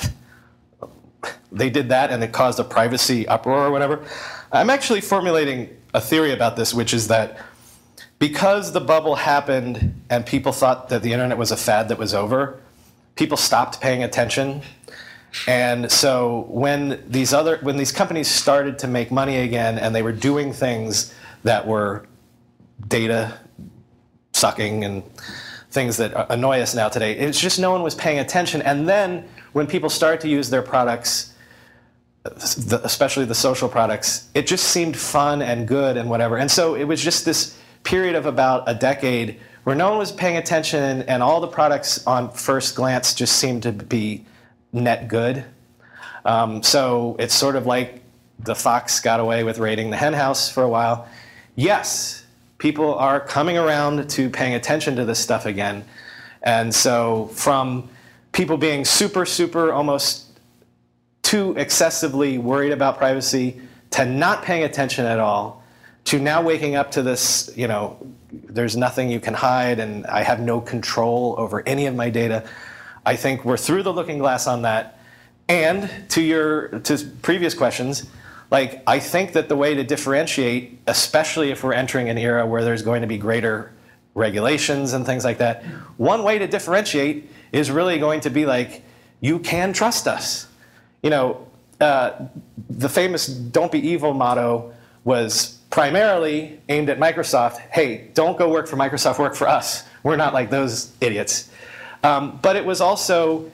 they 1.53 1.70
did 1.70 1.89
that 1.91 2.11
and 2.11 2.22
it 2.22 2.32
caused 2.32 2.59
a 2.59 2.64
privacy 2.64 3.28
uproar 3.28 3.66
or 3.66 3.70
whatever. 3.70 4.05
I'm 4.51 4.70
actually 4.70 5.01
formulating 5.01 5.70
a 5.95 6.01
theory 6.01 6.32
about 6.32 6.57
this, 6.57 6.74
which 6.74 6.93
is 6.93 7.07
that 7.09 7.39
because 8.18 8.72
the 8.72 8.80
bubble 8.80 9.14
happened 9.14 10.03
and 10.11 10.26
people 10.26 10.51
thought 10.51 10.89
that 10.89 11.03
the 11.03 11.12
internet 11.12 11.39
was 11.39 11.53
a 11.53 11.57
fad 11.57 11.89
that 11.89 11.99
was 11.99 12.12
over, 12.12 12.61
people 13.14 13.37
stopped 13.37 13.80
paying 13.80 14.03
attention. 14.03 14.62
And 15.47 15.91
so 15.93 16.47
when 16.49 17.05
these 17.09 17.32
other 17.32 17.59
when 17.62 17.76
these 17.76 17.93
companies 17.93 18.28
started 18.28 18.80
to 18.80 18.89
make 18.89 19.11
money 19.12 19.37
again 19.39 19.78
and 19.78 19.95
they 19.95 20.03
were 20.03 20.12
doing 20.12 20.53
things 20.53 21.14
that 21.45 21.66
were 21.66 22.07
data 22.89 23.39
sucking 24.45 24.84
and 24.84 25.03
things 25.70 25.97
that 25.97 26.12
annoy 26.30 26.61
us 26.61 26.74
now 26.74 26.86
today. 26.86 27.16
It's 27.16 27.40
just 27.40 27.59
no 27.59 27.70
one 27.70 27.82
was 27.82 27.95
paying 27.95 28.18
attention. 28.18 28.61
And 28.61 28.86
then 28.86 29.26
when 29.55 29.66
people 29.66 29.88
start 29.88 30.20
to 30.20 30.28
use 30.28 30.51
their 30.51 30.61
products, 30.61 31.32
especially 32.26 33.24
the 33.24 33.34
social 33.34 33.70
products, 33.70 34.28
it 34.34 34.47
just 34.47 34.64
seemed 34.64 34.99
fun 34.99 35.40
and 35.40 35.66
good 35.66 35.97
and 35.97 36.11
whatever. 36.11 36.36
And 36.36 36.51
so 36.51 36.74
it 36.74 36.84
was 36.84 37.03
just 37.03 37.24
this 37.24 37.57
period 37.84 38.16
of 38.16 38.26
about 38.26 38.64
a 38.66 38.74
decade 38.74 39.40
where 39.64 39.74
no 39.74 39.88
one 39.88 39.99
was 39.99 40.12
paying 40.12 40.36
attention 40.36 41.03
and 41.03 41.22
all 41.22 41.40
the 41.40 41.53
products 41.61 42.07
on 42.07 42.30
first 42.30 42.76
glance 42.76 43.14
just 43.14 43.36
seemed 43.38 43.62
to 43.62 43.72
be 43.72 44.26
net 44.74 45.09
good. 45.09 45.42
Um, 46.26 46.62
so 46.62 47.16
it's 47.18 47.34
sort 47.34 47.57
of 47.57 47.64
like 47.64 48.03
the 48.40 48.55
fox 48.55 49.01
got 49.01 49.20
away 49.20 49.42
with 49.42 49.59
raiding 49.59 49.88
the 49.88 49.97
henhouse 49.97 50.51
for 50.51 50.62
a 50.62 50.68
while. 50.68 51.09
Yes, 51.57 52.24
people 52.64 52.94
are 52.94 53.20
coming 53.20 53.58
around 53.58 54.08
to 54.08 54.30
paying 54.30 54.54
attention 54.54 54.96
to 54.96 55.04
this 55.04 55.18
stuff 55.18 55.44
again. 55.44 55.84
And 56.42 56.74
so, 56.74 57.26
from 57.34 57.90
people 58.32 58.56
being 58.56 58.86
super, 58.86 59.26
super, 59.26 59.70
almost 59.70 60.28
too 61.20 61.54
excessively 61.58 62.38
worried 62.38 62.72
about 62.72 62.96
privacy 62.96 63.60
to 63.90 64.06
not 64.06 64.44
paying 64.44 64.64
attention 64.64 65.04
at 65.04 65.20
all 65.20 65.62
to 66.04 66.18
now 66.18 66.40
waking 66.40 66.74
up 66.74 66.90
to 66.92 67.02
this, 67.02 67.52
you 67.54 67.68
know, 67.68 67.98
there's 68.32 68.78
nothing 68.78 69.10
you 69.10 69.20
can 69.20 69.34
hide 69.34 69.78
and 69.78 70.06
I 70.06 70.22
have 70.22 70.40
no 70.40 70.58
control 70.58 71.34
over 71.36 71.62
any 71.68 71.84
of 71.84 71.94
my 71.94 72.08
data. 72.08 72.48
I 73.04 73.16
think 73.16 73.44
we're 73.44 73.58
through 73.58 73.82
the 73.82 73.92
looking 73.92 74.16
glass 74.16 74.46
on 74.46 74.62
that. 74.62 74.98
And 75.50 75.90
to 76.08 76.22
your 76.22 76.80
to 76.80 76.96
previous 77.20 77.52
questions, 77.52 78.06
like 78.51 78.82
I 78.86 78.99
think 78.99 79.32
that 79.32 79.49
the 79.49 79.57
way 79.57 79.74
to 79.74 79.84
differentiate, 79.84 80.78
especially 80.86 81.51
if 81.51 81.64
we're 81.64 81.72
entering 81.72 82.09
an 82.09 82.18
era 82.18 82.47
where 82.47 82.62
there's 82.62 82.82
going 82.82 83.03
to 83.03 83.09
be 83.09 83.18
greater 83.18 83.72
regulations 84.14 84.92
and 84.92 85.05
things 85.05 85.24
like 85.24 85.38
that, 85.38 85.64
one 85.97 86.22
way 86.22 86.38
to 86.38 86.47
differentiate 86.47 87.30
is 87.53 87.70
really 87.70 87.99
going 87.99 88.20
to 88.20 88.30
be 88.30 88.47
like, 88.47 88.82
you 89.20 89.38
can 89.38 89.72
trust 89.72 90.07
us. 90.07 90.47
You 91.03 91.11
know, 91.11 91.47
uh, 91.80 92.26
the 92.70 92.88
famous 92.88 93.26
"Don't 93.26 93.72
be 93.72 93.80
evil" 93.86 94.14
motto 94.14 94.72
was 95.05 95.59
primarily 95.70 96.61
aimed 96.68 96.88
at 96.88 96.99
Microsoft. 96.99 97.59
Hey, 97.59 98.11
don't 98.14 98.38
go 98.38 98.49
work 98.49 98.68
for 98.68 98.76
Microsoft, 98.76 99.18
work 99.18 99.34
for 99.34 99.49
us. 99.49 99.84
We're 100.03 100.16
not 100.16 100.32
like 100.32 100.51
those 100.51 100.92
idiots. 101.01 101.51
Um, 102.03 102.38
but 102.42 102.57
it 102.57 102.64
was 102.64 102.80
also, 102.80 103.51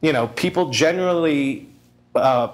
you 0.00 0.12
know, 0.12 0.26
people 0.28 0.70
generally 0.70 1.68
uh, 2.14 2.48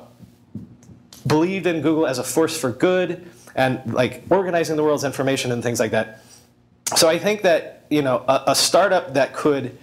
believed 1.26 1.66
in 1.66 1.80
Google 1.80 2.06
as 2.06 2.18
a 2.18 2.24
force 2.24 2.58
for 2.58 2.70
good 2.70 3.28
and 3.54 3.92
like 3.92 4.22
organizing 4.30 4.76
the 4.76 4.82
world's 4.82 5.04
information 5.04 5.50
and 5.52 5.62
things 5.62 5.80
like 5.80 5.90
that. 5.90 6.22
So 6.96 7.08
I 7.08 7.18
think 7.18 7.42
that 7.42 7.86
you 7.90 8.02
know 8.02 8.24
a, 8.28 8.44
a 8.48 8.54
startup 8.54 9.14
that 9.14 9.32
could 9.32 9.76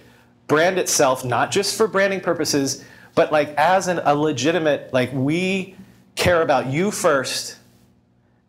brand 0.46 0.78
itself 0.78 1.24
not 1.24 1.50
just 1.50 1.76
for 1.76 1.88
branding 1.88 2.20
purposes, 2.20 2.84
but 3.14 3.32
like 3.32 3.54
as 3.56 3.88
an, 3.88 4.00
a 4.04 4.14
legitimate 4.14 4.92
like 4.92 5.12
we 5.12 5.76
care 6.16 6.42
about 6.42 6.66
you 6.66 6.90
first 6.90 7.58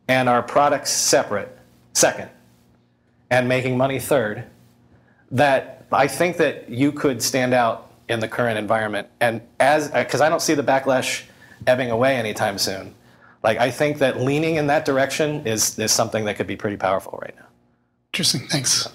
and 0.08 0.30
our 0.30 0.44
products 0.44 0.92
separate 0.92 1.58
second 1.94 2.30
and 3.30 3.48
making 3.48 3.78
money 3.78 4.00
third 4.00 4.46
that 5.32 5.86
i 5.92 6.08
think 6.08 6.38
that 6.38 6.70
you 6.70 6.92
could 6.92 7.22
stand 7.22 7.54
out 7.54 7.92
in 8.08 8.20
the 8.20 8.28
current 8.28 8.58
environment 8.58 9.08
and 9.20 9.42
as 9.60 9.92
uh, 9.94 10.04
because 10.04 10.22
i 10.22 10.30
don't 10.30 10.42
see 10.42 10.54
the 10.54 10.64
backlash 10.64 11.24
ebbing 11.68 11.92
away 11.92 12.16
anytime 12.16 12.58
soon. 12.58 12.94
Like 13.44 13.60
I 13.60 13.70
think 13.70 14.00
that 14.00 14.20
leaning 14.20 14.56
in 14.56 14.68
that 14.68 14.86
direction 14.86 15.46
is 15.46 15.78
is 15.78 15.92
something 15.92 16.26
that 16.26 16.36
could 16.36 16.48
be 16.48 16.56
pretty 16.56 16.78
powerful 16.78 17.20
right 17.22 17.36
now. 17.36 17.46
Interesting. 18.12 18.48
Thanks. 18.48 18.88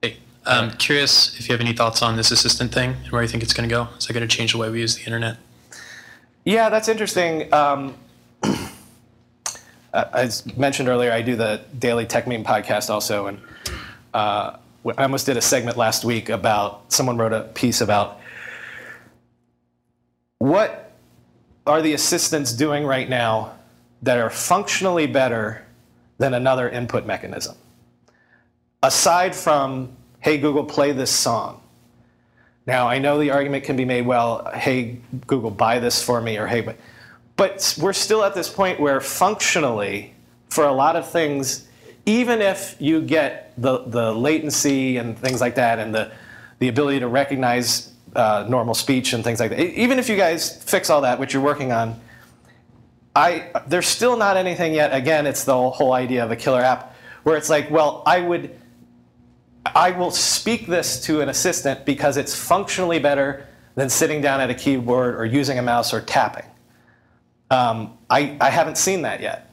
Hey, 0.00 0.16
I'm 0.46 0.70
curious 0.70 1.38
if 1.38 1.48
you 1.48 1.52
have 1.52 1.60
any 1.60 1.74
thoughts 1.74 2.00
on 2.00 2.16
this 2.16 2.30
assistant 2.30 2.72
thing 2.72 2.94
and 3.02 3.12
where 3.12 3.22
you 3.22 3.28
think 3.28 3.42
it's 3.42 3.52
going 3.52 3.68
to 3.68 3.74
go. 3.74 3.88
Is 3.98 4.08
it 4.08 4.12
going 4.12 4.26
to 4.26 4.36
change 4.36 4.52
the 4.52 4.58
way 4.58 4.70
we 4.70 4.80
use 4.80 4.96
the 4.96 5.04
internet? 5.04 5.36
Yeah, 6.44 6.70
that's 6.70 6.88
interesting. 6.88 7.52
Um, 7.52 7.96
as 9.92 10.56
mentioned 10.56 10.88
earlier, 10.88 11.12
I 11.12 11.20
do 11.22 11.36
the 11.36 11.60
daily 11.78 12.06
Techmeme 12.06 12.44
podcast 12.44 12.88
also, 12.88 13.26
and 13.26 13.40
uh, 14.14 14.56
I 14.86 15.02
almost 15.02 15.26
did 15.26 15.36
a 15.36 15.42
segment 15.42 15.76
last 15.76 16.04
week 16.04 16.30
about 16.30 16.90
someone 16.92 17.18
wrote 17.18 17.34
a 17.34 17.42
piece 17.42 17.82
about 17.82 18.18
what 20.38 20.92
are 21.66 21.82
the 21.82 21.92
assistants 21.92 22.52
doing 22.52 22.84
right 22.86 23.08
now 23.08 23.54
that 24.02 24.18
are 24.18 24.30
functionally 24.30 25.06
better 25.06 25.66
than 26.16 26.32
another 26.32 26.68
input 26.68 27.04
mechanism? 27.04 27.56
Aside 28.82 29.34
from, 29.34 29.94
hey, 30.20 30.38
Google, 30.38 30.64
play 30.64 30.92
this 30.92 31.10
song. 31.10 31.60
Now, 32.66 32.88
I 32.88 32.98
know 32.98 33.18
the 33.18 33.30
argument 33.30 33.64
can 33.64 33.76
be 33.76 33.84
made, 33.84 34.06
well, 34.06 34.50
hey, 34.54 35.00
Google, 35.26 35.50
buy 35.50 35.78
this 35.78 36.02
for 36.02 36.22
me, 36.22 36.38
or 36.38 36.46
hey, 36.46 36.62
but, 36.62 36.76
but 37.36 37.76
we're 37.80 37.92
still 37.92 38.24
at 38.24 38.34
this 38.34 38.48
point 38.48 38.80
where 38.80 39.00
functionally, 39.00 40.14
for 40.48 40.64
a 40.64 40.72
lot 40.72 40.96
of 40.96 41.10
things, 41.10 41.68
even 42.06 42.40
if 42.40 42.76
you 42.78 43.00
get 43.02 43.52
the, 43.56 43.78
the 43.86 44.12
latency 44.12 44.96
and 44.96 45.18
things 45.18 45.40
like 45.40 45.54
that 45.56 45.78
and 45.78 45.94
the, 45.94 46.12
the 46.58 46.68
ability 46.68 47.00
to 47.00 47.08
recognize 47.08 47.92
uh, 48.14 48.46
normal 48.48 48.74
speech 48.74 49.12
and 49.12 49.22
things 49.22 49.40
like 49.40 49.50
that, 49.50 49.60
even 49.60 49.98
if 49.98 50.08
you 50.08 50.16
guys 50.16 50.62
fix 50.64 50.90
all 50.90 51.02
that, 51.02 51.18
which 51.18 51.32
you're 51.32 51.42
working 51.42 51.72
on, 51.72 52.00
I, 53.14 53.50
there's 53.66 53.86
still 53.86 54.16
not 54.16 54.36
anything 54.36 54.74
yet. 54.74 54.94
Again, 54.94 55.26
it's 55.26 55.44
the 55.44 55.70
whole 55.70 55.92
idea 55.92 56.24
of 56.24 56.30
a 56.30 56.36
killer 56.36 56.60
app 56.60 56.94
where 57.22 57.36
it's 57.36 57.50
like, 57.50 57.70
well, 57.70 58.02
I 58.06 58.20
would, 58.20 58.56
I 59.66 59.90
will 59.90 60.10
speak 60.10 60.66
this 60.66 61.02
to 61.04 61.20
an 61.20 61.28
assistant 61.28 61.84
because 61.84 62.16
it's 62.16 62.34
functionally 62.34 62.98
better 62.98 63.46
than 63.74 63.88
sitting 63.88 64.20
down 64.20 64.40
at 64.40 64.50
a 64.50 64.54
keyboard 64.54 65.16
or 65.16 65.24
using 65.24 65.58
a 65.58 65.62
mouse 65.62 65.92
or 65.92 66.00
tapping. 66.00 66.46
Um, 67.50 67.98
I, 68.08 68.36
I 68.40 68.50
haven't 68.50 68.78
seen 68.78 69.02
that 69.02 69.20
yet. 69.20 69.49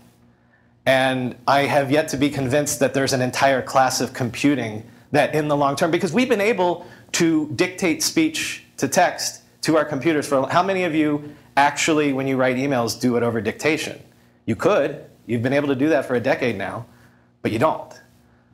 And 0.87 1.35
I 1.45 1.63
have 1.63 1.91
yet 1.91 2.07
to 2.09 2.17
be 2.17 2.29
convinced 2.29 2.79
that 2.79 2.93
there's 2.93 3.11
an 3.11 3.21
entire 3.21 3.61
class 3.61 3.99
of 3.99 4.13
computing 4.13 4.89
that 5.11 5.35
in 5.35 5.49
the 5.49 5.55
long 5.55 5.75
term, 5.75 5.91
because 5.91 6.13
we've 6.13 6.29
been 6.29 6.39
able 6.39 6.87
to 7.11 7.49
dictate 7.55 8.01
speech 8.01 8.63
to 8.77 8.87
text 8.87 9.41
to 9.63 9.75
our 9.75 9.83
computers 9.83 10.25
for 10.25 10.47
how 10.47 10.63
many 10.63 10.85
of 10.85 10.95
you 10.95 11.35
actually, 11.57 12.13
when 12.13 12.25
you 12.25 12.37
write 12.37 12.55
emails, 12.55 12.97
do 12.97 13.17
it 13.17 13.23
over 13.23 13.41
dictation? 13.41 14.01
You 14.45 14.55
could. 14.55 15.05
You've 15.25 15.43
been 15.43 15.51
able 15.51 15.67
to 15.67 15.75
do 15.75 15.89
that 15.89 16.05
for 16.05 16.15
a 16.15 16.21
decade 16.21 16.57
now, 16.57 16.85
but 17.41 17.51
you 17.51 17.59
don't. 17.59 17.93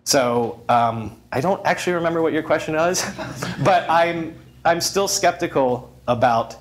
So 0.04 0.64
um, 0.70 1.22
I 1.32 1.40
don't 1.40 1.64
actually 1.68 1.94
remember 1.94 2.24
what 2.24 2.34
your 2.34 2.42
question 2.42 2.74
was, 2.74 3.06
but 3.64 3.88
I'm 3.88 4.36
I'm 4.66 4.82
still 4.82 5.08
skeptical 5.08 5.94
about. 6.08 6.56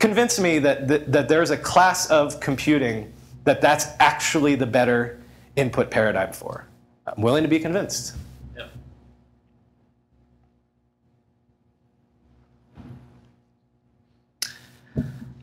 Convince 0.00 0.38
me 0.38 0.58
that, 0.58 0.86
that 0.86 1.10
that 1.10 1.28
there's 1.30 1.50
a 1.50 1.56
class 1.56 2.10
of 2.10 2.40
computing 2.40 3.10
that 3.48 3.62
that's 3.62 3.86
actually 3.98 4.54
the 4.56 4.66
better 4.66 5.18
input 5.56 5.90
paradigm 5.90 6.32
for. 6.32 6.66
I'm 7.06 7.22
willing 7.22 7.42
to 7.44 7.48
be 7.48 7.58
convinced. 7.58 8.14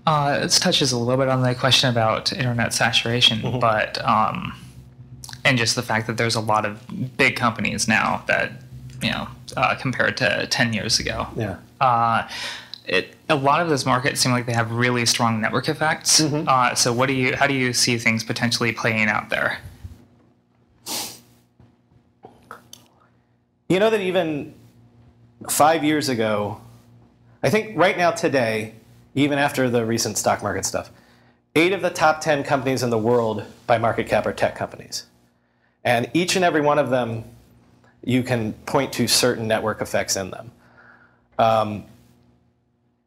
Uh, 0.06 0.40
this 0.42 0.60
touches 0.60 0.92
a 0.92 0.98
little 0.98 1.18
bit 1.18 1.30
on 1.30 1.42
the 1.42 1.56
question 1.56 1.90
about 1.90 2.32
internet 2.32 2.74
saturation, 2.74 3.40
Mm-hmm. 3.40 3.60
but 3.60 4.04
um, 4.06 4.54
and 5.44 5.58
just 5.58 5.76
the 5.76 5.82
fact 5.82 6.06
that 6.08 6.18
there's 6.18 6.36
a 6.36 6.40
lot 6.40 6.64
of 6.66 6.80
big 7.18 7.36
companies 7.36 7.88
now 7.88 8.24
that 8.28 8.52
you 9.02 9.10
know 9.10 9.28
uh, 9.58 9.74
compared 9.76 10.16
to 10.18 10.46
ten 10.52 10.74
years 10.74 11.00
ago. 11.00 11.28
Yeah. 11.36 11.58
Uh, 11.82 12.28
it, 12.88 13.16
a 13.30 13.36
lot 13.36 13.62
of 13.62 13.70
those 13.70 13.86
markets 13.86 14.22
seem 14.22 14.32
like 14.32 14.46
they 14.46 14.54
have 14.54 14.72
really 14.72 15.06
strong 15.06 15.42
network 15.42 15.70
effects. 15.70 16.22
Mm-hmm. 16.22 16.48
Uh, 16.48 16.76
so, 16.76 16.94
what 16.94 17.08
do 17.08 17.14
you? 17.14 17.36
How 17.36 17.48
do 17.48 17.54
you 17.54 17.74
see 17.74 17.98
things 17.98 18.24
potentially 18.24 18.72
playing 18.72 19.08
out 19.08 19.30
there? 19.30 19.60
You 23.68 23.80
know 23.80 23.90
that 23.90 24.02
even 24.02 24.54
five 25.50 25.84
years 25.84 26.10
ago, 26.10 26.62
I 27.42 27.50
think 27.50 27.78
right 27.78 27.98
now 27.98 28.12
today, 28.12 28.76
even 29.16 29.40
after 29.40 29.70
the 29.70 29.86
recent 29.86 30.18
stock 30.18 30.44
market 30.44 30.66
stuff, 30.66 30.92
eight 31.56 31.74
of 31.74 31.82
the 31.82 31.90
top 31.90 32.22
10 32.22 32.44
companies 32.44 32.84
in 32.84 32.90
the 32.90 32.98
world 32.98 33.44
by 33.66 33.78
market 33.78 34.08
cap 34.08 34.26
are 34.26 34.34
tech 34.34 34.56
companies. 34.56 35.06
And 35.84 36.10
each 36.14 36.36
and 36.36 36.46
every 36.46 36.62
one 36.62 36.78
of 36.78 36.90
them, 36.90 37.24
you 38.04 38.24
can 38.24 38.54
point 38.66 38.94
to 38.94 39.08
certain 39.08 39.48
network 39.48 39.82
effects 39.82 40.16
in 40.16 40.30
them. 40.30 40.52
Um, 41.40 41.86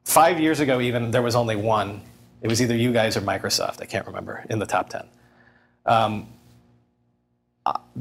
five 0.08 0.40
years 0.40 0.58
ago, 0.60 0.80
even, 0.80 1.10
there 1.10 1.20
was 1.20 1.36
only 1.36 1.54
one. 1.54 2.00
It 2.40 2.48
was 2.48 2.62
either 2.62 2.74
you 2.74 2.92
guys 2.92 3.16
or 3.16 3.20
Microsoft, 3.20 3.82
I 3.82 3.84
can't 3.84 4.06
remember, 4.06 4.44
in 4.48 4.58
the 4.58 4.64
top 4.64 4.88
10. 4.88 5.06
Um, 5.84 6.28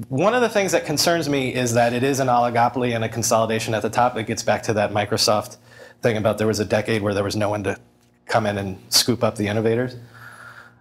one 0.07 0.33
of 0.33 0.41
the 0.41 0.47
things 0.47 0.71
that 0.71 0.85
concerns 0.85 1.27
me 1.27 1.53
is 1.53 1.73
that 1.73 1.91
it 1.91 2.03
is 2.03 2.21
an 2.21 2.27
oligopoly 2.27 2.95
and 2.95 3.03
a 3.03 3.09
consolidation 3.09 3.73
at 3.73 3.81
the 3.81 3.89
top. 3.89 4.15
It 4.15 4.25
gets 4.25 4.41
back 4.41 4.63
to 4.63 4.73
that 4.73 4.91
Microsoft 4.91 5.57
thing 6.01 6.15
about 6.15 6.37
there 6.37 6.47
was 6.47 6.61
a 6.61 6.65
decade 6.65 7.01
where 7.01 7.13
there 7.13 7.25
was 7.25 7.35
no 7.35 7.49
one 7.49 7.63
to 7.65 7.77
come 8.25 8.45
in 8.45 8.57
and 8.57 8.79
scoop 8.87 9.21
up 9.21 9.35
the 9.35 9.47
innovators. 9.47 9.97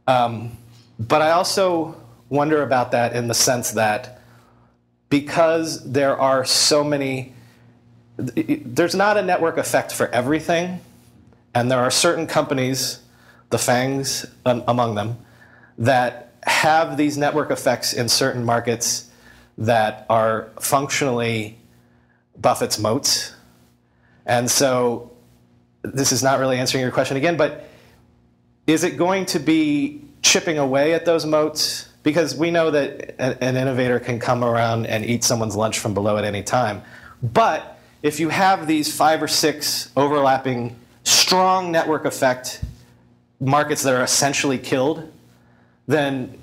Um, 0.06 0.56
but 1.00 1.22
I 1.22 1.32
also 1.32 2.00
wonder 2.28 2.62
about 2.62 2.92
that 2.92 3.16
in 3.16 3.26
the 3.26 3.34
sense 3.34 3.72
that 3.72 4.22
because 5.08 5.90
there 5.90 6.16
are 6.16 6.44
so 6.44 6.84
many, 6.84 7.34
there's 8.16 8.94
not 8.94 9.16
a 9.16 9.22
network 9.22 9.56
effect 9.56 9.92
for 9.92 10.06
everything, 10.08 10.80
and 11.56 11.70
there 11.70 11.80
are 11.80 11.90
certain 11.90 12.26
companies, 12.26 13.00
the 13.48 13.56
FANGs 13.56 14.30
um, 14.44 14.62
among 14.68 14.94
them, 14.94 15.16
that 15.78 16.34
have 16.42 16.98
these 16.98 17.16
network 17.16 17.50
effects 17.50 17.94
in 17.94 18.10
certain 18.10 18.44
markets 18.44 19.10
that 19.56 20.04
are 20.10 20.50
functionally 20.60 21.58
Buffett's 22.36 22.78
moats. 22.78 23.34
And 24.26 24.50
so 24.50 25.10
this 25.80 26.12
is 26.12 26.22
not 26.22 26.40
really 26.40 26.58
answering 26.58 26.82
your 26.82 26.90
question 26.90 27.16
again, 27.16 27.38
but 27.38 27.66
is 28.66 28.84
it 28.84 28.98
going 28.98 29.24
to 29.24 29.38
be 29.38 30.02
chipping 30.20 30.58
away 30.58 30.92
at 30.92 31.06
those 31.06 31.24
moats? 31.24 31.88
Because 32.02 32.36
we 32.36 32.50
know 32.50 32.70
that 32.70 33.18
an 33.18 33.56
innovator 33.56 33.98
can 33.98 34.18
come 34.18 34.44
around 34.44 34.84
and 34.88 35.06
eat 35.06 35.24
someone's 35.24 35.56
lunch 35.56 35.78
from 35.78 35.94
below 35.94 36.18
at 36.18 36.24
any 36.24 36.42
time. 36.42 36.82
But 37.22 37.78
if 38.02 38.20
you 38.20 38.28
have 38.28 38.66
these 38.66 38.94
five 38.94 39.22
or 39.22 39.28
six 39.28 39.90
overlapping 39.96 40.76
strong 41.06 41.70
network 41.70 42.04
effect 42.04 42.60
markets 43.38 43.84
that 43.84 43.94
are 43.94 44.02
essentially 44.02 44.58
killed, 44.58 45.12
then 45.86 46.36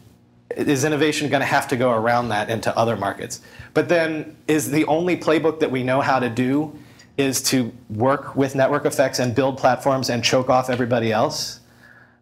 is 0.55 0.85
innovation 0.85 1.29
going 1.29 1.41
to 1.41 1.45
have 1.45 1.67
to 1.67 1.75
go 1.75 1.91
around 1.91 2.29
that 2.29 2.49
into 2.49 2.75
other 2.77 2.95
markets? 2.95 3.41
But 3.73 3.89
then 3.89 4.37
is 4.47 4.71
the 4.71 4.85
only 4.85 5.17
playbook 5.17 5.59
that 5.59 5.69
we 5.69 5.83
know 5.83 5.99
how 5.99 6.19
to 6.19 6.29
do 6.29 6.77
is 7.17 7.41
to 7.43 7.73
work 7.89 8.37
with 8.37 8.55
network 8.55 8.85
effects 8.85 9.19
and 9.19 9.35
build 9.35 9.57
platforms 9.57 10.09
and 10.09 10.23
choke 10.23 10.49
off 10.49 10.69
everybody 10.69 11.11
else? 11.11 11.59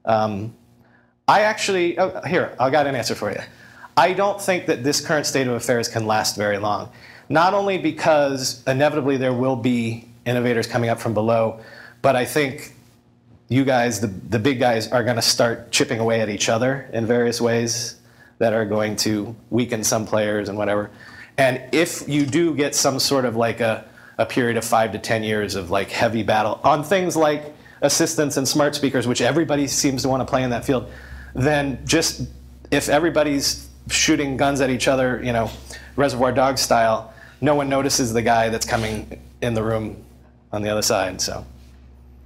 Um, 0.05 0.55
I 1.27 1.41
actually, 1.41 1.99
oh, 1.99 2.21
here, 2.25 2.55
I 2.59 2.71
got 2.71 2.87
an 2.87 2.95
answer 2.95 3.13
for 3.13 3.31
you. 3.31 3.39
I 3.95 4.13
don't 4.13 4.41
think 4.41 4.65
that 4.65 4.83
this 4.83 4.99
current 4.99 5.27
state 5.27 5.45
of 5.45 5.53
affairs 5.53 5.87
can 5.87 6.07
last 6.07 6.35
very 6.35 6.57
long. 6.57 6.91
Not 7.29 7.53
only 7.53 7.77
because 7.77 8.63
inevitably 8.65 9.17
there 9.17 9.33
will 9.33 9.55
be 9.55 10.07
innovators 10.25 10.65
coming 10.65 10.89
up 10.89 10.99
from 10.99 11.13
below, 11.13 11.59
but 12.01 12.15
I 12.15 12.25
think 12.25 12.73
you 13.51 13.65
guys, 13.65 13.99
the, 13.99 14.07
the 14.07 14.39
big 14.39 14.59
guys, 14.59 14.87
are 14.87 15.03
going 15.03 15.17
to 15.17 15.21
start 15.21 15.71
chipping 15.71 15.99
away 15.99 16.21
at 16.21 16.29
each 16.29 16.47
other 16.47 16.89
in 16.93 17.05
various 17.05 17.41
ways 17.41 17.99
that 18.37 18.53
are 18.53 18.65
going 18.65 18.95
to 18.95 19.35
weaken 19.49 19.83
some 19.83 20.05
players 20.05 20.49
and 20.49 20.57
whatever. 20.57 20.89
And 21.37 21.61
if 21.73 22.07
you 22.07 22.25
do 22.25 22.55
get 22.55 22.75
some 22.75 22.99
sort 22.99 23.25
of 23.25 23.35
like 23.35 23.59
a, 23.59 23.85
a 24.17 24.25
period 24.25 24.57
of 24.57 24.63
five 24.63 24.93
to 24.93 24.99
10 24.99 25.23
years 25.23 25.55
of 25.55 25.69
like 25.69 25.89
heavy 25.89 26.23
battle 26.23 26.59
on 26.63 26.83
things 26.83 27.17
like 27.17 27.53
assistants 27.81 28.37
and 28.37 28.47
smart 28.47 28.73
speakers, 28.73 29.05
which 29.05 29.21
everybody 29.21 29.67
seems 29.67 30.03
to 30.03 30.09
want 30.09 30.21
to 30.21 30.25
play 30.25 30.43
in 30.43 30.49
that 30.51 30.63
field, 30.63 30.89
then 31.35 31.79
just 31.85 32.21
if 32.71 32.87
everybody's 32.87 33.69
shooting 33.89 34.37
guns 34.37 34.61
at 34.61 34.69
each 34.69 34.87
other, 34.87 35.21
you 35.21 35.33
know, 35.33 35.51
Reservoir 35.97 36.31
Dog 36.31 36.57
style, 36.57 37.13
no 37.41 37.53
one 37.55 37.67
notices 37.67 38.13
the 38.13 38.21
guy 38.21 38.47
that's 38.47 38.65
coming 38.65 39.21
in 39.41 39.53
the 39.55 39.63
room 39.63 40.03
on 40.53 40.61
the 40.61 40.69
other 40.69 40.81
side. 40.81 41.19
So. 41.19 41.45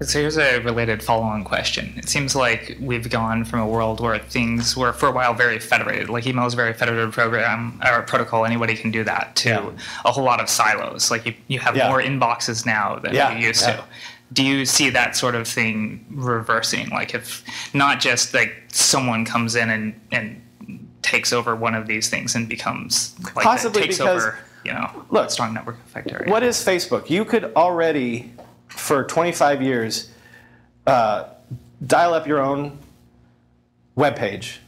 So 0.01 0.19
here's 0.19 0.37
a 0.37 0.59
related 0.59 1.01
follow-on 1.01 1.45
question. 1.45 1.93
It 1.95 2.09
seems 2.09 2.35
like 2.35 2.75
we've 2.81 3.09
gone 3.09 3.45
from 3.45 3.61
a 3.61 3.67
world 3.67 4.01
where 4.01 4.19
things 4.19 4.75
were 4.75 4.91
for 4.91 5.07
a 5.07 5.11
while 5.11 5.33
very 5.33 5.57
federated, 5.57 6.09
like 6.09 6.27
email 6.27 6.45
is 6.45 6.53
a 6.53 6.57
very 6.57 6.73
federated 6.73 7.13
program 7.13 7.79
or 7.85 8.01
protocol. 8.01 8.45
Anybody 8.45 8.75
can 8.75 8.91
do 8.91 9.05
that. 9.05 9.37
To 9.37 9.49
Yeah. 9.49 9.69
a 10.03 10.11
whole 10.11 10.25
lot 10.25 10.41
of 10.41 10.49
silos. 10.49 11.09
Like 11.11 11.25
you, 11.25 11.33
you 11.47 11.59
have 11.59 11.77
Yeah. 11.77 11.87
more 11.87 12.01
inboxes 12.01 12.65
now 12.65 12.99
than 12.99 13.13
Yeah, 13.15 13.37
you 13.37 13.47
used 13.47 13.63
to. 13.63 13.81
Do 14.33 14.43
you 14.43 14.65
see 14.65 14.89
that 14.89 15.15
sort 15.15 15.33
of 15.33 15.47
thing 15.47 16.03
reversing? 16.11 16.89
Like 16.89 17.13
if 17.15 17.43
not 17.73 18.01
just 18.01 18.33
like 18.33 18.51
someone 18.73 19.23
comes 19.23 19.55
in 19.55 19.69
and 19.69 19.93
and 20.11 20.41
takes 21.03 21.31
over 21.31 21.55
one 21.55 21.73
of 21.73 21.87
these 21.87 22.09
things 22.09 22.35
and 22.35 22.49
becomes 22.49 23.15
like 23.35 23.45
Possibly 23.45 23.83
takes 23.83 23.97
because- 23.99 24.23
over, 24.25 24.39
you 24.65 24.73
know, 24.73 24.89
Look, 25.09 25.27
a 25.27 25.29
strong 25.29 25.53
network 25.53 25.77
effect 25.85 26.11
area. 26.11 26.29
What 26.29 26.43
is 26.43 26.57
Facebook? 26.65 27.09
You 27.09 27.23
could 27.23 27.53
already, 27.55 28.33
for 28.75 29.03
25 29.03 29.61
years, 29.61 30.09
uh, 30.85 31.25
dial 31.85 32.13
up 32.13 32.27
your 32.27 32.39
own 32.39 32.77
web 33.95 34.15
page. 34.15 34.59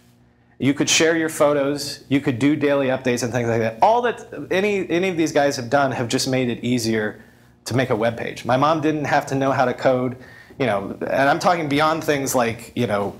You 0.59 0.73
could 0.73 0.89
share 0.89 1.15
your 1.15 1.29
photos. 1.29 2.03
You 2.09 2.19
could 2.19 2.39
do 2.39 2.55
daily 2.55 2.87
updates 2.87 3.21
and 3.21 3.31
things 3.31 3.47
like 3.47 3.59
that. 3.59 3.77
All 3.81 4.01
that 4.03 4.47
any 4.49 4.89
any 4.89 5.09
of 5.09 5.17
these 5.17 5.31
guys 5.31 5.55
have 5.57 5.69
done 5.69 5.91
have 5.91 6.07
just 6.07 6.27
made 6.27 6.49
it 6.49 6.63
easier 6.63 7.21
to 7.65 7.75
make 7.75 7.91
a 7.91 7.95
web 7.95 8.17
page. 8.17 8.43
My 8.43 8.57
mom 8.57 8.81
didn't 8.81 9.05
have 9.05 9.27
to 9.27 9.35
know 9.35 9.51
how 9.51 9.65
to 9.65 9.73
code, 9.73 10.17
you 10.57 10.65
know, 10.65 10.97
and 11.01 11.29
I'm 11.29 11.37
talking 11.37 11.69
beyond 11.69 12.03
things 12.03 12.33
like 12.33 12.71
you 12.75 12.87
know. 12.87 13.15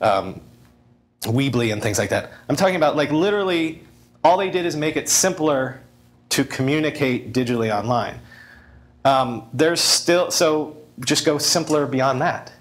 Um, 0.00 0.40
Weebly 1.22 1.72
and 1.72 1.80
things 1.80 1.98
like 1.98 2.10
that. 2.10 2.32
I'm 2.48 2.56
talking 2.56 2.74
about 2.74 2.96
like 2.96 3.12
literally 3.12 3.82
all 4.24 4.38
they 4.38 4.50
did 4.50 4.66
is 4.66 4.76
make 4.76 4.96
it 4.96 5.08
simpler 5.08 5.80
to 6.30 6.44
communicate 6.44 7.32
digitally 7.32 7.72
online. 7.72 8.18
Um, 9.04 9.48
there's 9.52 9.80
still, 9.80 10.30
so 10.30 10.76
just 11.00 11.24
go 11.24 11.38
simpler 11.38 11.86
beyond 11.86 12.20
that 12.20 12.52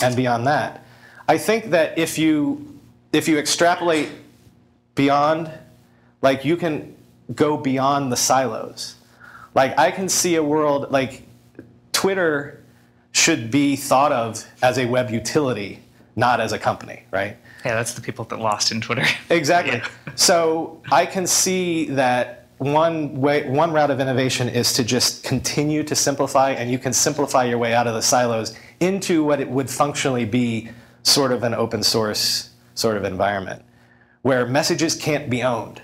and 0.00 0.14
beyond 0.14 0.46
that. 0.46 0.84
I 1.28 1.38
think 1.38 1.70
that 1.70 1.98
if 1.98 2.18
you, 2.18 2.78
if 3.12 3.28
you 3.28 3.38
extrapolate 3.38 4.10
beyond, 4.94 5.50
like 6.22 6.44
you 6.44 6.56
can 6.56 6.96
go 7.34 7.56
beyond 7.56 8.12
the 8.12 8.16
silos. 8.16 8.96
Like 9.54 9.78
I 9.78 9.90
can 9.90 10.08
see 10.08 10.36
a 10.36 10.42
world, 10.42 10.90
like 10.90 11.22
Twitter 11.92 12.62
should 13.12 13.50
be 13.50 13.76
thought 13.76 14.12
of 14.12 14.44
as 14.62 14.78
a 14.78 14.86
web 14.86 15.10
utility, 15.10 15.80
not 16.16 16.40
as 16.40 16.52
a 16.52 16.58
company, 16.58 17.04
right? 17.10 17.36
yeah, 17.64 17.74
that's 17.74 17.94
the 17.94 18.00
people 18.00 18.24
that 18.26 18.38
lost 18.38 18.70
in 18.72 18.80
Twitter. 18.80 19.04
Exactly. 19.30 19.82
Yeah. 20.06 20.14
So 20.14 20.82
I 20.90 21.06
can 21.06 21.26
see 21.26 21.86
that 21.90 22.47
one 22.58 23.20
way, 23.20 23.48
one 23.48 23.72
route 23.72 23.90
of 23.90 24.00
innovation 24.00 24.48
is 24.48 24.72
to 24.74 24.84
just 24.84 25.22
continue 25.22 25.82
to 25.84 25.94
simplify, 25.94 26.50
and 26.50 26.70
you 26.70 26.78
can 26.78 26.92
simplify 26.92 27.44
your 27.44 27.58
way 27.58 27.74
out 27.74 27.86
of 27.86 27.94
the 27.94 28.02
silos 28.02 28.56
into 28.80 29.24
what 29.24 29.40
it 29.40 29.48
would 29.48 29.70
functionally 29.70 30.24
be 30.24 30.68
sort 31.02 31.32
of 31.32 31.42
an 31.44 31.54
open 31.54 31.82
source 31.82 32.50
sort 32.74 32.96
of 32.96 33.04
environment 33.04 33.62
where 34.22 34.46
messages 34.46 34.94
can't 34.94 35.30
be 35.30 35.42
owned. 35.42 35.80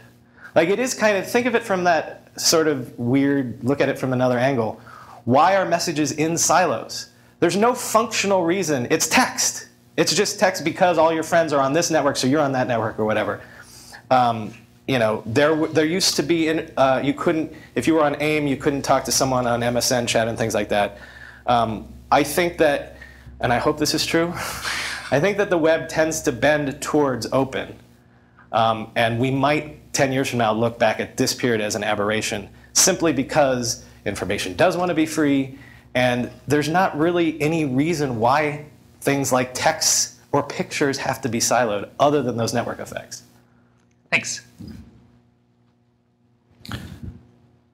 Like 0.54 0.68
it 0.68 0.78
is 0.78 0.94
kind 0.94 1.16
of 1.16 1.26
think 1.26 1.46
of 1.46 1.54
it 1.54 1.62
from 1.62 1.84
that 1.84 2.28
sort 2.36 2.68
of 2.68 2.96
weird 2.98 3.62
look 3.62 3.80
at 3.80 3.88
it 3.88 3.98
from 3.98 4.12
another 4.12 4.38
angle. 4.38 4.80
Why 5.24 5.56
are 5.56 5.64
messages 5.64 6.12
in 6.12 6.36
silos? 6.36 7.10
There's 7.40 7.56
no 7.56 7.74
functional 7.74 8.44
reason. 8.44 8.86
It's 8.90 9.06
text. 9.08 9.68
It's 9.96 10.14
just 10.14 10.38
text 10.38 10.64
because 10.64 10.98
all 10.98 11.12
your 11.12 11.22
friends 11.22 11.52
are 11.52 11.60
on 11.60 11.72
this 11.72 11.90
network, 11.90 12.16
so 12.16 12.26
you're 12.26 12.40
on 12.40 12.52
that 12.52 12.66
network 12.66 12.98
or 12.98 13.04
whatever. 13.04 13.40
Um, 14.10 14.52
you 14.86 14.98
know, 14.98 15.22
there 15.24 15.54
there 15.68 15.86
used 15.86 16.16
to 16.16 16.22
be 16.22 16.48
in, 16.48 16.70
uh, 16.76 17.00
you 17.02 17.14
couldn't 17.14 17.52
if 17.74 17.86
you 17.86 17.94
were 17.94 18.04
on 18.04 18.20
AIM, 18.20 18.46
you 18.46 18.56
couldn't 18.56 18.82
talk 18.82 19.04
to 19.04 19.12
someone 19.12 19.46
on 19.46 19.60
MSN 19.60 20.06
chat 20.06 20.28
and 20.28 20.36
things 20.36 20.54
like 20.54 20.68
that. 20.68 20.98
Um, 21.46 21.88
I 22.10 22.22
think 22.22 22.58
that, 22.58 22.96
and 23.40 23.52
I 23.52 23.58
hope 23.58 23.78
this 23.78 23.94
is 23.94 24.04
true. 24.04 24.28
I 25.10 25.20
think 25.20 25.38
that 25.38 25.50
the 25.50 25.58
web 25.58 25.88
tends 25.88 26.22
to 26.22 26.32
bend 26.32 26.80
towards 26.82 27.26
open, 27.32 27.76
um, 28.52 28.90
and 28.94 29.18
we 29.18 29.30
might 29.30 29.92
10 29.94 30.12
years 30.12 30.28
from 30.28 30.38
now 30.38 30.52
look 30.52 30.78
back 30.78 31.00
at 31.00 31.16
this 31.16 31.34
period 31.34 31.60
as 31.60 31.74
an 31.76 31.84
aberration, 31.84 32.48
simply 32.72 33.12
because 33.12 33.84
information 34.04 34.54
does 34.54 34.76
want 34.76 34.88
to 34.90 34.94
be 34.94 35.06
free, 35.06 35.58
and 35.94 36.30
there's 36.46 36.68
not 36.68 36.98
really 36.98 37.40
any 37.40 37.64
reason 37.64 38.18
why 38.18 38.66
things 39.00 39.32
like 39.32 39.54
texts 39.54 40.18
or 40.32 40.42
pictures 40.42 40.98
have 40.98 41.20
to 41.22 41.28
be 41.28 41.38
siloed, 41.38 41.88
other 42.00 42.22
than 42.22 42.36
those 42.36 42.52
network 42.52 42.80
effects. 42.80 43.22
Thanks. 44.14 44.42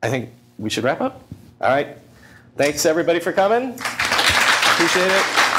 I 0.03 0.09
think 0.09 0.31
we 0.59 0.71
should 0.71 0.85
wrap 0.85 1.03
up. 1.03 1.23
All 1.61 1.69
right. 1.69 1.99
Thanks 2.57 2.87
everybody 2.87 3.21
for 3.21 3.31
coming. 3.31 3.75
Appreciate 3.75 5.11
it. 5.11 5.50